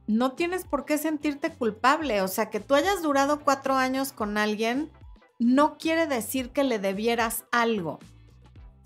no 0.06 0.32
tienes 0.32 0.64
por 0.64 0.84
qué 0.84 0.98
sentirte 0.98 1.50
culpable. 1.50 2.22
O 2.22 2.28
sea, 2.28 2.50
que 2.50 2.60
tú 2.60 2.74
hayas 2.74 3.02
durado 3.02 3.40
cuatro 3.40 3.74
años 3.74 4.12
con 4.12 4.38
alguien 4.38 4.90
no 5.38 5.76
quiere 5.78 6.06
decir 6.06 6.50
que 6.50 6.64
le 6.64 6.78
debieras 6.78 7.44
algo. 7.50 7.98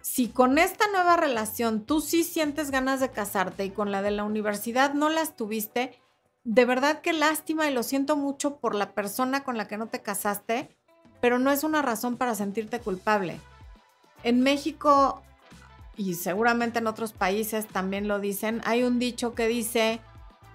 si 0.00 0.28
con 0.28 0.56
esta 0.56 0.86
nueva 0.88 1.18
relación 1.18 1.84
tú 1.84 2.00
sí 2.00 2.24
sientes 2.24 2.70
ganas 2.70 2.98
de 2.98 3.10
casarte 3.10 3.66
y 3.66 3.70
con 3.70 3.92
la 3.92 4.00
de 4.00 4.10
la 4.10 4.24
universidad 4.24 4.94
no 4.94 5.10
las 5.10 5.36
tuviste, 5.36 6.00
de 6.44 6.64
verdad 6.64 7.02
que 7.02 7.12
lástima 7.12 7.68
y 7.68 7.74
lo 7.74 7.82
siento 7.82 8.16
mucho 8.16 8.56
por 8.56 8.74
la 8.74 8.94
persona 8.94 9.44
con 9.44 9.58
la 9.58 9.68
que 9.68 9.76
no 9.76 9.88
te 9.88 10.00
casaste, 10.00 10.74
pero 11.20 11.38
no 11.38 11.50
es 11.50 11.62
una 11.62 11.82
razón 11.82 12.16
para 12.16 12.34
sentirte 12.34 12.80
culpable. 12.80 13.38
En 14.22 14.40
México 14.40 15.22
y 15.96 16.14
seguramente 16.14 16.78
en 16.78 16.86
otros 16.86 17.12
países 17.12 17.66
también 17.66 18.08
lo 18.08 18.18
dicen, 18.18 18.62
hay 18.64 18.84
un 18.84 18.98
dicho 18.98 19.34
que 19.34 19.46
dice, 19.46 20.00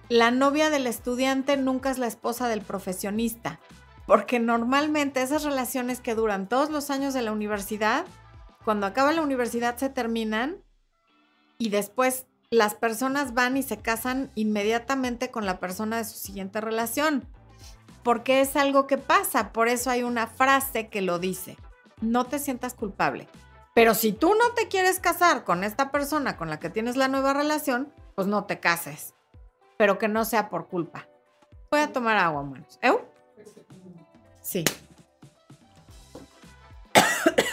la 0.08 0.30
novia 0.30 0.70
del 0.70 0.86
estudiante 0.86 1.56
nunca 1.56 1.90
es 1.90 1.98
la 1.98 2.06
esposa 2.06 2.48
del 2.48 2.60
profesionista, 2.60 3.60
porque 4.06 4.38
normalmente 4.38 5.22
esas 5.22 5.44
relaciones 5.44 6.00
que 6.00 6.14
duran 6.14 6.48
todos 6.48 6.70
los 6.70 6.90
años 6.90 7.14
de 7.14 7.22
la 7.22 7.32
universidad, 7.32 8.04
cuando 8.64 8.86
acaba 8.86 9.12
la 9.12 9.22
universidad 9.22 9.76
se 9.76 9.88
terminan 9.88 10.62
y 11.58 11.70
después 11.70 12.26
las 12.50 12.74
personas 12.74 13.34
van 13.34 13.56
y 13.56 13.62
se 13.62 13.78
casan 13.78 14.30
inmediatamente 14.34 15.30
con 15.30 15.46
la 15.46 15.58
persona 15.58 15.96
de 15.98 16.04
su 16.04 16.16
siguiente 16.18 16.60
relación, 16.60 17.26
porque 18.02 18.40
es 18.40 18.56
algo 18.56 18.86
que 18.86 18.98
pasa, 18.98 19.52
por 19.52 19.68
eso 19.68 19.90
hay 19.90 20.02
una 20.02 20.26
frase 20.26 20.88
que 20.88 21.00
lo 21.00 21.18
dice, 21.18 21.56
no 22.00 22.24
te 22.26 22.38
sientas 22.38 22.74
culpable. 22.74 23.28
Pero 23.74 23.94
si 23.94 24.12
tú 24.12 24.34
no 24.34 24.54
te 24.54 24.68
quieres 24.68 25.00
casar 25.00 25.44
con 25.44 25.64
esta 25.64 25.90
persona 25.90 26.36
con 26.36 26.48
la 26.48 26.60
que 26.60 26.70
tienes 26.70 26.96
la 26.96 27.08
nueva 27.08 27.32
relación, 27.32 27.92
pues 28.14 28.28
no 28.28 28.44
te 28.44 28.60
cases, 28.60 29.14
pero 29.76 29.98
que 29.98 30.08
no 30.08 30.24
sea 30.24 30.48
por 30.48 30.68
culpa. 30.68 31.06
Voy 31.70 31.80
a 31.80 31.92
tomar 31.92 32.16
agua, 32.16 32.42
manos. 32.42 32.78
¿Eu? 32.82 33.04
Sí. 34.40 34.64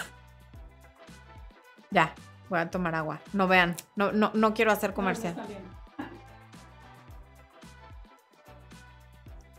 ya, 1.91 2.13
voy 2.49 2.59
a 2.59 2.69
tomar 2.69 2.95
agua. 2.95 3.19
No 3.34 3.47
vean, 3.47 3.76
no, 3.95 4.11
no, 4.11 4.32
no 4.34 4.53
quiero 4.53 4.72
hacer 4.72 4.93
comercial. 4.93 5.36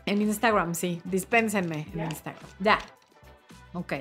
En 0.05 0.21
Instagram, 0.21 0.75
sí. 0.75 1.01
Dispénsenme 1.05 1.87
en 1.93 2.01
Instagram. 2.01 2.43
Ya. 2.59 2.79
Ok. 3.73 3.93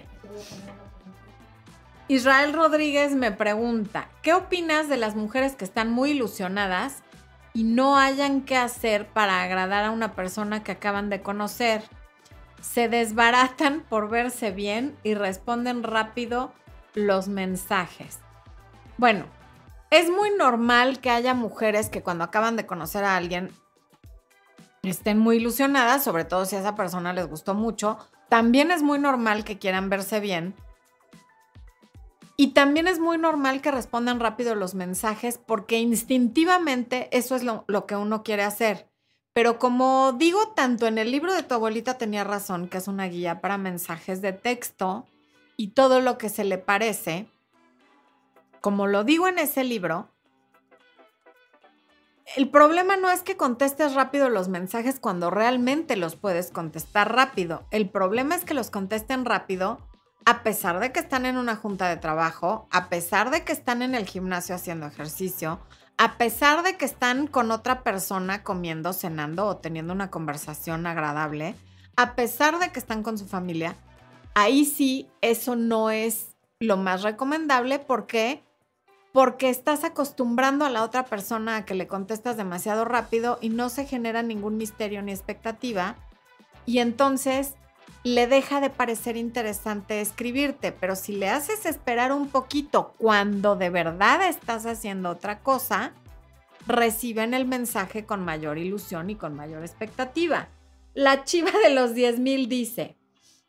Israel 2.08 2.52
Rodríguez 2.52 3.14
me 3.14 3.32
pregunta, 3.32 4.08
¿qué 4.20 4.34
opinas 4.34 4.88
de 4.88 4.96
las 4.96 5.14
mujeres 5.14 5.56
que 5.56 5.64
están 5.64 5.90
muy 5.90 6.10
ilusionadas 6.10 7.02
y 7.54 7.64
no 7.64 7.98
hayan 7.98 8.42
qué 8.42 8.56
hacer 8.56 9.06
para 9.08 9.42
agradar 9.42 9.84
a 9.84 9.90
una 9.90 10.14
persona 10.14 10.62
que 10.62 10.72
acaban 10.72 11.10
de 11.10 11.22
conocer? 11.22 11.82
Se 12.60 12.88
desbaratan 12.88 13.80
por 13.88 14.08
verse 14.08 14.50
bien 14.50 14.96
y 15.02 15.14
responden 15.14 15.82
rápido 15.82 16.52
los 16.94 17.28
mensajes. 17.28 18.20
Bueno, 18.98 19.24
es 19.90 20.10
muy 20.10 20.30
normal 20.30 21.00
que 21.00 21.10
haya 21.10 21.34
mujeres 21.34 21.90
que 21.90 22.02
cuando 22.02 22.24
acaban 22.24 22.56
de 22.56 22.66
conocer 22.66 23.04
a 23.04 23.16
alguien 23.16 23.50
estén 24.82 25.18
muy 25.18 25.36
ilusionadas, 25.36 26.02
sobre 26.02 26.24
todo 26.24 26.44
si 26.44 26.56
a 26.56 26.60
esa 26.60 26.74
persona 26.74 27.12
les 27.12 27.28
gustó 27.28 27.54
mucho. 27.54 27.98
También 28.28 28.70
es 28.70 28.82
muy 28.82 28.98
normal 28.98 29.44
que 29.44 29.58
quieran 29.58 29.90
verse 29.90 30.20
bien. 30.20 30.54
Y 32.36 32.48
también 32.48 32.88
es 32.88 32.98
muy 32.98 33.18
normal 33.18 33.60
que 33.60 33.70
respondan 33.70 34.20
rápido 34.20 34.54
los 34.54 34.74
mensajes 34.74 35.38
porque 35.38 35.78
instintivamente 35.78 37.08
eso 37.16 37.36
es 37.36 37.42
lo, 37.42 37.64
lo, 37.68 37.86
que 37.86 37.96
uno 37.96 38.22
quiere 38.22 38.42
hacer. 38.42 38.88
Pero 39.32 39.58
como 39.58 40.12
digo, 40.12 40.48
tanto 40.48 40.86
en 40.86 40.98
el 40.98 41.10
libro 41.10 41.32
de 41.32 41.42
tu 41.42 41.54
abuelita 41.54 41.98
tenía 41.98 42.24
razón, 42.24 42.68
que 42.68 42.78
es 42.78 42.88
una 42.88 43.06
guía 43.06 43.40
para 43.40 43.58
mensajes 43.58 44.22
de 44.22 44.32
texto 44.32 45.06
y 45.56 45.68
todo 45.68 46.00
lo 46.00 46.18
que 46.18 46.28
se 46.28 46.44
le 46.44 46.58
parece, 46.58 47.26
como 48.60 48.86
lo 48.86 49.04
digo 49.04 49.28
en 49.28 49.38
ese 49.38 49.64
libro, 49.64 50.08
el 52.36 52.48
problema 52.48 52.96
no 52.96 53.10
es 53.10 53.22
que 53.22 53.36
contestes 53.36 53.94
rápido 53.94 54.30
los 54.30 54.48
mensajes 54.48 55.00
cuando 55.00 55.30
realmente 55.30 55.96
los 55.96 56.16
puedes 56.16 56.50
contestar 56.50 57.14
rápido. 57.14 57.64
El 57.70 57.90
problema 57.90 58.34
es 58.34 58.44
que 58.44 58.54
los 58.54 58.70
contesten 58.70 59.24
rápido 59.24 59.78
a 60.24 60.42
pesar 60.42 60.80
de 60.80 60.92
que 60.92 61.00
están 61.00 61.26
en 61.26 61.36
una 61.36 61.56
junta 61.56 61.88
de 61.88 61.96
trabajo, 61.96 62.68
a 62.70 62.88
pesar 62.88 63.30
de 63.30 63.44
que 63.44 63.52
están 63.52 63.82
en 63.82 63.94
el 63.94 64.06
gimnasio 64.06 64.54
haciendo 64.54 64.86
ejercicio, 64.86 65.60
a 65.98 66.16
pesar 66.16 66.62
de 66.62 66.76
que 66.76 66.84
están 66.84 67.26
con 67.26 67.50
otra 67.50 67.82
persona 67.82 68.42
comiendo, 68.42 68.92
cenando 68.92 69.46
o 69.46 69.56
teniendo 69.56 69.92
una 69.92 70.10
conversación 70.10 70.86
agradable, 70.86 71.54
a 71.96 72.14
pesar 72.14 72.58
de 72.58 72.70
que 72.70 72.78
están 72.78 73.02
con 73.02 73.18
su 73.18 73.26
familia, 73.26 73.76
ahí 74.34 74.64
sí 74.64 75.08
eso 75.20 75.56
no 75.56 75.90
es 75.90 76.36
lo 76.60 76.76
más 76.76 77.02
recomendable 77.02 77.78
porque 77.78 78.42
porque 79.12 79.50
estás 79.50 79.84
acostumbrando 79.84 80.64
a 80.64 80.70
la 80.70 80.82
otra 80.82 81.04
persona 81.04 81.56
a 81.56 81.64
que 81.66 81.74
le 81.74 81.86
contestas 81.86 82.38
demasiado 82.38 82.86
rápido 82.86 83.38
y 83.42 83.50
no 83.50 83.68
se 83.68 83.84
genera 83.84 84.22
ningún 84.22 84.56
misterio 84.56 85.02
ni 85.02 85.12
expectativa. 85.12 85.96
Y 86.64 86.78
entonces 86.78 87.56
le 88.04 88.26
deja 88.26 88.60
de 88.60 88.70
parecer 88.70 89.16
interesante 89.16 90.00
escribirte, 90.00 90.72
pero 90.72 90.96
si 90.96 91.12
le 91.12 91.28
haces 91.28 91.66
esperar 91.66 92.12
un 92.12 92.28
poquito 92.28 92.94
cuando 92.98 93.56
de 93.56 93.70
verdad 93.70 94.26
estás 94.26 94.66
haciendo 94.66 95.10
otra 95.10 95.40
cosa, 95.40 95.92
reciben 96.66 97.34
el 97.34 97.46
mensaje 97.46 98.04
con 98.04 98.24
mayor 98.24 98.58
ilusión 98.58 99.10
y 99.10 99.14
con 99.14 99.34
mayor 99.34 99.62
expectativa. 99.62 100.48
La 100.94 101.24
chiva 101.24 101.52
de 101.64 101.74
los 101.74 101.94
10 101.94 102.18
mil 102.18 102.48
dice, 102.48 102.96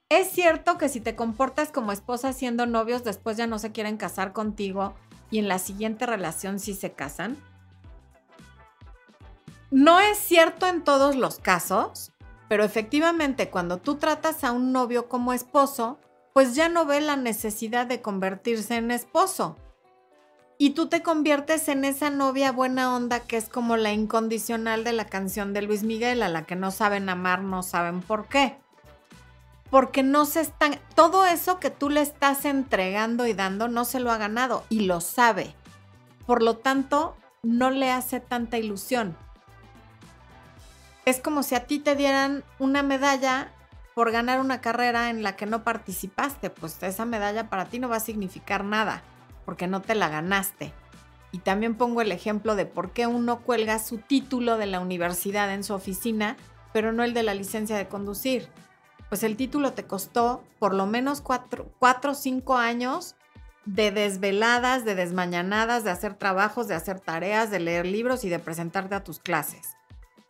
es 0.09 0.29
cierto 0.29 0.77
que 0.77 0.89
si 0.89 1.01
te 1.01 1.15
comportas 1.15 1.71
como 1.71 1.91
esposa 1.91 2.33
siendo 2.33 2.67
novios, 2.67 3.03
después 3.03 3.35
ya 3.35 3.47
no 3.47 3.57
se 3.57 3.71
quieren 3.71 3.97
casar 3.97 4.31
contigo 4.31 4.93
y 5.31 5.39
en 5.39 5.47
la 5.47 5.57
siguiente 5.57 6.05
relación 6.05 6.59
sí 6.59 6.75
se 6.75 6.91
casan. 6.91 7.37
No 9.71 9.99
es 9.99 10.19
cierto 10.19 10.67
en 10.67 10.83
todos 10.83 11.15
los 11.15 11.39
casos, 11.39 12.11
pero 12.53 12.65
efectivamente 12.65 13.49
cuando 13.49 13.79
tú 13.79 13.95
tratas 13.95 14.43
a 14.43 14.51
un 14.51 14.71
novio 14.71 15.09
como 15.09 15.33
esposo, 15.33 15.97
pues 16.33 16.53
ya 16.53 16.69
no 16.69 16.85
ve 16.85 17.01
la 17.01 17.15
necesidad 17.15 17.87
de 17.87 18.03
convertirse 18.03 18.75
en 18.75 18.91
esposo. 18.91 19.57
Y 20.59 20.75
tú 20.75 20.85
te 20.85 21.01
conviertes 21.01 21.67
en 21.67 21.83
esa 21.83 22.11
novia 22.11 22.51
buena 22.51 22.95
onda 22.95 23.21
que 23.21 23.37
es 23.37 23.49
como 23.49 23.75
la 23.75 23.91
incondicional 23.91 24.83
de 24.83 24.93
la 24.93 25.05
canción 25.05 25.51
de 25.51 25.63
Luis 25.63 25.81
Miguel, 25.81 26.21
a 26.21 26.29
la 26.29 26.43
que 26.43 26.55
no 26.55 26.69
saben 26.69 27.09
amar, 27.09 27.41
no 27.41 27.63
saben 27.63 28.01
por 28.01 28.27
qué 28.27 28.55
porque 29.71 30.03
no 30.03 30.25
se 30.25 30.41
están, 30.41 30.79
todo 30.93 31.25
eso 31.25 31.59
que 31.59 31.71
tú 31.71 31.89
le 31.89 32.01
estás 32.01 32.45
entregando 32.45 33.25
y 33.25 33.33
dando 33.33 33.67
no 33.67 33.83
se 33.83 33.99
lo 33.99 34.11
ha 34.11 34.19
ganado 34.19 34.63
y 34.69 34.81
lo 34.81 35.01
sabe. 35.01 35.55
Por 36.27 36.43
lo 36.43 36.57
tanto, 36.57 37.17
no 37.41 37.71
le 37.71 37.89
hace 37.89 38.19
tanta 38.19 38.59
ilusión. 38.59 39.17
Es 41.05 41.19
como 41.19 41.43
si 41.43 41.55
a 41.55 41.65
ti 41.65 41.79
te 41.79 41.95
dieran 41.95 42.43
una 42.59 42.83
medalla 42.83 43.51
por 43.93 44.11
ganar 44.11 44.39
una 44.39 44.61
carrera 44.61 45.09
en 45.09 45.21
la 45.21 45.35
que 45.35 45.45
no 45.45 45.63
participaste, 45.63 46.49
pues 46.49 46.81
esa 46.81 47.05
medalla 47.05 47.49
para 47.49 47.65
ti 47.65 47.79
no 47.79 47.89
va 47.89 47.97
a 47.97 48.01
significar 48.01 48.63
nada, 48.63 49.03
porque 49.45 49.67
no 49.67 49.81
te 49.81 49.95
la 49.95 50.09
ganaste. 50.09 50.73
Y 51.31 51.39
también 51.39 51.75
pongo 51.75 52.01
el 52.01 52.11
ejemplo 52.11 52.55
de 52.55 52.65
por 52.65 52.91
qué 52.91 53.07
uno 53.07 53.41
cuelga 53.41 53.79
su 53.79 53.97
título 53.97 54.57
de 54.57 54.67
la 54.67 54.79
universidad 54.79 55.53
en 55.53 55.63
su 55.63 55.73
oficina, 55.73 56.37
pero 56.71 56.91
no 56.91 57.03
el 57.03 57.13
de 57.13 57.23
la 57.23 57.33
licencia 57.33 57.77
de 57.77 57.87
conducir 57.87 58.49
pues 59.13 59.21
el 59.21 59.37
título 59.37 59.73
te 59.73 59.83
costó 59.83 60.43
por 60.57 60.73
lo 60.73 60.87
menos 60.87 61.21
cuatro, 61.21 61.71
o 61.79 62.13
cinco 62.15 62.57
años 62.57 63.15
de 63.63 63.91
desveladas, 63.91 64.85
de 64.85 64.95
desmañanadas, 64.95 65.83
de 65.83 65.91
hacer 65.91 66.15
trabajos, 66.15 66.67
de 66.67 66.73
hacer 66.73 66.99
tareas, 66.99 67.51
de 67.51 67.59
leer 67.59 67.85
libros 67.85 68.23
y 68.23 68.29
de 68.29 68.39
presentarte 68.39 68.95
a 68.95 69.03
tus 69.03 69.19
clases. 69.19 69.77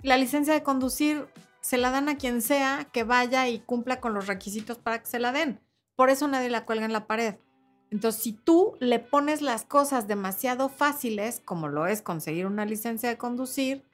La 0.03 0.17
licencia 0.17 0.53
de 0.53 0.63
conducir 0.63 1.27
se 1.61 1.77
la 1.77 1.89
dan 1.89 2.09
a 2.09 2.17
quien 2.17 2.41
sea 2.41 2.89
que 2.91 3.05
vaya 3.05 3.47
y 3.47 3.59
cumpla 3.59 4.01
con 4.01 4.13
los 4.13 4.27
requisitos 4.27 4.77
para 4.77 4.99
que 4.99 5.05
se 5.05 5.17
la 5.17 5.31
den. 5.31 5.61
Por 5.95 6.09
eso 6.09 6.27
nadie 6.27 6.49
la 6.49 6.65
cuelga 6.65 6.85
en 6.85 6.91
la 6.91 7.07
pared. 7.07 7.35
Entonces, 7.89 8.21
si 8.21 8.33
tú 8.33 8.75
le 8.81 8.99
pones 8.99 9.41
las 9.41 9.63
cosas 9.63 10.05
demasiado 10.05 10.67
fáciles, 10.67 11.41
como 11.45 11.69
lo 11.69 11.87
es 11.87 12.01
conseguir 12.01 12.47
una 12.47 12.65
licencia 12.65 13.07
de 13.07 13.17
conducir, 13.17 13.85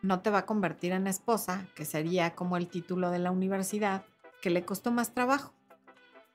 no 0.00 0.20
te 0.20 0.30
va 0.30 0.38
a 0.38 0.46
convertir 0.46 0.92
en 0.92 1.06
esposa, 1.06 1.66
que 1.74 1.84
sería 1.84 2.34
como 2.34 2.56
el 2.56 2.68
título 2.68 3.10
de 3.10 3.18
la 3.18 3.32
universidad, 3.32 4.02
que 4.40 4.48
le 4.48 4.64
costó 4.64 4.92
más 4.92 5.12
trabajo. 5.12 5.52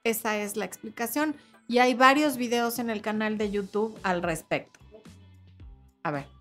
Esa 0.03 0.37
es 0.37 0.55
la 0.55 0.65
explicación 0.65 1.35
y 1.67 1.79
hay 1.79 1.95
varios 1.95 2.37
videos 2.37 2.77
en 2.77 2.91
el 2.91 3.01
canal 3.01 3.39
de 3.39 3.49
YouTube 3.49 3.97
al 4.03 4.21
respecto. 4.21 4.79
A 6.03 6.11
ver. 6.11 6.40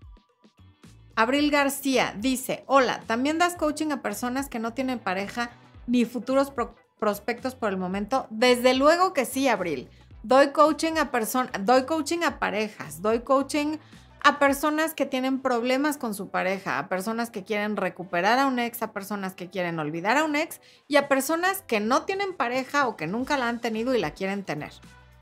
Abril 1.15 1.51
García 1.51 2.15
dice, 2.17 2.63
hola, 2.67 3.01
¿también 3.05 3.37
das 3.37 3.55
coaching 3.55 3.91
a 3.91 4.01
personas 4.01 4.47
que 4.47 4.59
no 4.59 4.73
tienen 4.73 4.99
pareja 4.99 5.51
ni 5.87 6.05
futuros 6.05 6.51
prospectos 6.99 7.55
por 7.55 7.69
el 7.69 7.77
momento? 7.77 8.27
Desde 8.29 8.73
luego 8.73 9.13
que 9.13 9.25
sí, 9.25 9.47
Abril. 9.47 9.89
Doy 10.23 10.51
coaching 10.51 10.97
a 10.97 11.11
personas, 11.11 11.51
doy 11.65 11.85
coaching 11.85 12.19
a 12.23 12.39
parejas, 12.39 13.01
doy 13.01 13.21
coaching 13.21 13.77
a 14.23 14.37
personas 14.37 14.93
que 14.93 15.07
tienen 15.07 15.41
problemas 15.41 15.97
con 15.97 16.13
su 16.13 16.29
pareja, 16.29 16.77
a 16.77 16.87
personas 16.87 17.31
que 17.31 17.43
quieren 17.43 17.75
recuperar 17.75 18.37
a 18.37 18.45
un 18.45 18.59
ex, 18.59 18.83
a 18.83 18.93
personas 18.93 19.33
que 19.33 19.49
quieren 19.49 19.79
olvidar 19.79 20.17
a 20.17 20.23
un 20.23 20.35
ex 20.35 20.61
y 20.87 20.97
a 20.97 21.07
personas 21.07 21.63
que 21.63 21.79
no 21.79 22.03
tienen 22.03 22.35
pareja 22.35 22.87
o 22.87 22.95
que 22.95 23.07
nunca 23.07 23.37
la 23.37 23.49
han 23.49 23.59
tenido 23.59 23.95
y 23.95 23.99
la 23.99 24.11
quieren 24.11 24.43
tener. 24.43 24.71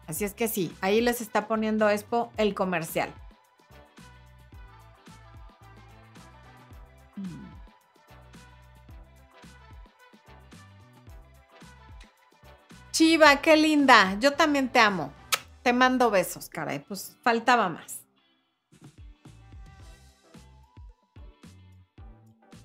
Así 0.06 0.26
es 0.26 0.34
que 0.34 0.48
sí, 0.50 0.76
ahí 0.82 1.00
les 1.00 1.22
está 1.22 1.48
poniendo 1.48 1.90
Expo 1.90 2.32
el 2.36 2.54
comercial. 2.54 3.14
Chiva, 13.00 13.38
qué 13.38 13.56
linda. 13.56 14.18
Yo 14.20 14.34
también 14.34 14.68
te 14.68 14.80
amo. 14.80 15.14
Te 15.64 15.72
mando 15.72 16.12
besos, 16.12 16.50
caray. 16.50 16.80
Pues 16.80 17.16
faltaba 17.24 17.70
más. 17.70 18.02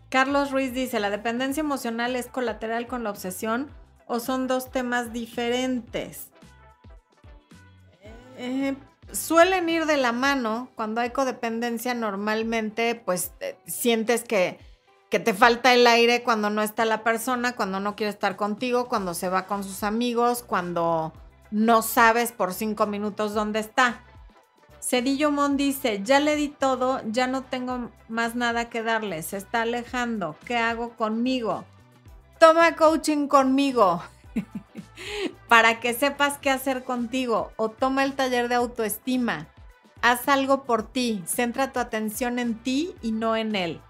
Carlos 0.09 0.51
Ruiz 0.51 0.75
dice, 0.75 0.99
¿la 0.99 1.11
dependencia 1.11 1.61
emocional 1.61 2.17
es 2.17 2.27
colateral 2.27 2.89
con 2.89 3.05
la 3.05 3.11
obsesión 3.11 3.71
o 4.09 4.19
son 4.19 4.49
dos 4.49 4.73
temas 4.73 5.13
diferentes? 5.13 6.31
Eh, 8.37 8.75
suelen 9.13 9.69
ir 9.69 9.87
de 9.87 9.99
la 9.99 10.11
mano. 10.11 10.69
Cuando 10.75 11.01
hay 11.01 11.11
codependencia, 11.11 11.95
normalmente, 11.95 12.97
pues 12.97 13.31
eh, 13.39 13.57
sientes 13.69 14.25
que 14.25 14.59
que 15.15 15.21
te 15.21 15.33
falta 15.33 15.73
el 15.73 15.87
aire 15.87 16.25
cuando 16.25 16.51
no 16.51 16.61
está 16.61 16.85
la 16.85 17.05
persona, 17.05 17.55
cuando 17.55 17.79
no 17.79 17.95
quiere 17.95 18.11
estar 18.11 18.35
contigo, 18.35 18.89
cuando 18.89 19.15
se 19.15 19.29
va 19.29 19.47
con 19.47 19.63
sus 19.63 19.85
amigos, 19.85 20.43
cuando 20.43 21.13
no 21.53 21.83
sabes 21.83 22.33
por 22.33 22.53
cinco 22.53 22.89
minutos 22.89 23.33
dónde 23.33 23.61
está. 23.61 24.03
Cedillo 24.81 25.31
Mon 25.31 25.57
dice, 25.57 26.01
ya 26.03 26.19
le 26.19 26.35
di 26.35 26.49
todo, 26.49 27.01
ya 27.07 27.29
no 27.29 27.43
tengo 27.43 27.93
más 28.09 28.35
nada 28.35 28.69
que 28.69 28.83
darle, 28.83 29.23
se 29.23 29.37
está 29.37 29.63
alejando, 29.63 30.35
¿qué 30.47 30.57
hago 30.57 30.97
conmigo? 30.97 31.65
Toma 32.41 32.75
coaching 32.75 33.29
conmigo 33.29 34.03
para 35.49 35.79
que 35.79 35.95
sepas 35.95 36.39
qué 36.39 36.51
hacer 36.51 36.83
contigo 36.83 37.53
o 37.55 37.69
toma 37.69 38.03
el 38.03 38.15
taller 38.15 38.49
de 38.49 38.57
autoestima. 38.57 39.47
Haz 40.03 40.27
algo 40.27 40.65
por 40.65 40.83
ti, 40.83 41.23
centra 41.25 41.73
tu 41.73 41.79
atención 41.79 42.41
en 42.41 42.59
ti 42.59 42.97
y 43.01 43.13
no 43.13 43.37
en 43.37 43.55
él. 43.55 43.81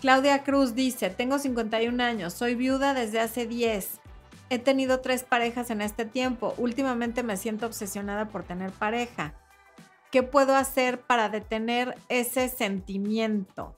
Claudia 0.00 0.44
Cruz 0.44 0.74
dice, 0.74 1.10
tengo 1.10 1.38
51 1.38 2.02
años, 2.02 2.32
soy 2.32 2.54
viuda 2.54 2.94
desde 2.94 3.20
hace 3.20 3.46
10. 3.46 4.00
He 4.48 4.58
tenido 4.58 5.00
tres 5.00 5.24
parejas 5.24 5.70
en 5.70 5.82
este 5.82 6.06
tiempo. 6.06 6.54
Últimamente 6.56 7.22
me 7.22 7.36
siento 7.36 7.66
obsesionada 7.66 8.28
por 8.28 8.42
tener 8.42 8.72
pareja. 8.72 9.34
¿Qué 10.10 10.22
puedo 10.22 10.56
hacer 10.56 11.00
para 11.02 11.28
detener 11.28 11.96
ese 12.08 12.48
sentimiento? 12.48 13.76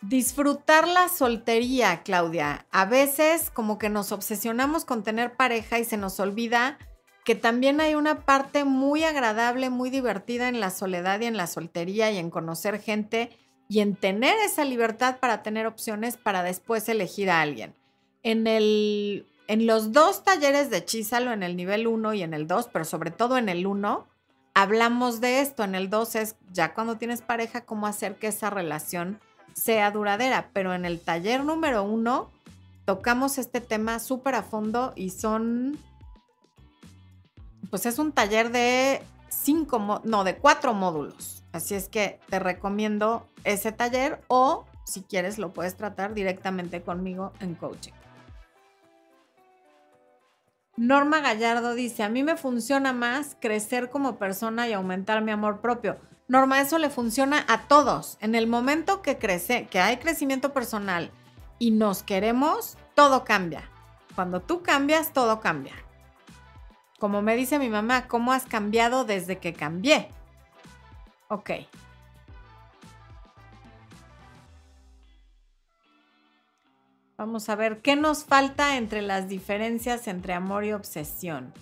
Disfrutar 0.00 0.88
la 0.88 1.08
soltería, 1.08 2.02
Claudia. 2.02 2.66
A 2.72 2.86
veces 2.86 3.50
como 3.50 3.78
que 3.78 3.90
nos 3.90 4.12
obsesionamos 4.12 4.84
con 4.84 5.04
tener 5.04 5.36
pareja 5.36 5.78
y 5.78 5.84
se 5.84 5.96
nos 5.96 6.18
olvida 6.18 6.78
que 7.24 7.34
también 7.34 7.80
hay 7.80 7.94
una 7.94 8.20
parte 8.24 8.64
muy 8.64 9.04
agradable, 9.04 9.68
muy 9.68 9.90
divertida 9.90 10.48
en 10.48 10.58
la 10.58 10.70
soledad 10.70 11.20
y 11.20 11.26
en 11.26 11.36
la 11.36 11.46
soltería 11.46 12.10
y 12.10 12.16
en 12.16 12.30
conocer 12.30 12.80
gente 12.80 13.30
y 13.68 13.80
en 13.80 13.94
tener 13.94 14.34
esa 14.44 14.64
libertad 14.64 15.18
para 15.20 15.42
tener 15.42 15.66
opciones 15.66 16.16
para 16.16 16.42
después 16.42 16.88
elegir 16.88 17.30
a 17.30 17.42
alguien. 17.42 17.74
En, 18.22 18.46
el, 18.46 19.26
en 19.46 19.66
los 19.66 19.92
dos 19.92 20.24
talleres 20.24 20.70
de 20.70 20.84
Chísalo, 20.84 21.32
en 21.32 21.42
el 21.42 21.54
nivel 21.54 21.86
1 21.86 22.14
y 22.14 22.22
en 22.22 22.32
el 22.32 22.46
2, 22.46 22.70
pero 22.72 22.84
sobre 22.86 23.10
todo 23.10 23.36
en 23.36 23.50
el 23.50 23.66
1, 23.66 24.06
hablamos 24.54 25.20
de 25.20 25.40
esto. 25.40 25.64
En 25.64 25.74
el 25.74 25.90
2 25.90 26.14
es 26.16 26.36
ya 26.50 26.72
cuando 26.72 26.96
tienes 26.96 27.20
pareja, 27.20 27.66
cómo 27.66 27.86
hacer 27.86 28.16
que 28.16 28.28
esa 28.28 28.48
relación 28.48 29.20
sea 29.52 29.90
duradera. 29.90 30.48
Pero 30.54 30.72
en 30.72 30.86
el 30.86 31.00
taller 31.00 31.44
número 31.44 31.84
1 31.84 32.30
tocamos 32.86 33.36
este 33.36 33.60
tema 33.60 33.98
súper 33.98 34.34
a 34.34 34.42
fondo 34.42 34.94
y 34.96 35.10
son, 35.10 35.78
pues 37.68 37.84
es 37.84 37.98
un 37.98 38.12
taller 38.12 38.50
de 38.50 39.02
cinco, 39.28 40.00
no, 40.04 40.24
de 40.24 40.36
cuatro 40.36 40.74
módulos. 40.74 41.44
Así 41.52 41.74
es 41.74 41.88
que 41.88 42.20
te 42.28 42.38
recomiendo 42.38 43.28
ese 43.44 43.72
taller 43.72 44.20
o 44.28 44.66
si 44.84 45.02
quieres 45.02 45.38
lo 45.38 45.52
puedes 45.52 45.76
tratar 45.76 46.14
directamente 46.14 46.82
conmigo 46.82 47.32
en 47.40 47.54
coaching. 47.54 47.92
Norma 50.76 51.20
Gallardo 51.20 51.74
dice, 51.74 52.04
a 52.04 52.08
mí 52.08 52.22
me 52.22 52.36
funciona 52.36 52.92
más 52.92 53.36
crecer 53.40 53.90
como 53.90 54.16
persona 54.16 54.68
y 54.68 54.72
aumentar 54.72 55.22
mi 55.22 55.32
amor 55.32 55.60
propio. 55.60 55.96
Norma, 56.28 56.60
eso 56.60 56.78
le 56.78 56.88
funciona 56.88 57.44
a 57.48 57.66
todos. 57.66 58.16
En 58.20 58.34
el 58.34 58.46
momento 58.46 59.02
que 59.02 59.18
crece, 59.18 59.66
que 59.66 59.80
hay 59.80 59.96
crecimiento 59.96 60.52
personal 60.52 61.10
y 61.58 61.72
nos 61.72 62.02
queremos, 62.02 62.78
todo 62.94 63.24
cambia. 63.24 63.68
Cuando 64.14 64.40
tú 64.40 64.62
cambias, 64.62 65.12
todo 65.12 65.40
cambia. 65.40 65.74
Como 66.98 67.22
me 67.22 67.36
dice 67.36 67.58
mi 67.58 67.68
mamá, 67.68 68.08
¿cómo 68.08 68.32
has 68.32 68.44
cambiado 68.44 69.04
desde 69.04 69.38
que 69.38 69.52
cambié? 69.52 70.08
Ok. 71.28 71.50
Vamos 77.16 77.48
a 77.48 77.56
ver 77.56 77.80
qué 77.82 77.96
nos 77.96 78.24
falta 78.24 78.76
entre 78.76 79.02
las 79.02 79.28
diferencias 79.28 80.08
entre 80.08 80.34
amor 80.34 80.64
y 80.64 80.72
obsesión. 80.72 81.52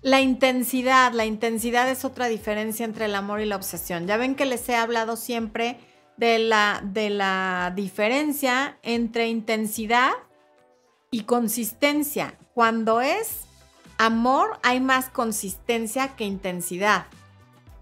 La 0.00 0.20
intensidad, 0.20 1.12
la 1.12 1.24
intensidad 1.24 1.88
es 1.88 2.04
otra 2.04 2.26
diferencia 2.26 2.84
entre 2.84 3.06
el 3.06 3.14
amor 3.14 3.40
y 3.40 3.46
la 3.46 3.56
obsesión. 3.56 4.06
Ya 4.06 4.18
ven 4.18 4.34
que 4.34 4.44
les 4.44 4.68
he 4.68 4.76
hablado 4.76 5.16
siempre 5.16 5.78
de 6.16 6.38
la, 6.38 6.80
de 6.84 7.10
la 7.10 7.72
diferencia 7.74 8.78
entre 8.82 9.28
intensidad 9.28 10.12
y 11.10 11.22
consistencia. 11.22 12.38
Cuando 12.54 13.00
es 13.00 13.42
amor 13.98 14.58
hay 14.62 14.80
más 14.80 15.08
consistencia 15.08 16.16
que 16.16 16.24
intensidad. 16.24 17.06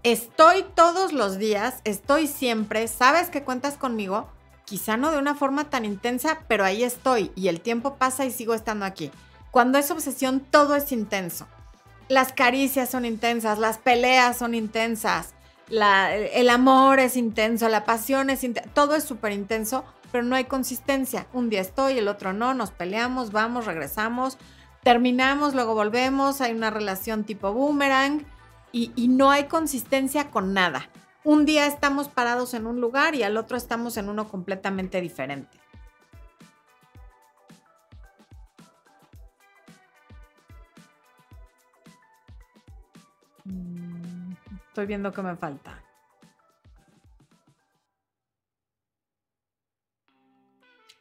Estoy 0.03 0.65
todos 0.75 1.13
los 1.13 1.37
días, 1.37 1.75
estoy 1.85 2.27
siempre, 2.27 2.87
sabes 2.87 3.29
que 3.29 3.43
cuentas 3.43 3.77
conmigo, 3.77 4.27
quizá 4.65 4.97
no 4.97 5.11
de 5.11 5.17
una 5.17 5.33
forma 5.33 5.69
tan 5.69 5.85
intensa, 5.85 6.39
pero 6.47 6.65
ahí 6.65 6.83
estoy 6.83 7.31
y 7.35 7.47
el 7.47 7.61
tiempo 7.61 7.95
pasa 7.95 8.25
y 8.25 8.31
sigo 8.31 8.53
estando 8.53 8.85
aquí. 8.85 9.11
Cuando 9.51 9.77
es 9.77 9.91
obsesión, 9.91 10.41
todo 10.41 10.75
es 10.75 10.91
intenso. 10.91 11.47
Las 12.09 12.33
caricias 12.33 12.89
son 12.89 13.05
intensas, 13.05 13.59
las 13.59 13.77
peleas 13.77 14.37
son 14.37 14.55
intensas, 14.55 15.33
el 15.81 16.49
amor 16.49 16.99
es 16.99 17.17
intenso, 17.17 17.67
la 17.69 17.85
pasión 17.85 18.29
es 18.29 18.43
intensa, 18.43 18.69
todo 18.73 18.95
es 18.95 19.03
súper 19.03 19.31
intenso, 19.31 19.83
pero 20.11 20.23
no 20.23 20.35
hay 20.35 20.45
consistencia. 20.45 21.27
Un 21.33 21.49
día 21.49 21.61
estoy, 21.61 21.97
el 21.97 22.07
otro 22.07 22.33
no, 22.33 22.53
nos 22.53 22.71
peleamos, 22.71 23.31
vamos, 23.31 23.65
regresamos, 23.65 24.37
terminamos, 24.83 25.55
luego 25.55 25.73
volvemos, 25.73 26.41
hay 26.41 26.53
una 26.53 26.69
relación 26.69 27.23
tipo 27.23 27.51
boomerang 27.53 28.25
y, 28.71 28.91
no 29.07 29.31
hay 29.31 29.45
consistencia 29.45 30.31
con 30.31 30.53
nada. 30.53 30.89
Un 31.23 31.45
día 31.45 31.67
estamos 31.67 32.09
parados 32.09 32.53
en 32.53 32.65
un 32.65 32.81
lugar 32.81 33.15
y 33.15 33.23
al 33.23 33.37
otro 33.37 33.55
estamos 33.55 33.97
en 33.97 34.09
uno 34.09 34.27
completamente 34.27 34.99
diferente. 34.99 35.62
Estoy 44.73 44.87
viendo 44.87 45.11
que 45.11 45.21
me 45.21 45.35
falta. 45.35 45.83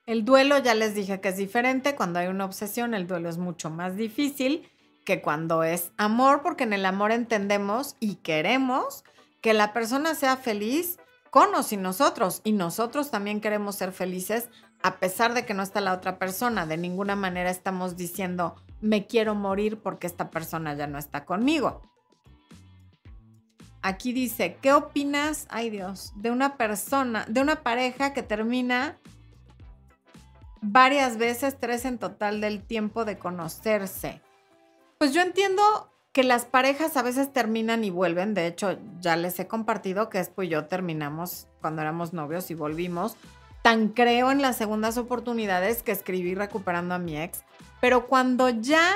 El 0.04 0.26
duelo 0.26 0.58
ya 0.58 0.74
les 0.74 0.94
dije 0.94 1.22
que 1.22 1.30
es 1.30 1.38
diferente. 1.38 1.96
Cuando 1.96 2.18
hay 2.18 2.26
una 2.26 2.44
obsesión, 2.44 2.92
el 2.92 3.06
duelo 3.06 3.30
es 3.30 3.38
mucho 3.38 3.70
más 3.70 3.96
difícil 3.96 4.70
que 5.06 5.22
cuando 5.22 5.62
es 5.62 5.90
amor, 5.96 6.42
porque 6.42 6.64
en 6.64 6.74
el 6.74 6.84
amor 6.84 7.12
entendemos 7.12 7.96
y 7.98 8.16
queremos 8.16 9.04
que 9.40 9.54
la 9.54 9.72
persona 9.72 10.14
sea 10.14 10.36
feliz 10.36 10.98
con 11.30 11.54
o 11.54 11.62
sin 11.62 11.80
nosotros. 11.80 12.42
Y 12.44 12.52
nosotros 12.52 13.10
también 13.10 13.40
queremos 13.40 13.76
ser 13.76 13.92
felices 13.92 14.50
a 14.82 14.98
pesar 14.98 15.32
de 15.32 15.46
que 15.46 15.54
no 15.54 15.62
está 15.62 15.80
la 15.80 15.94
otra 15.94 16.18
persona. 16.18 16.66
De 16.66 16.76
ninguna 16.76 17.16
manera 17.16 17.48
estamos 17.48 17.96
diciendo, 17.96 18.54
me 18.82 19.06
quiero 19.06 19.34
morir 19.34 19.80
porque 19.80 20.06
esta 20.06 20.28
persona 20.28 20.74
ya 20.74 20.86
no 20.86 20.98
está 20.98 21.24
conmigo. 21.24 21.80
Aquí 23.82 24.12
dice, 24.12 24.56
¿qué 24.62 24.72
opinas, 24.72 25.46
ay 25.50 25.70
Dios, 25.70 26.12
de 26.16 26.30
una 26.30 26.56
persona, 26.56 27.24
de 27.28 27.40
una 27.40 27.62
pareja 27.62 28.12
que 28.12 28.22
termina 28.22 28.96
varias 30.62 31.18
veces, 31.18 31.58
tres 31.58 31.84
en 31.84 31.98
total 31.98 32.40
del 32.40 32.62
tiempo 32.62 33.04
de 33.04 33.18
conocerse. 33.18 34.22
Pues 34.96 35.12
yo 35.12 35.20
entiendo 35.20 35.62
que 36.12 36.22
las 36.22 36.44
parejas 36.44 36.96
a 36.96 37.02
veces 37.02 37.32
terminan 37.32 37.84
y 37.84 37.90
vuelven. 37.90 38.32
De 38.32 38.46
hecho, 38.46 38.78
ya 39.00 39.16
les 39.16 39.38
he 39.40 39.46
compartido 39.46 40.08
que 40.08 40.18
después 40.18 40.48
yo 40.48 40.66
terminamos 40.66 41.48
cuando 41.60 41.82
éramos 41.82 42.12
novios 42.12 42.50
y 42.50 42.54
volvimos. 42.54 43.16
Tan 43.62 43.88
creo 43.88 44.30
en 44.30 44.40
las 44.40 44.56
segundas 44.56 44.96
oportunidades 44.98 45.82
que 45.82 45.92
escribí 45.92 46.34
recuperando 46.34 46.94
a 46.94 46.98
mi 46.98 47.20
ex. 47.20 47.44
Pero 47.80 48.06
cuando 48.06 48.48
ya 48.48 48.92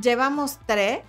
llevamos 0.00 0.58
tres, 0.66 1.02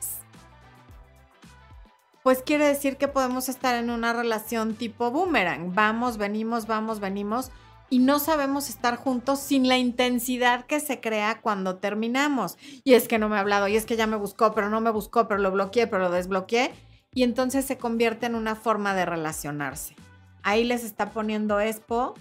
pues 2.29 2.43
quiere 2.43 2.67
decir 2.67 2.97
que 2.97 3.07
podemos 3.07 3.49
estar 3.49 3.73
en 3.73 3.89
una 3.89 4.13
relación 4.13 4.75
tipo 4.75 5.09
boomerang. 5.09 5.73
Vamos, 5.73 6.19
venimos, 6.19 6.67
vamos, 6.67 6.99
venimos 6.99 7.49
y 7.89 7.97
no 7.97 8.19
sabemos 8.19 8.69
estar 8.69 8.97
juntos 8.97 9.39
sin 9.39 9.67
la 9.67 9.79
intensidad 9.79 10.67
que 10.67 10.79
se 10.79 11.01
crea 11.01 11.41
cuando 11.41 11.77
terminamos. 11.77 12.59
Y 12.83 12.93
es 12.93 13.07
que 13.07 13.17
no 13.17 13.29
me 13.29 13.37
ha 13.37 13.39
hablado, 13.39 13.67
y 13.67 13.75
es 13.75 13.87
que 13.87 13.95
ya 13.95 14.05
me 14.05 14.15
buscó, 14.15 14.53
pero 14.53 14.69
no 14.69 14.79
me 14.79 14.91
buscó, 14.91 15.27
pero 15.27 15.39
lo 15.39 15.49
bloqueé, 15.49 15.87
pero 15.87 16.03
lo 16.03 16.11
desbloqueé. 16.11 16.71
Y 17.15 17.23
entonces 17.23 17.65
se 17.65 17.79
convierte 17.79 18.27
en 18.27 18.35
una 18.35 18.55
forma 18.55 18.93
de 18.93 19.07
relacionarse. 19.07 19.95
Ahí 20.43 20.63
les 20.65 20.83
está 20.83 21.09
poniendo 21.09 21.59
Expo 21.59 22.13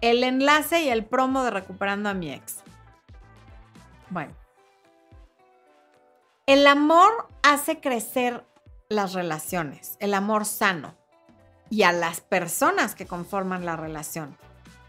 el 0.00 0.24
enlace 0.24 0.80
y 0.80 0.88
el 0.88 1.04
promo 1.04 1.44
de 1.44 1.50
Recuperando 1.50 2.08
a 2.08 2.14
mi 2.14 2.32
ex. 2.32 2.60
Bueno. 4.08 4.32
El 6.46 6.66
amor 6.66 7.28
hace 7.42 7.80
crecer 7.80 8.46
las 8.92 9.14
relaciones, 9.14 9.96
el 10.00 10.14
amor 10.14 10.44
sano 10.44 10.94
y 11.70 11.82
a 11.82 11.92
las 11.92 12.20
personas 12.20 12.94
que 12.94 13.06
conforman 13.06 13.64
la 13.64 13.76
relación. 13.76 14.36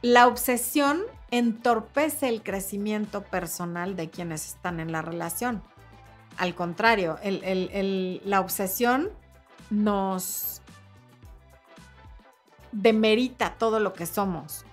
La 0.02 0.28
obsesión 0.28 1.02
entorpece 1.32 2.28
el 2.28 2.44
crecimiento 2.44 3.24
personal 3.24 3.96
de 3.96 4.10
quienes 4.10 4.48
están 4.48 4.80
en 4.80 4.92
la 4.92 5.02
relación. 5.02 5.64
Al 6.38 6.56
contrario, 6.56 7.18
la 7.24 8.40
obsesión 8.42 9.10
nos 9.70 10.62
demerita 12.74 13.56
todo 13.58 13.80
lo 13.80 13.94
que 13.94 14.06
somos. 14.06 14.66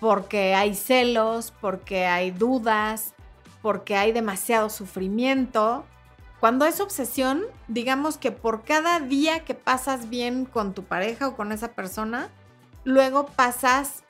Porque 0.00 0.54
hay 0.54 0.74
celos, 0.74 1.52
porque 1.60 2.06
hay 2.06 2.30
dudas, 2.30 3.14
porque 3.62 3.96
hay 3.96 4.12
demasiado 4.12 4.70
sufrimiento. 4.70 5.84
Cuando 6.40 6.66
es 6.66 6.80
obsesión, 6.80 7.42
digamos 7.66 8.16
que 8.16 8.30
por 8.30 8.62
cada 8.62 9.00
día 9.00 9.44
que 9.44 9.54
pasas 9.54 10.08
bien 10.08 10.44
con 10.44 10.72
tu 10.72 10.84
pareja 10.84 11.28
o 11.28 11.36
con 11.36 11.50
esa 11.50 11.72
persona, 11.72 12.30
luego 12.84 13.26
pasas 13.26 14.04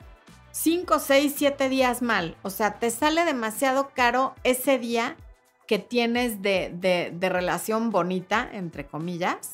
5, 0.51 0.99
6, 0.99 1.33
7 1.35 1.69
días 1.69 2.01
mal. 2.01 2.37
O 2.43 2.49
sea, 2.49 2.79
te 2.79 2.91
sale 2.91 3.25
demasiado 3.25 3.89
caro 3.95 4.35
ese 4.43 4.77
día 4.77 5.15
que 5.67 5.79
tienes 5.79 6.41
de, 6.41 6.71
de, 6.73 7.29
relación 7.29 7.91
bonita, 7.91 8.49
entre 8.51 8.87
comillas, 8.87 9.53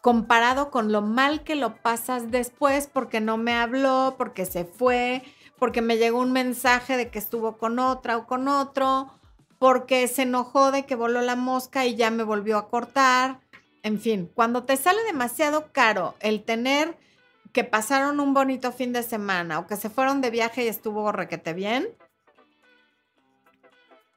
comparado 0.00 0.70
con 0.70 0.90
lo 0.90 1.02
mal 1.02 1.42
que 1.44 1.54
lo 1.54 1.76
pasas 1.76 2.30
después 2.30 2.88
porque 2.90 3.20
no 3.20 3.36
me 3.36 3.54
habló, 3.54 4.14
porque 4.16 4.46
se 4.46 4.64
fue, 4.64 5.22
porque 5.58 5.82
me 5.82 5.98
llegó 5.98 6.18
un 6.18 6.32
mensaje 6.32 6.96
de 6.96 7.10
que 7.10 7.18
estuvo 7.18 7.58
con 7.58 7.78
otra 7.78 8.16
o 8.16 8.26
con 8.26 8.48
otro, 8.48 9.17
porque 9.58 10.06
se 10.08 10.22
enojó 10.22 10.70
de 10.70 10.86
que 10.86 10.94
voló 10.94 11.20
la 11.20 11.36
mosca 11.36 11.86
y 11.86 11.96
ya 11.96 12.10
me 12.10 12.22
volvió 12.22 12.58
a 12.58 12.68
cortar. 12.68 13.40
En 13.82 14.00
fin, 14.00 14.30
cuando 14.34 14.64
te 14.64 14.76
sale 14.76 15.02
demasiado 15.04 15.72
caro 15.72 16.14
el 16.20 16.44
tener 16.44 16.96
que 17.52 17.64
pasaron 17.64 18.20
un 18.20 18.34
bonito 18.34 18.72
fin 18.72 18.92
de 18.92 19.02
semana 19.02 19.58
o 19.58 19.66
que 19.66 19.76
se 19.76 19.90
fueron 19.90 20.20
de 20.20 20.30
viaje 20.30 20.64
y 20.64 20.68
estuvo 20.68 21.10
requete 21.12 21.54
bien, 21.54 21.88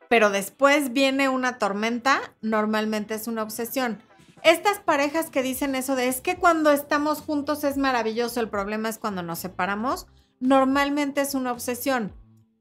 pero 0.09 0.29
después 0.29 0.91
viene 0.91 1.29
una 1.29 1.57
tormenta, 1.57 2.19
normalmente 2.41 3.13
es 3.15 3.27
una 3.27 3.43
obsesión. 3.43 4.01
Estas 4.43 4.79
parejas 4.79 5.29
que 5.29 5.43
dicen 5.43 5.75
eso 5.75 5.95
de 5.95 6.07
es 6.07 6.19
que 6.19 6.35
cuando 6.35 6.71
estamos 6.71 7.21
juntos 7.21 7.63
es 7.63 7.77
maravilloso, 7.77 8.39
el 8.41 8.49
problema 8.49 8.89
es 8.89 8.97
cuando 8.97 9.23
nos 9.23 9.39
separamos, 9.39 10.07
normalmente 10.39 11.21
es 11.21 11.35
una 11.35 11.51
obsesión, 11.51 12.11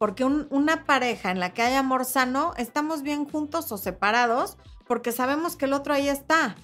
porque 0.01 0.25
una 0.25 0.87
pareja 0.87 1.31
en 1.31 1.41
la 1.41 1.53
que 1.53 1.61
hay 1.61 1.75
amor 1.75 2.07
sano, 2.07 2.55
estamos 2.57 3.03
bien 3.03 3.27
juntos 3.27 3.71
o 3.71 3.77
separados, 3.77 4.57
porque 4.87 5.13
sabemos 5.13 5.57
que 5.57 5.67
el 5.67 5.75
otro 5.75 5.93
ahí 5.93 6.09
está 6.09 6.57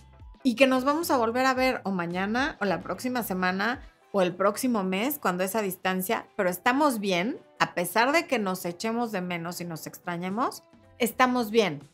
y 0.42 0.54
que 0.54 0.66
nos 0.66 0.84
vamos 0.84 1.10
a 1.10 1.18
volver 1.18 1.44
a 1.44 1.52
ver 1.52 1.82
o 1.84 1.90
mañana 1.90 2.56
o 2.62 2.64
la 2.64 2.80
próxima 2.80 3.22
semana 3.22 3.82
o 4.10 4.22
el 4.22 4.34
próximo 4.34 4.84
mes 4.84 5.18
cuando 5.18 5.44
es 5.44 5.54
a 5.54 5.60
distancia, 5.60 6.26
pero 6.34 6.48
estamos 6.48 6.98
bien, 6.98 7.38
a 7.58 7.74
pesar 7.74 8.12
de 8.12 8.26
que 8.26 8.38
nos 8.38 8.64
echemos 8.64 9.12
de 9.12 9.20
menos 9.20 9.60
y 9.60 9.66
nos 9.66 9.86
extrañemos, 9.86 10.62
estamos 10.98 11.50
bien, 11.50 11.86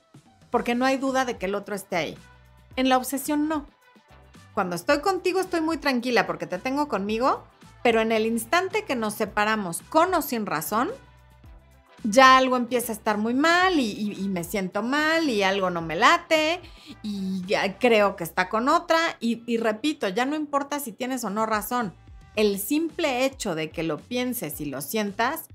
porque 0.53 0.77
no 0.77 0.85
hay 0.85 0.97
duda 0.97 1.25
de 1.25 1.39
que 1.39 1.47
el 1.47 1.57
otro 1.57 1.75
esté 1.75 1.97
ahí. 1.97 2.19
En 2.77 2.89
la 2.89 2.99
obsesión 2.99 3.49
no. 3.49 3.67
Cuando 4.55 4.77
estoy 4.77 5.01
contigo 5.01 5.41
estoy 5.41 5.61
muy 5.61 5.79
tranquila 5.79 6.25
porque 6.25 6.47
te 6.47 6.61
tengo 6.61 6.87
conmigo, 6.87 7.43
pero 7.83 8.01
en 8.01 8.13
el 8.13 8.27
instante 8.27 8.85
que 8.85 8.95
nos 8.95 9.15
separamos 9.15 9.83
con 9.89 10.15
o 10.15 10.23
sin 10.23 10.47
razón, 10.47 10.89
ya 12.05 12.37
algo 12.37 12.57
empieza 12.57 12.93
a 12.93 12.97
estar 12.97 13.19
muy 13.19 13.35
mal 13.35 13.79
y, 13.79 14.29
me 14.29 14.45
siento 14.45 14.83
mal 14.83 15.29
y 15.29 15.43
algo 15.43 15.71
no 15.71 15.83
me 15.83 15.97
late 15.97 16.61
y 17.03 17.45
ya 17.47 17.79
creo 17.79 18.17
que 18.17 18.25
está 18.25 18.49
con 18.49 18.69
otra 18.69 18.99
y, 19.21 19.57
repito, 19.59 20.09
ya 20.09 20.25
no 20.25 20.37
importa 20.37 20.81
si 20.81 20.93
tienes 20.93 21.25
o 21.25 21.31
no 21.31 21.47
razón, 21.47 21.95
el 22.35 22.59
simple 22.59 23.25
hecho 23.25 23.55
de 23.55 23.71
que 23.71 23.83
lo 23.83 23.99
pienses 23.99 24.61
y 24.61 24.67
lo 24.67 24.81
sientas 24.81 25.49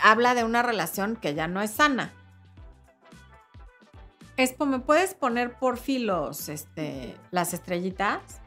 habla 0.00 0.34
de 0.34 0.44
una 0.44 0.62
relación 0.62 1.16
que 1.16 1.34
ya 1.34 1.46
no 1.46 1.60
es 1.62 1.72
sana. 1.72 2.12
¿me 4.66 4.78
puedes 4.78 5.12
poner 5.14 5.58
por 5.58 5.76
filos 5.76 6.48
este, 6.48 7.14
las 7.30 7.52
estrellitas? 7.52 8.40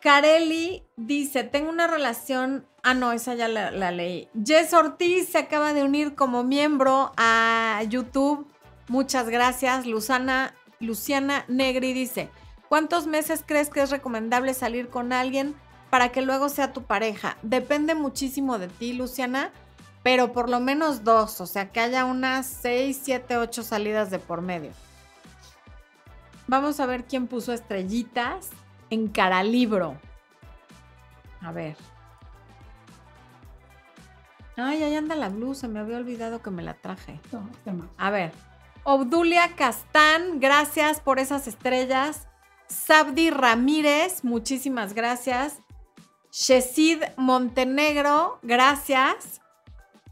Carelli 0.00 0.84
dice, 0.96 1.44
tengo 1.44 1.70
una 1.70 1.86
relación... 1.86 2.66
Ah, 2.82 2.94
no, 2.94 3.12
esa 3.12 3.34
ya 3.34 3.48
la, 3.48 3.90
leí. 3.90 4.28
Jess 4.44 4.72
Ortiz 4.72 5.28
se 5.28 5.38
acaba 5.38 5.74
de 5.74 5.84
unir 5.84 6.14
como 6.14 6.44
miembro 6.44 7.12
a 7.16 7.82
YouTube. 7.88 8.46
Muchas 8.88 9.28
gracias. 9.28 9.86
Luzana, 9.86 10.54
Luciana 10.80 11.44
Negri 11.48 11.92
dice, 11.92 12.30
¿Cuántos 12.70 13.08
meses 13.08 13.42
crees 13.44 13.68
que 13.68 13.82
es 13.82 13.90
recomendable 13.90 14.54
salir 14.54 14.90
con 14.90 15.12
alguien 15.12 15.56
para 15.90 16.10
que 16.10 16.22
luego 16.22 16.48
sea 16.48 16.72
tu 16.72 16.84
pareja? 16.84 17.36
Depende 17.42 17.96
muchísimo 17.96 18.60
de 18.60 18.68
ti, 18.68 18.92
Luciana, 18.92 19.50
pero 20.04 20.32
por 20.32 20.48
lo 20.48 20.60
menos 20.60 21.02
dos, 21.02 21.40
o 21.40 21.46
sea, 21.46 21.72
que 21.72 21.80
haya 21.80 22.04
unas 22.04 22.46
seis, 22.46 23.00
siete, 23.02 23.36
ocho 23.38 23.64
salidas 23.64 24.12
de 24.12 24.20
por 24.20 24.40
medio. 24.40 24.70
Vamos 26.46 26.78
a 26.78 26.86
ver 26.86 27.06
quién 27.06 27.26
puso 27.26 27.52
estrellitas 27.52 28.50
en 28.90 29.08
Caralibro. 29.08 29.96
A 31.40 31.52
ver. 31.52 31.76
Ay, 34.56 34.82
ahí 34.82 34.94
anda 34.94 35.14
la 35.14 35.30
blusa, 35.30 35.68
me 35.68 35.80
había 35.80 35.96
olvidado 35.96 36.42
que 36.42 36.50
me 36.50 36.62
la 36.62 36.74
traje. 36.74 37.18
A 37.96 38.10
ver. 38.10 38.32
Obdulia 38.82 39.54
Castán, 39.56 40.40
gracias 40.40 41.00
por 41.00 41.18
esas 41.18 41.46
estrellas. 41.46 42.28
Sabdi 42.66 43.30
Ramírez, 43.30 44.24
muchísimas 44.24 44.94
gracias. 44.94 45.60
Shesid 46.30 47.02
Montenegro, 47.16 48.38
gracias. 48.42 49.40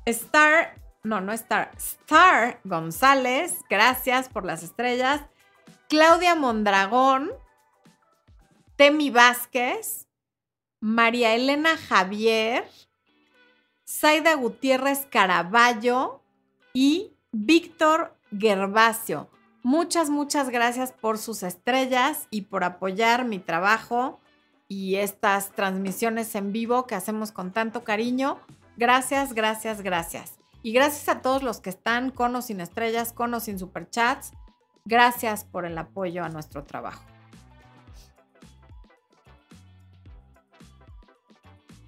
Star, 0.05 0.75
no, 1.03 1.21
no 1.21 1.33
Star, 1.33 1.71
Star 1.77 2.61
González, 2.65 3.61
gracias 3.69 4.29
por 4.29 4.45
las 4.45 4.63
estrellas. 4.63 5.23
Claudia 5.89 6.35
Mondragón, 6.35 7.31
Temi 8.79 9.11
Vázquez, 9.11 10.07
María 10.79 11.35
Elena 11.35 11.77
Javier, 11.77 12.65
Zaida 13.85 14.35
Gutiérrez 14.35 15.05
Caraballo 15.11 16.23
y 16.73 17.13
Víctor 17.33 18.17
Gervasio. 18.31 19.31
Muchas, 19.65 20.11
muchas 20.11 20.49
gracias 20.51 20.93
por 20.93 21.19
sus 21.19 21.43
estrellas 21.43 22.29
y 22.31 22.43
por 22.43 22.63
apoyar 22.63 23.25
mi 23.25 23.41
trabajo 23.41 24.21
y 24.69 24.95
estas 24.95 25.51
transmisiones 25.51 26.37
en 26.37 26.53
vivo 26.53 26.87
que 26.87 26.95
hacemos 26.95 27.33
con 27.33 27.53
tanto 27.53 27.83
cariño. 27.83 28.39
Gracias, 28.77 29.33
gracias, 29.33 29.83
gracias. 29.83 30.39
Y 30.63 30.71
gracias 30.71 31.09
a 31.09 31.21
todos 31.21 31.43
los 31.43 31.59
que 31.59 31.71
están 31.71 32.13
con 32.13 32.37
o 32.37 32.43
sin 32.43 32.61
estrellas, 32.61 33.13
con 33.13 33.35
o 33.35 33.41
sin 33.41 33.59
superchats. 33.59 34.31
Gracias 34.85 35.45
por 35.45 35.65
el 35.65 35.77
apoyo 35.77 36.23
a 36.23 36.29
nuestro 36.29 36.63
trabajo. 36.63 37.18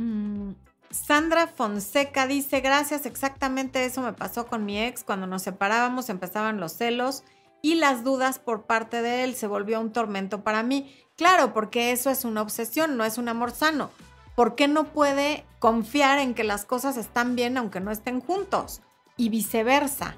Mm, 0.00 0.52
Sandra 0.90 1.46
Fonseca 1.46 2.26
dice, 2.26 2.60
gracias, 2.60 3.04
exactamente 3.04 3.84
eso 3.84 4.00
me 4.00 4.14
pasó 4.14 4.46
con 4.46 4.64
mi 4.64 4.82
ex. 4.82 5.04
Cuando 5.04 5.26
nos 5.26 5.42
separábamos 5.42 6.08
empezaban 6.08 6.58
los 6.58 6.72
celos 6.72 7.22
y 7.60 7.74
las 7.74 8.02
dudas 8.02 8.38
por 8.38 8.62
parte 8.62 9.02
de 9.02 9.24
él 9.24 9.34
se 9.34 9.46
volvió 9.46 9.78
un 9.78 9.92
tormento 9.92 10.42
para 10.42 10.62
mí. 10.62 10.96
Claro, 11.16 11.52
porque 11.52 11.92
eso 11.92 12.08
es 12.08 12.24
una 12.24 12.40
obsesión, 12.40 12.96
no 12.96 13.04
es 13.04 13.18
un 13.18 13.28
amor 13.28 13.50
sano. 13.50 13.90
¿Por 14.34 14.54
qué 14.54 14.68
no 14.68 14.84
puede 14.84 15.44
confiar 15.58 16.18
en 16.18 16.32
que 16.32 16.44
las 16.44 16.64
cosas 16.64 16.96
están 16.96 17.36
bien 17.36 17.58
aunque 17.58 17.80
no 17.80 17.90
estén 17.90 18.22
juntos? 18.22 18.80
Y 19.18 19.28
viceversa. 19.28 20.16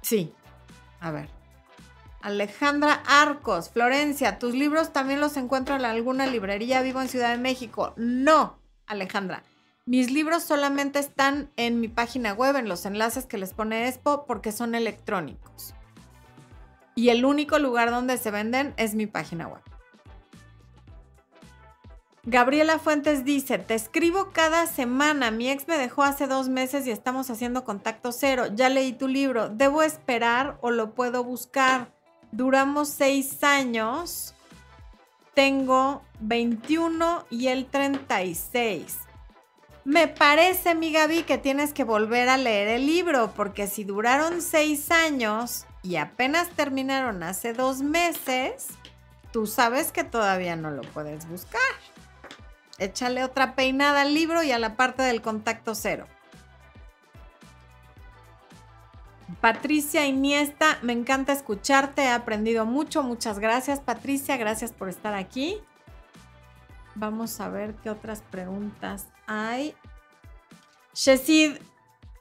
Sí, 0.00 0.32
a 1.00 1.10
ver. 1.10 1.37
Alejandra 2.28 3.02
Arcos, 3.06 3.70
Florencia, 3.70 4.38
¿tus 4.38 4.52
libros 4.52 4.92
también 4.92 5.18
los 5.18 5.38
encuentro 5.38 5.76
en 5.76 5.86
alguna 5.86 6.26
librería? 6.26 6.82
Vivo 6.82 7.00
en 7.00 7.08
Ciudad 7.08 7.30
de 7.30 7.38
México. 7.38 7.94
No, 7.96 8.58
Alejandra. 8.86 9.44
Mis 9.86 10.10
libros 10.10 10.42
solamente 10.42 10.98
están 10.98 11.50
en 11.56 11.80
mi 11.80 11.88
página 11.88 12.34
web, 12.34 12.56
en 12.56 12.68
los 12.68 12.84
enlaces 12.84 13.24
que 13.24 13.38
les 13.38 13.54
pone 13.54 13.88
Expo, 13.88 14.26
porque 14.26 14.52
son 14.52 14.74
electrónicos. 14.74 15.72
Y 16.94 17.08
el 17.08 17.24
único 17.24 17.58
lugar 17.58 17.90
donde 17.90 18.18
se 18.18 18.30
venden 18.30 18.74
es 18.76 18.94
mi 18.94 19.06
página 19.06 19.48
web. 19.48 19.62
Gabriela 22.24 22.78
Fuentes 22.78 23.24
dice, 23.24 23.56
te 23.56 23.74
escribo 23.74 24.32
cada 24.34 24.66
semana, 24.66 25.30
mi 25.30 25.48
ex 25.48 25.66
me 25.66 25.78
dejó 25.78 26.02
hace 26.02 26.26
dos 26.26 26.50
meses 26.50 26.86
y 26.86 26.90
estamos 26.90 27.30
haciendo 27.30 27.64
contacto 27.64 28.12
cero, 28.12 28.48
ya 28.54 28.68
leí 28.68 28.92
tu 28.92 29.08
libro, 29.08 29.48
¿debo 29.48 29.82
esperar 29.82 30.58
o 30.60 30.70
lo 30.70 30.94
puedo 30.94 31.24
buscar? 31.24 31.97
Duramos 32.32 32.88
seis 32.88 33.42
años, 33.42 34.34
tengo 35.34 36.02
21 36.20 37.24
y 37.30 37.48
él 37.48 37.66
36. 37.70 38.98
Me 39.84 40.08
parece, 40.08 40.74
mi 40.74 40.92
Gaby, 40.92 41.22
que 41.22 41.38
tienes 41.38 41.72
que 41.72 41.84
volver 41.84 42.28
a 42.28 42.36
leer 42.36 42.68
el 42.68 42.86
libro, 42.86 43.32
porque 43.34 43.66
si 43.66 43.84
duraron 43.84 44.42
seis 44.42 44.90
años 44.90 45.66
y 45.82 45.96
apenas 45.96 46.50
terminaron 46.50 47.22
hace 47.22 47.54
dos 47.54 47.80
meses, 47.80 48.66
tú 49.32 49.46
sabes 49.46 49.92
que 49.92 50.04
todavía 50.04 50.56
no 50.56 50.70
lo 50.70 50.82
puedes 50.82 51.26
buscar 51.28 51.60
échale 52.78 53.24
otra 53.24 53.54
peinada 53.54 54.02
al 54.02 54.14
libro 54.14 54.42
y 54.42 54.52
a 54.52 54.58
la 54.58 54.76
parte 54.76 55.02
del 55.02 55.20
contacto 55.20 55.74
cero. 55.74 56.06
Patricia 59.40 60.06
Iniesta, 60.06 60.78
me 60.82 60.92
encanta 60.92 61.32
escucharte, 61.32 62.02
he 62.02 62.08
aprendido 62.08 62.64
mucho, 62.64 63.02
muchas 63.02 63.38
gracias 63.38 63.80
Patricia, 63.80 64.36
gracias 64.36 64.72
por 64.72 64.88
estar 64.88 65.14
aquí. 65.14 65.58
Vamos 66.94 67.40
a 67.40 67.48
ver 67.48 67.74
qué 67.76 67.90
otras 67.90 68.22
preguntas 68.22 69.06
hay. 69.26 69.74
Shesid, 70.94 71.58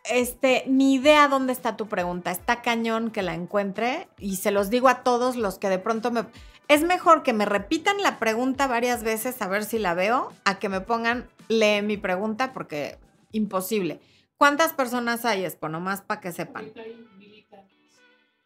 este, 0.03 0.65
ni 0.67 0.95
idea 0.95 1.27
dónde 1.27 1.53
está 1.53 1.77
tu 1.77 1.87
pregunta, 1.87 2.29
está 2.29 2.61
cañón 2.61 3.09
que 3.09 3.23
la 3.23 3.33
encuentre 3.33 4.07
y 4.17 4.35
se 4.35 4.51
los 4.51 4.69
digo 4.69 4.87
a 4.89 5.03
todos 5.03 5.35
los 5.35 5.57
que 5.57 5.69
de 5.69 5.79
pronto 5.79 6.11
me 6.11 6.25
es 6.67 6.83
mejor 6.83 7.23
que 7.23 7.33
me 7.33 7.45
repitan 7.45 8.01
la 8.01 8.19
pregunta 8.19 8.67
varias 8.67 9.03
veces 9.03 9.41
a 9.41 9.47
ver 9.47 9.63
si 9.63 9.79
la 9.79 9.93
veo, 9.93 10.33
a 10.43 10.59
que 10.59 10.67
me 10.67 10.81
pongan, 10.81 11.27
lee 11.47 11.81
mi 11.81 11.95
pregunta, 11.95 12.51
porque 12.51 12.97
imposible. 13.31 14.01
¿Cuántas 14.37 14.73
personas 14.73 15.25
hay, 15.25 15.45
Expo? 15.45 15.69
Nomás 15.69 16.01
para 16.01 16.21
que 16.21 16.31
sepan. 16.31 16.71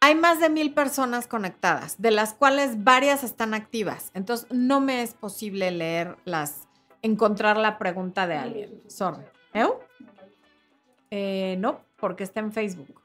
Hay 0.00 0.14
más 0.14 0.40
de 0.40 0.50
mil 0.50 0.74
personas 0.74 1.28
conectadas, 1.28 2.00
de 2.00 2.10
las 2.10 2.34
cuales 2.34 2.82
varias 2.82 3.22
están 3.22 3.54
activas. 3.54 4.10
Entonces, 4.14 4.50
no 4.50 4.80
me 4.80 5.02
es 5.02 5.14
posible 5.14 5.70
leer 5.70 6.16
las, 6.24 6.66
encontrar 7.02 7.56
la 7.56 7.78
pregunta 7.78 8.26
de 8.26 8.36
alguien. 8.36 8.82
Sorry. 8.88 9.22
¿Eh? 9.54 9.68
¿Eh? 11.10 11.56
no, 11.58 11.80
porque 11.96 12.24
está 12.24 12.40
en 12.40 12.52
Facebook 12.52 13.02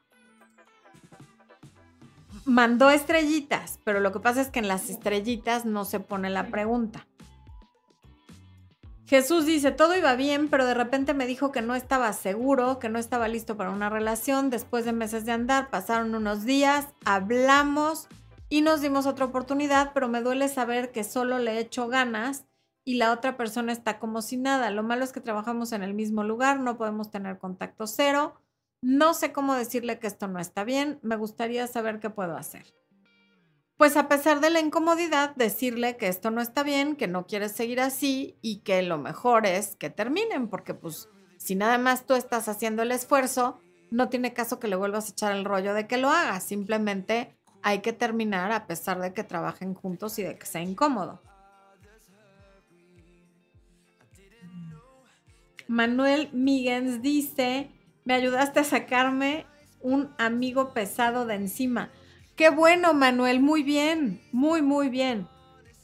mandó 2.48 2.90
estrellitas, 2.90 3.78
pero 3.84 4.00
lo 4.00 4.10
que 4.10 4.20
pasa 4.20 4.40
es 4.40 4.48
que 4.48 4.58
en 4.58 4.68
las 4.68 4.88
estrellitas 4.88 5.66
no 5.66 5.84
se 5.84 6.00
pone 6.00 6.30
la 6.30 6.48
pregunta. 6.48 7.06
Jesús 9.08 9.46
dice, 9.46 9.72
todo 9.72 9.96
iba 9.96 10.14
bien, 10.16 10.48
pero 10.48 10.66
de 10.66 10.74
repente 10.74 11.14
me 11.14 11.24
dijo 11.24 11.50
que 11.50 11.62
no 11.62 11.74
estaba 11.74 12.12
seguro, 12.12 12.78
que 12.78 12.90
no 12.90 12.98
estaba 12.98 13.26
listo 13.26 13.56
para 13.56 13.70
una 13.70 13.88
relación. 13.88 14.50
Después 14.50 14.84
de 14.84 14.92
meses 14.92 15.24
de 15.24 15.32
andar, 15.32 15.70
pasaron 15.70 16.14
unos 16.14 16.44
días, 16.44 16.88
hablamos 17.06 18.06
y 18.50 18.60
nos 18.60 18.82
dimos 18.82 19.06
otra 19.06 19.24
oportunidad, 19.24 19.92
pero 19.94 20.08
me 20.08 20.20
duele 20.20 20.48
saber 20.48 20.92
que 20.92 21.04
solo 21.04 21.38
le 21.38 21.52
he 21.52 21.58
hecho 21.58 21.88
ganas 21.88 22.44
y 22.84 22.96
la 22.96 23.10
otra 23.10 23.38
persona 23.38 23.72
está 23.72 23.98
como 23.98 24.20
si 24.20 24.36
nada. 24.36 24.70
Lo 24.70 24.82
malo 24.82 25.04
es 25.04 25.12
que 25.12 25.22
trabajamos 25.22 25.72
en 25.72 25.82
el 25.82 25.94
mismo 25.94 26.22
lugar, 26.22 26.60
no 26.60 26.76
podemos 26.76 27.10
tener 27.10 27.38
contacto 27.38 27.86
cero. 27.86 28.34
No 28.82 29.14
sé 29.14 29.32
cómo 29.32 29.54
decirle 29.54 29.98
que 29.98 30.06
esto 30.06 30.28
no 30.28 30.38
está 30.38 30.64
bien, 30.64 30.98
me 31.00 31.16
gustaría 31.16 31.66
saber 31.66 31.98
qué 31.98 32.10
puedo 32.10 32.36
hacer. 32.36 32.66
Pues 33.78 33.96
a 33.96 34.08
pesar 34.08 34.40
de 34.40 34.50
la 34.50 34.58
incomodidad, 34.58 35.36
decirle 35.36 35.96
que 35.96 36.08
esto 36.08 36.32
no 36.32 36.40
está 36.40 36.64
bien, 36.64 36.96
que 36.96 37.06
no 37.06 37.28
quieres 37.28 37.52
seguir 37.52 37.80
así 37.80 38.36
y 38.42 38.58
que 38.62 38.82
lo 38.82 38.98
mejor 38.98 39.46
es 39.46 39.76
que 39.76 39.88
terminen, 39.88 40.48
porque 40.48 40.74
pues 40.74 41.08
si 41.36 41.54
nada 41.54 41.78
más 41.78 42.04
tú 42.04 42.14
estás 42.14 42.48
haciendo 42.48 42.82
el 42.82 42.90
esfuerzo, 42.90 43.60
no 43.92 44.08
tiene 44.08 44.34
caso 44.34 44.58
que 44.58 44.66
le 44.66 44.74
vuelvas 44.74 45.06
a 45.06 45.12
echar 45.12 45.36
el 45.36 45.44
rollo 45.44 45.74
de 45.74 45.86
que 45.86 45.96
lo 45.96 46.10
hagas, 46.10 46.42
simplemente 46.42 47.38
hay 47.62 47.78
que 47.78 47.92
terminar 47.92 48.50
a 48.50 48.66
pesar 48.66 48.98
de 48.98 49.14
que 49.14 49.22
trabajen 49.22 49.74
juntos 49.74 50.18
y 50.18 50.24
de 50.24 50.36
que 50.36 50.46
sea 50.46 50.60
incómodo. 50.60 51.22
Manuel 55.68 56.30
Miguens 56.32 57.00
dice, 57.00 57.70
me 58.04 58.14
ayudaste 58.14 58.58
a 58.58 58.64
sacarme 58.64 59.46
un 59.80 60.12
amigo 60.18 60.72
pesado 60.72 61.26
de 61.26 61.36
encima. 61.36 61.92
Qué 62.38 62.50
bueno, 62.50 62.94
Manuel, 62.94 63.40
muy 63.40 63.64
bien, 63.64 64.20
muy, 64.30 64.62
muy 64.62 64.90
bien. 64.90 65.26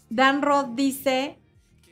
Dan 0.09 0.41
Roth 0.41 0.77
dice, 0.77 1.37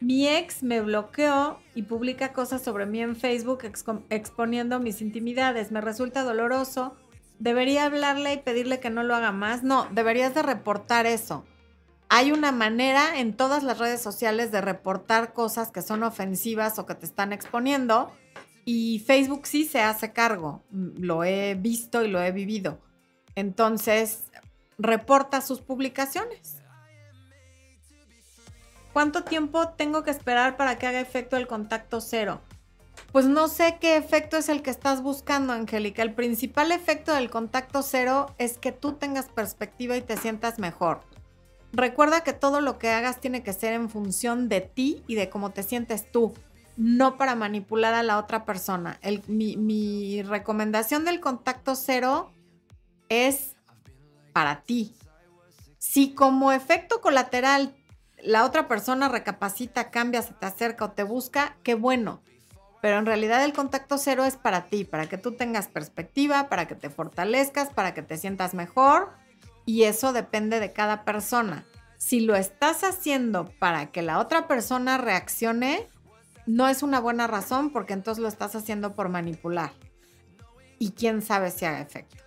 mi 0.00 0.28
ex 0.28 0.62
me 0.62 0.80
bloqueó 0.80 1.58
y 1.74 1.82
publica 1.82 2.32
cosas 2.32 2.62
sobre 2.62 2.86
mí 2.86 3.00
en 3.00 3.16
Facebook 3.16 3.64
exponiendo 4.08 4.78
mis 4.78 5.02
intimidades. 5.02 5.72
Me 5.72 5.80
resulta 5.80 6.22
doloroso. 6.22 6.94
¿Debería 7.40 7.86
hablarle 7.86 8.34
y 8.34 8.38
pedirle 8.38 8.78
que 8.78 8.88
no 8.88 9.02
lo 9.02 9.16
haga 9.16 9.32
más? 9.32 9.64
No, 9.64 9.88
deberías 9.90 10.32
de 10.32 10.42
reportar 10.42 11.06
eso. 11.06 11.44
Hay 12.08 12.30
una 12.30 12.52
manera 12.52 13.18
en 13.18 13.36
todas 13.36 13.64
las 13.64 13.80
redes 13.80 14.00
sociales 14.00 14.52
de 14.52 14.60
reportar 14.60 15.32
cosas 15.32 15.72
que 15.72 15.82
son 15.82 16.04
ofensivas 16.04 16.78
o 16.78 16.86
que 16.86 16.94
te 16.94 17.06
están 17.06 17.32
exponiendo 17.32 18.12
y 18.64 19.00
Facebook 19.00 19.48
sí 19.48 19.64
se 19.64 19.80
hace 19.80 20.12
cargo, 20.12 20.62
mm, 20.70 21.02
lo 21.02 21.24
he 21.24 21.56
visto 21.56 22.04
y 22.04 22.08
lo 22.08 22.22
he 22.22 22.30
vivido. 22.30 22.78
Entonces, 23.34 24.24
reporta 24.78 25.40
sus 25.40 25.60
publicaciones. 25.60 26.56
¿Cuánto 28.92 29.24
tiempo 29.24 29.68
tengo 29.70 30.02
que 30.02 30.10
esperar 30.10 30.56
para 30.56 30.78
que 30.78 30.86
haga 30.86 31.00
efecto 31.00 31.36
el 31.36 31.46
contacto 31.46 32.00
cero? 32.00 32.40
Pues 33.10 33.26
no 33.26 33.48
sé 33.48 33.78
qué 33.80 33.96
efecto 33.96 34.36
es 34.36 34.48
el 34.48 34.62
que 34.62 34.70
estás 34.70 35.02
buscando, 35.02 35.52
Angélica. 35.52 36.02
El 36.02 36.14
principal 36.14 36.72
efecto 36.72 37.14
del 37.14 37.30
contacto 37.30 37.82
cero 37.82 38.34
es 38.38 38.58
que 38.58 38.72
tú 38.72 38.94
tengas 38.94 39.28
perspectiva 39.28 39.96
y 39.96 40.02
te 40.02 40.16
sientas 40.16 40.58
mejor. 40.58 41.00
Recuerda 41.72 42.22
que 42.22 42.34
todo 42.34 42.60
lo 42.60 42.78
que 42.78 42.90
hagas 42.90 43.20
tiene 43.20 43.42
que 43.42 43.54
ser 43.54 43.72
en 43.72 43.88
función 43.88 44.48
de 44.50 44.60
ti 44.60 45.02
y 45.06 45.14
de 45.14 45.30
cómo 45.30 45.50
te 45.50 45.62
sientes 45.62 46.10
tú 46.10 46.34
no 46.76 47.16
para 47.16 47.34
manipular 47.34 47.94
a 47.94 48.02
la 48.02 48.18
otra 48.18 48.44
persona. 48.44 48.98
mi, 49.26 50.22
recomendación 50.22 51.04
del 51.04 51.20
contacto 51.20 51.74
cero 51.76 52.32
es 53.08 53.51
para 54.32 54.62
ti. 54.62 54.94
Si 55.78 56.14
como 56.14 56.52
efecto 56.52 57.00
colateral 57.00 57.74
la 58.22 58.44
otra 58.44 58.68
persona 58.68 59.08
recapacita, 59.08 59.90
cambia, 59.90 60.22
se 60.22 60.32
te 60.32 60.46
acerca 60.46 60.84
o 60.84 60.90
te 60.92 61.02
busca, 61.02 61.56
qué 61.62 61.74
bueno. 61.74 62.22
Pero 62.80 62.98
en 62.98 63.06
realidad 63.06 63.44
el 63.44 63.52
contacto 63.52 63.98
cero 63.98 64.24
es 64.24 64.36
para 64.36 64.66
ti, 64.66 64.84
para 64.84 65.08
que 65.08 65.18
tú 65.18 65.32
tengas 65.32 65.68
perspectiva, 65.68 66.48
para 66.48 66.66
que 66.66 66.74
te 66.74 66.90
fortalezcas, 66.90 67.70
para 67.70 67.94
que 67.94 68.02
te 68.02 68.16
sientas 68.16 68.54
mejor. 68.54 69.10
Y 69.64 69.84
eso 69.84 70.12
depende 70.12 70.60
de 70.60 70.72
cada 70.72 71.04
persona. 71.04 71.64
Si 71.96 72.20
lo 72.20 72.34
estás 72.34 72.82
haciendo 72.82 73.52
para 73.60 73.92
que 73.92 74.02
la 74.02 74.18
otra 74.18 74.48
persona 74.48 74.98
reaccione, 74.98 75.88
no 76.46 76.68
es 76.68 76.82
una 76.82 76.98
buena 76.98 77.28
razón 77.28 77.70
porque 77.70 77.92
entonces 77.92 78.20
lo 78.20 78.28
estás 78.28 78.56
haciendo 78.56 78.94
por 78.94 79.08
manipular. 79.08 79.72
Y 80.78 80.90
quién 80.90 81.22
sabe 81.22 81.52
si 81.52 81.64
haga 81.64 81.80
efecto. 81.80 82.24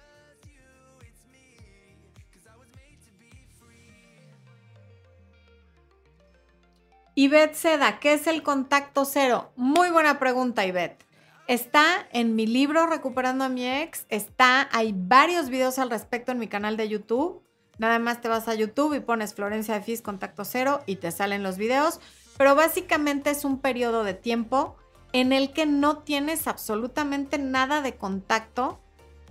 Ivette 7.16 7.55
Seda, 7.55 7.99
¿qué 7.99 8.13
es 8.13 8.28
el 8.28 8.43
contacto 8.43 9.05
cero? 9.05 9.51
Muy 9.55 9.89
buena 9.89 10.20
pregunta, 10.20 10.66
Ivette. 10.66 11.05
Está 11.47 12.07
en 12.11 12.36
mi 12.36 12.45
libro 12.45 12.88
Recuperando 12.88 13.43
a 13.45 13.49
mi 13.49 13.66
ex. 13.68 14.05
Está, 14.09 14.70
hay 14.72 14.93
varios 14.95 15.49
videos 15.49 15.80
al 15.80 15.89
respecto 15.89 16.32
en 16.32 16.39
mi 16.39 16.47
canal 16.47 16.78
de 16.78 16.89
YouTube. 16.89 17.41
Nada 17.78 17.99
más 17.99 18.22
te 18.22 18.28
vas 18.28 18.47
a 18.47 18.55
YouTube 18.55 18.93
y 18.93 18.99
pones 18.99 19.34
Florencia 19.34 19.74
de 19.74 19.82
Fis 19.82 20.01
Contacto 20.01 20.45
Cero 20.45 20.82
y 20.86 20.97
te 20.97 21.11
salen 21.11 21.43
los 21.43 21.57
videos 21.57 21.99
pero 22.38 22.55
básicamente 22.55 23.30
es 23.30 23.45
un 23.45 23.59
periodo 23.59 24.03
de 24.03 24.13
tiempo 24.13 24.76
en 25.13 25.32
el 25.32 25.53
que 25.53 25.66
no 25.66 25.99
tienes 25.99 26.47
absolutamente 26.47 27.38
nada 27.38 27.82
de 27.82 27.95
contacto 27.95 28.80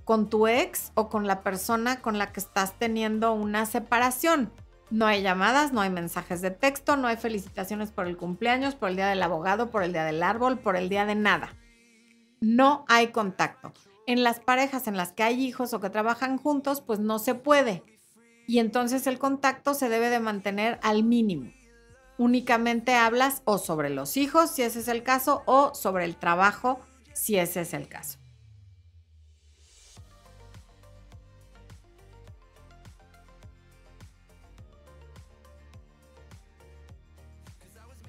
con 0.04 0.28
tu 0.28 0.46
ex 0.46 0.92
o 0.94 1.08
con 1.08 1.26
la 1.26 1.42
persona 1.42 2.00
con 2.00 2.18
la 2.18 2.32
que 2.32 2.40
estás 2.40 2.78
teniendo 2.78 3.32
una 3.32 3.66
separación. 3.66 4.52
No 4.90 5.06
hay 5.06 5.22
llamadas, 5.22 5.72
no 5.72 5.80
hay 5.80 5.90
mensajes 5.90 6.40
de 6.40 6.50
texto, 6.50 6.96
no 6.96 7.08
hay 7.08 7.16
felicitaciones 7.16 7.90
por 7.90 8.06
el 8.06 8.16
cumpleaños, 8.16 8.74
por 8.74 8.90
el 8.90 8.96
día 8.96 9.08
del 9.08 9.22
abogado, 9.22 9.70
por 9.70 9.82
el 9.82 9.92
día 9.92 10.04
del 10.04 10.22
árbol, 10.22 10.58
por 10.58 10.76
el 10.76 10.88
día 10.88 11.06
de 11.06 11.14
nada. 11.14 11.56
No 12.40 12.84
hay 12.88 13.08
contacto. 13.08 13.72
En 14.06 14.22
las 14.22 14.40
parejas 14.40 14.86
en 14.86 14.96
las 14.96 15.12
que 15.12 15.22
hay 15.22 15.42
hijos 15.42 15.72
o 15.72 15.80
que 15.80 15.90
trabajan 15.90 16.36
juntos, 16.36 16.80
pues 16.80 17.00
no 17.00 17.18
se 17.18 17.34
puede. 17.34 17.82
Y 18.46 18.58
entonces 18.58 19.06
el 19.06 19.18
contacto 19.18 19.74
se 19.74 19.88
debe 19.88 20.10
de 20.10 20.20
mantener 20.20 20.78
al 20.82 21.02
mínimo 21.02 21.50
únicamente 22.18 22.94
hablas 22.94 23.42
o 23.44 23.58
sobre 23.58 23.90
los 23.90 24.16
hijos, 24.16 24.50
si 24.50 24.62
ese 24.62 24.80
es 24.80 24.88
el 24.88 25.02
caso, 25.02 25.42
o 25.46 25.74
sobre 25.74 26.04
el 26.04 26.16
trabajo, 26.16 26.80
si 27.12 27.36
ese 27.36 27.62
es 27.62 27.74
el 27.74 27.88
caso. 27.88 28.18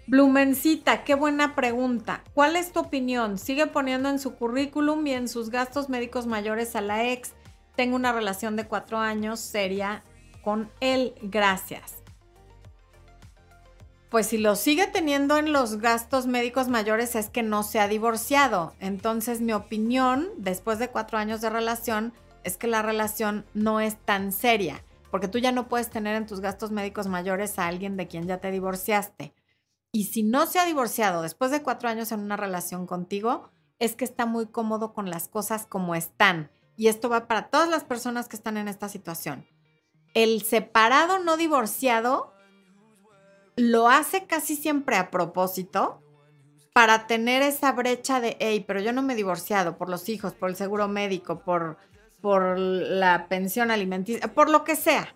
Blumencita, 0.07 1.03
qué 1.03 1.15
buena 1.15 1.55
pregunta. 1.55 2.23
¿Cuál 2.35 2.55
es 2.55 2.71
tu 2.71 2.79
opinión? 2.79 3.39
Sigue 3.39 3.65
poniendo 3.65 4.07
en 4.07 4.19
su 4.19 4.35
currículum 4.35 5.05
y 5.07 5.13
en 5.13 5.27
sus 5.27 5.49
gastos 5.49 5.89
médicos 5.89 6.27
mayores 6.27 6.75
a 6.75 6.81
la 6.81 7.09
ex. 7.09 7.33
Tengo 7.75 7.95
una 7.95 8.13
relación 8.13 8.55
de 8.55 8.67
cuatro 8.67 8.99
años 8.99 9.39
seria 9.39 10.03
con 10.43 10.69
él. 10.79 11.15
Gracias. 11.23 11.95
Pues 14.09 14.27
si 14.27 14.37
lo 14.37 14.55
sigue 14.55 14.85
teniendo 14.85 15.37
en 15.37 15.51
los 15.51 15.77
gastos 15.77 16.27
médicos 16.27 16.67
mayores 16.67 17.15
es 17.15 17.31
que 17.31 17.41
no 17.41 17.63
se 17.63 17.79
ha 17.79 17.87
divorciado. 17.87 18.75
Entonces 18.79 19.41
mi 19.41 19.53
opinión, 19.53 20.29
después 20.37 20.77
de 20.77 20.89
cuatro 20.89 21.17
años 21.17 21.41
de 21.41 21.49
relación, 21.49 22.13
es 22.43 22.57
que 22.57 22.67
la 22.67 22.83
relación 22.83 23.43
no 23.55 23.79
es 23.79 23.97
tan 23.97 24.31
seria, 24.31 24.83
porque 25.09 25.27
tú 25.27 25.39
ya 25.39 25.51
no 25.51 25.67
puedes 25.67 25.89
tener 25.89 26.15
en 26.15 26.27
tus 26.27 26.41
gastos 26.41 26.69
médicos 26.69 27.07
mayores 27.07 27.57
a 27.57 27.65
alguien 27.65 27.97
de 27.97 28.07
quien 28.07 28.27
ya 28.27 28.37
te 28.37 28.51
divorciaste. 28.51 29.33
Y 29.95 30.07
si 30.07 30.23
no 30.23 30.45
se 30.45 30.59
ha 30.59 30.65
divorciado 30.65 31.21
después 31.21 31.51
de 31.51 31.63
cuatro 31.63 31.87
años 31.87 32.11
en 32.11 32.19
una 32.19 32.35
relación 32.35 32.85
contigo, 32.85 33.49
es 33.79 33.95
que 33.95 34.03
está 34.03 34.25
muy 34.25 34.45
cómodo 34.45 34.93
con 34.93 35.09
las 35.09 35.29
cosas 35.29 35.65
como 35.67 35.95
están. 35.95 36.51
Y 36.75 36.87
esto 36.87 37.07
va 37.07 37.29
para 37.29 37.47
todas 37.47 37.69
las 37.69 37.85
personas 37.85 38.27
que 38.27 38.35
están 38.35 38.57
en 38.57 38.67
esta 38.67 38.89
situación. 38.89 39.47
El 40.13 40.41
separado 40.41 41.19
no 41.19 41.37
divorciado 41.37 42.33
lo 43.55 43.87
hace 43.87 44.25
casi 44.25 44.57
siempre 44.57 44.97
a 44.97 45.11
propósito 45.11 46.01
para 46.73 47.07
tener 47.07 47.41
esa 47.41 47.71
brecha 47.71 48.19
de, 48.19 48.35
hey, 48.41 48.65
pero 48.67 48.81
yo 48.81 48.91
no 48.91 49.01
me 49.01 49.13
he 49.13 49.15
divorciado 49.15 49.77
por 49.77 49.87
los 49.87 50.09
hijos, 50.09 50.33
por 50.33 50.49
el 50.49 50.57
seguro 50.57 50.89
médico, 50.89 51.39
por, 51.39 51.77
por 52.19 52.59
la 52.59 53.29
pensión 53.29 53.71
alimenticia, 53.71 54.33
por 54.33 54.49
lo 54.49 54.65
que 54.65 54.75
sea. 54.75 55.15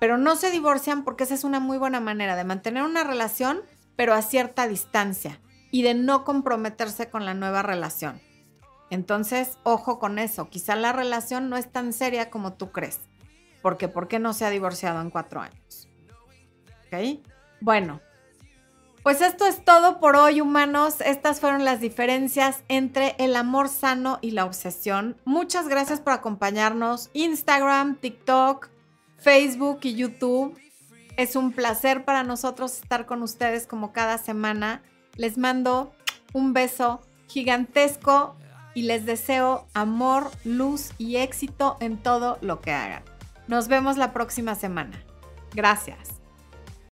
Pero 0.00 0.18
no 0.18 0.34
se 0.34 0.50
divorcian 0.50 1.04
porque 1.04 1.22
esa 1.22 1.34
es 1.34 1.44
una 1.44 1.60
muy 1.60 1.78
buena 1.78 2.00
manera 2.00 2.34
de 2.34 2.42
mantener 2.42 2.82
una 2.82 3.04
relación 3.04 3.62
pero 3.96 4.14
a 4.14 4.22
cierta 4.22 4.68
distancia 4.68 5.40
y 5.70 5.82
de 5.82 5.94
no 5.94 6.24
comprometerse 6.24 7.10
con 7.10 7.24
la 7.24 7.34
nueva 7.34 7.62
relación. 7.62 8.20
Entonces, 8.90 9.58
ojo 9.62 9.98
con 9.98 10.18
eso, 10.18 10.48
quizá 10.48 10.76
la 10.76 10.92
relación 10.92 11.48
no 11.48 11.56
es 11.56 11.70
tan 11.70 11.92
seria 11.92 12.30
como 12.30 12.52
tú 12.52 12.70
crees, 12.70 13.00
porque 13.62 13.88
¿por 13.88 14.08
qué 14.08 14.18
no 14.18 14.32
se 14.32 14.44
ha 14.44 14.50
divorciado 14.50 15.00
en 15.00 15.10
cuatro 15.10 15.40
años? 15.40 15.88
¿Ok? 16.86 17.20
Bueno, 17.60 18.00
pues 19.04 19.20
esto 19.20 19.46
es 19.46 19.62
todo 19.62 20.00
por 20.00 20.16
hoy, 20.16 20.40
humanos. 20.40 21.02
Estas 21.02 21.38
fueron 21.38 21.66
las 21.66 21.78
diferencias 21.78 22.64
entre 22.68 23.14
el 23.18 23.36
amor 23.36 23.68
sano 23.68 24.18
y 24.22 24.30
la 24.30 24.46
obsesión. 24.46 25.18
Muchas 25.26 25.68
gracias 25.68 26.00
por 26.00 26.14
acompañarnos. 26.14 27.10
Instagram, 27.12 27.96
TikTok, 27.96 28.70
Facebook 29.18 29.80
y 29.82 29.94
YouTube. 29.94 30.58
Es 31.16 31.36
un 31.36 31.52
placer 31.52 32.04
para 32.04 32.24
nosotros 32.24 32.80
estar 32.80 33.06
con 33.06 33.22
ustedes 33.22 33.66
como 33.66 33.92
cada 33.92 34.18
semana. 34.18 34.82
Les 35.16 35.38
mando 35.38 35.92
un 36.32 36.52
beso 36.52 37.00
gigantesco 37.28 38.36
y 38.74 38.82
les 38.82 39.06
deseo 39.06 39.66
amor, 39.74 40.30
luz 40.44 40.92
y 40.98 41.16
éxito 41.16 41.76
en 41.80 41.96
todo 41.96 42.38
lo 42.40 42.60
que 42.60 42.72
hagan. 42.72 43.04
Nos 43.46 43.68
vemos 43.68 43.96
la 43.96 44.12
próxima 44.12 44.54
semana. 44.54 45.04
Gracias. 45.54 46.23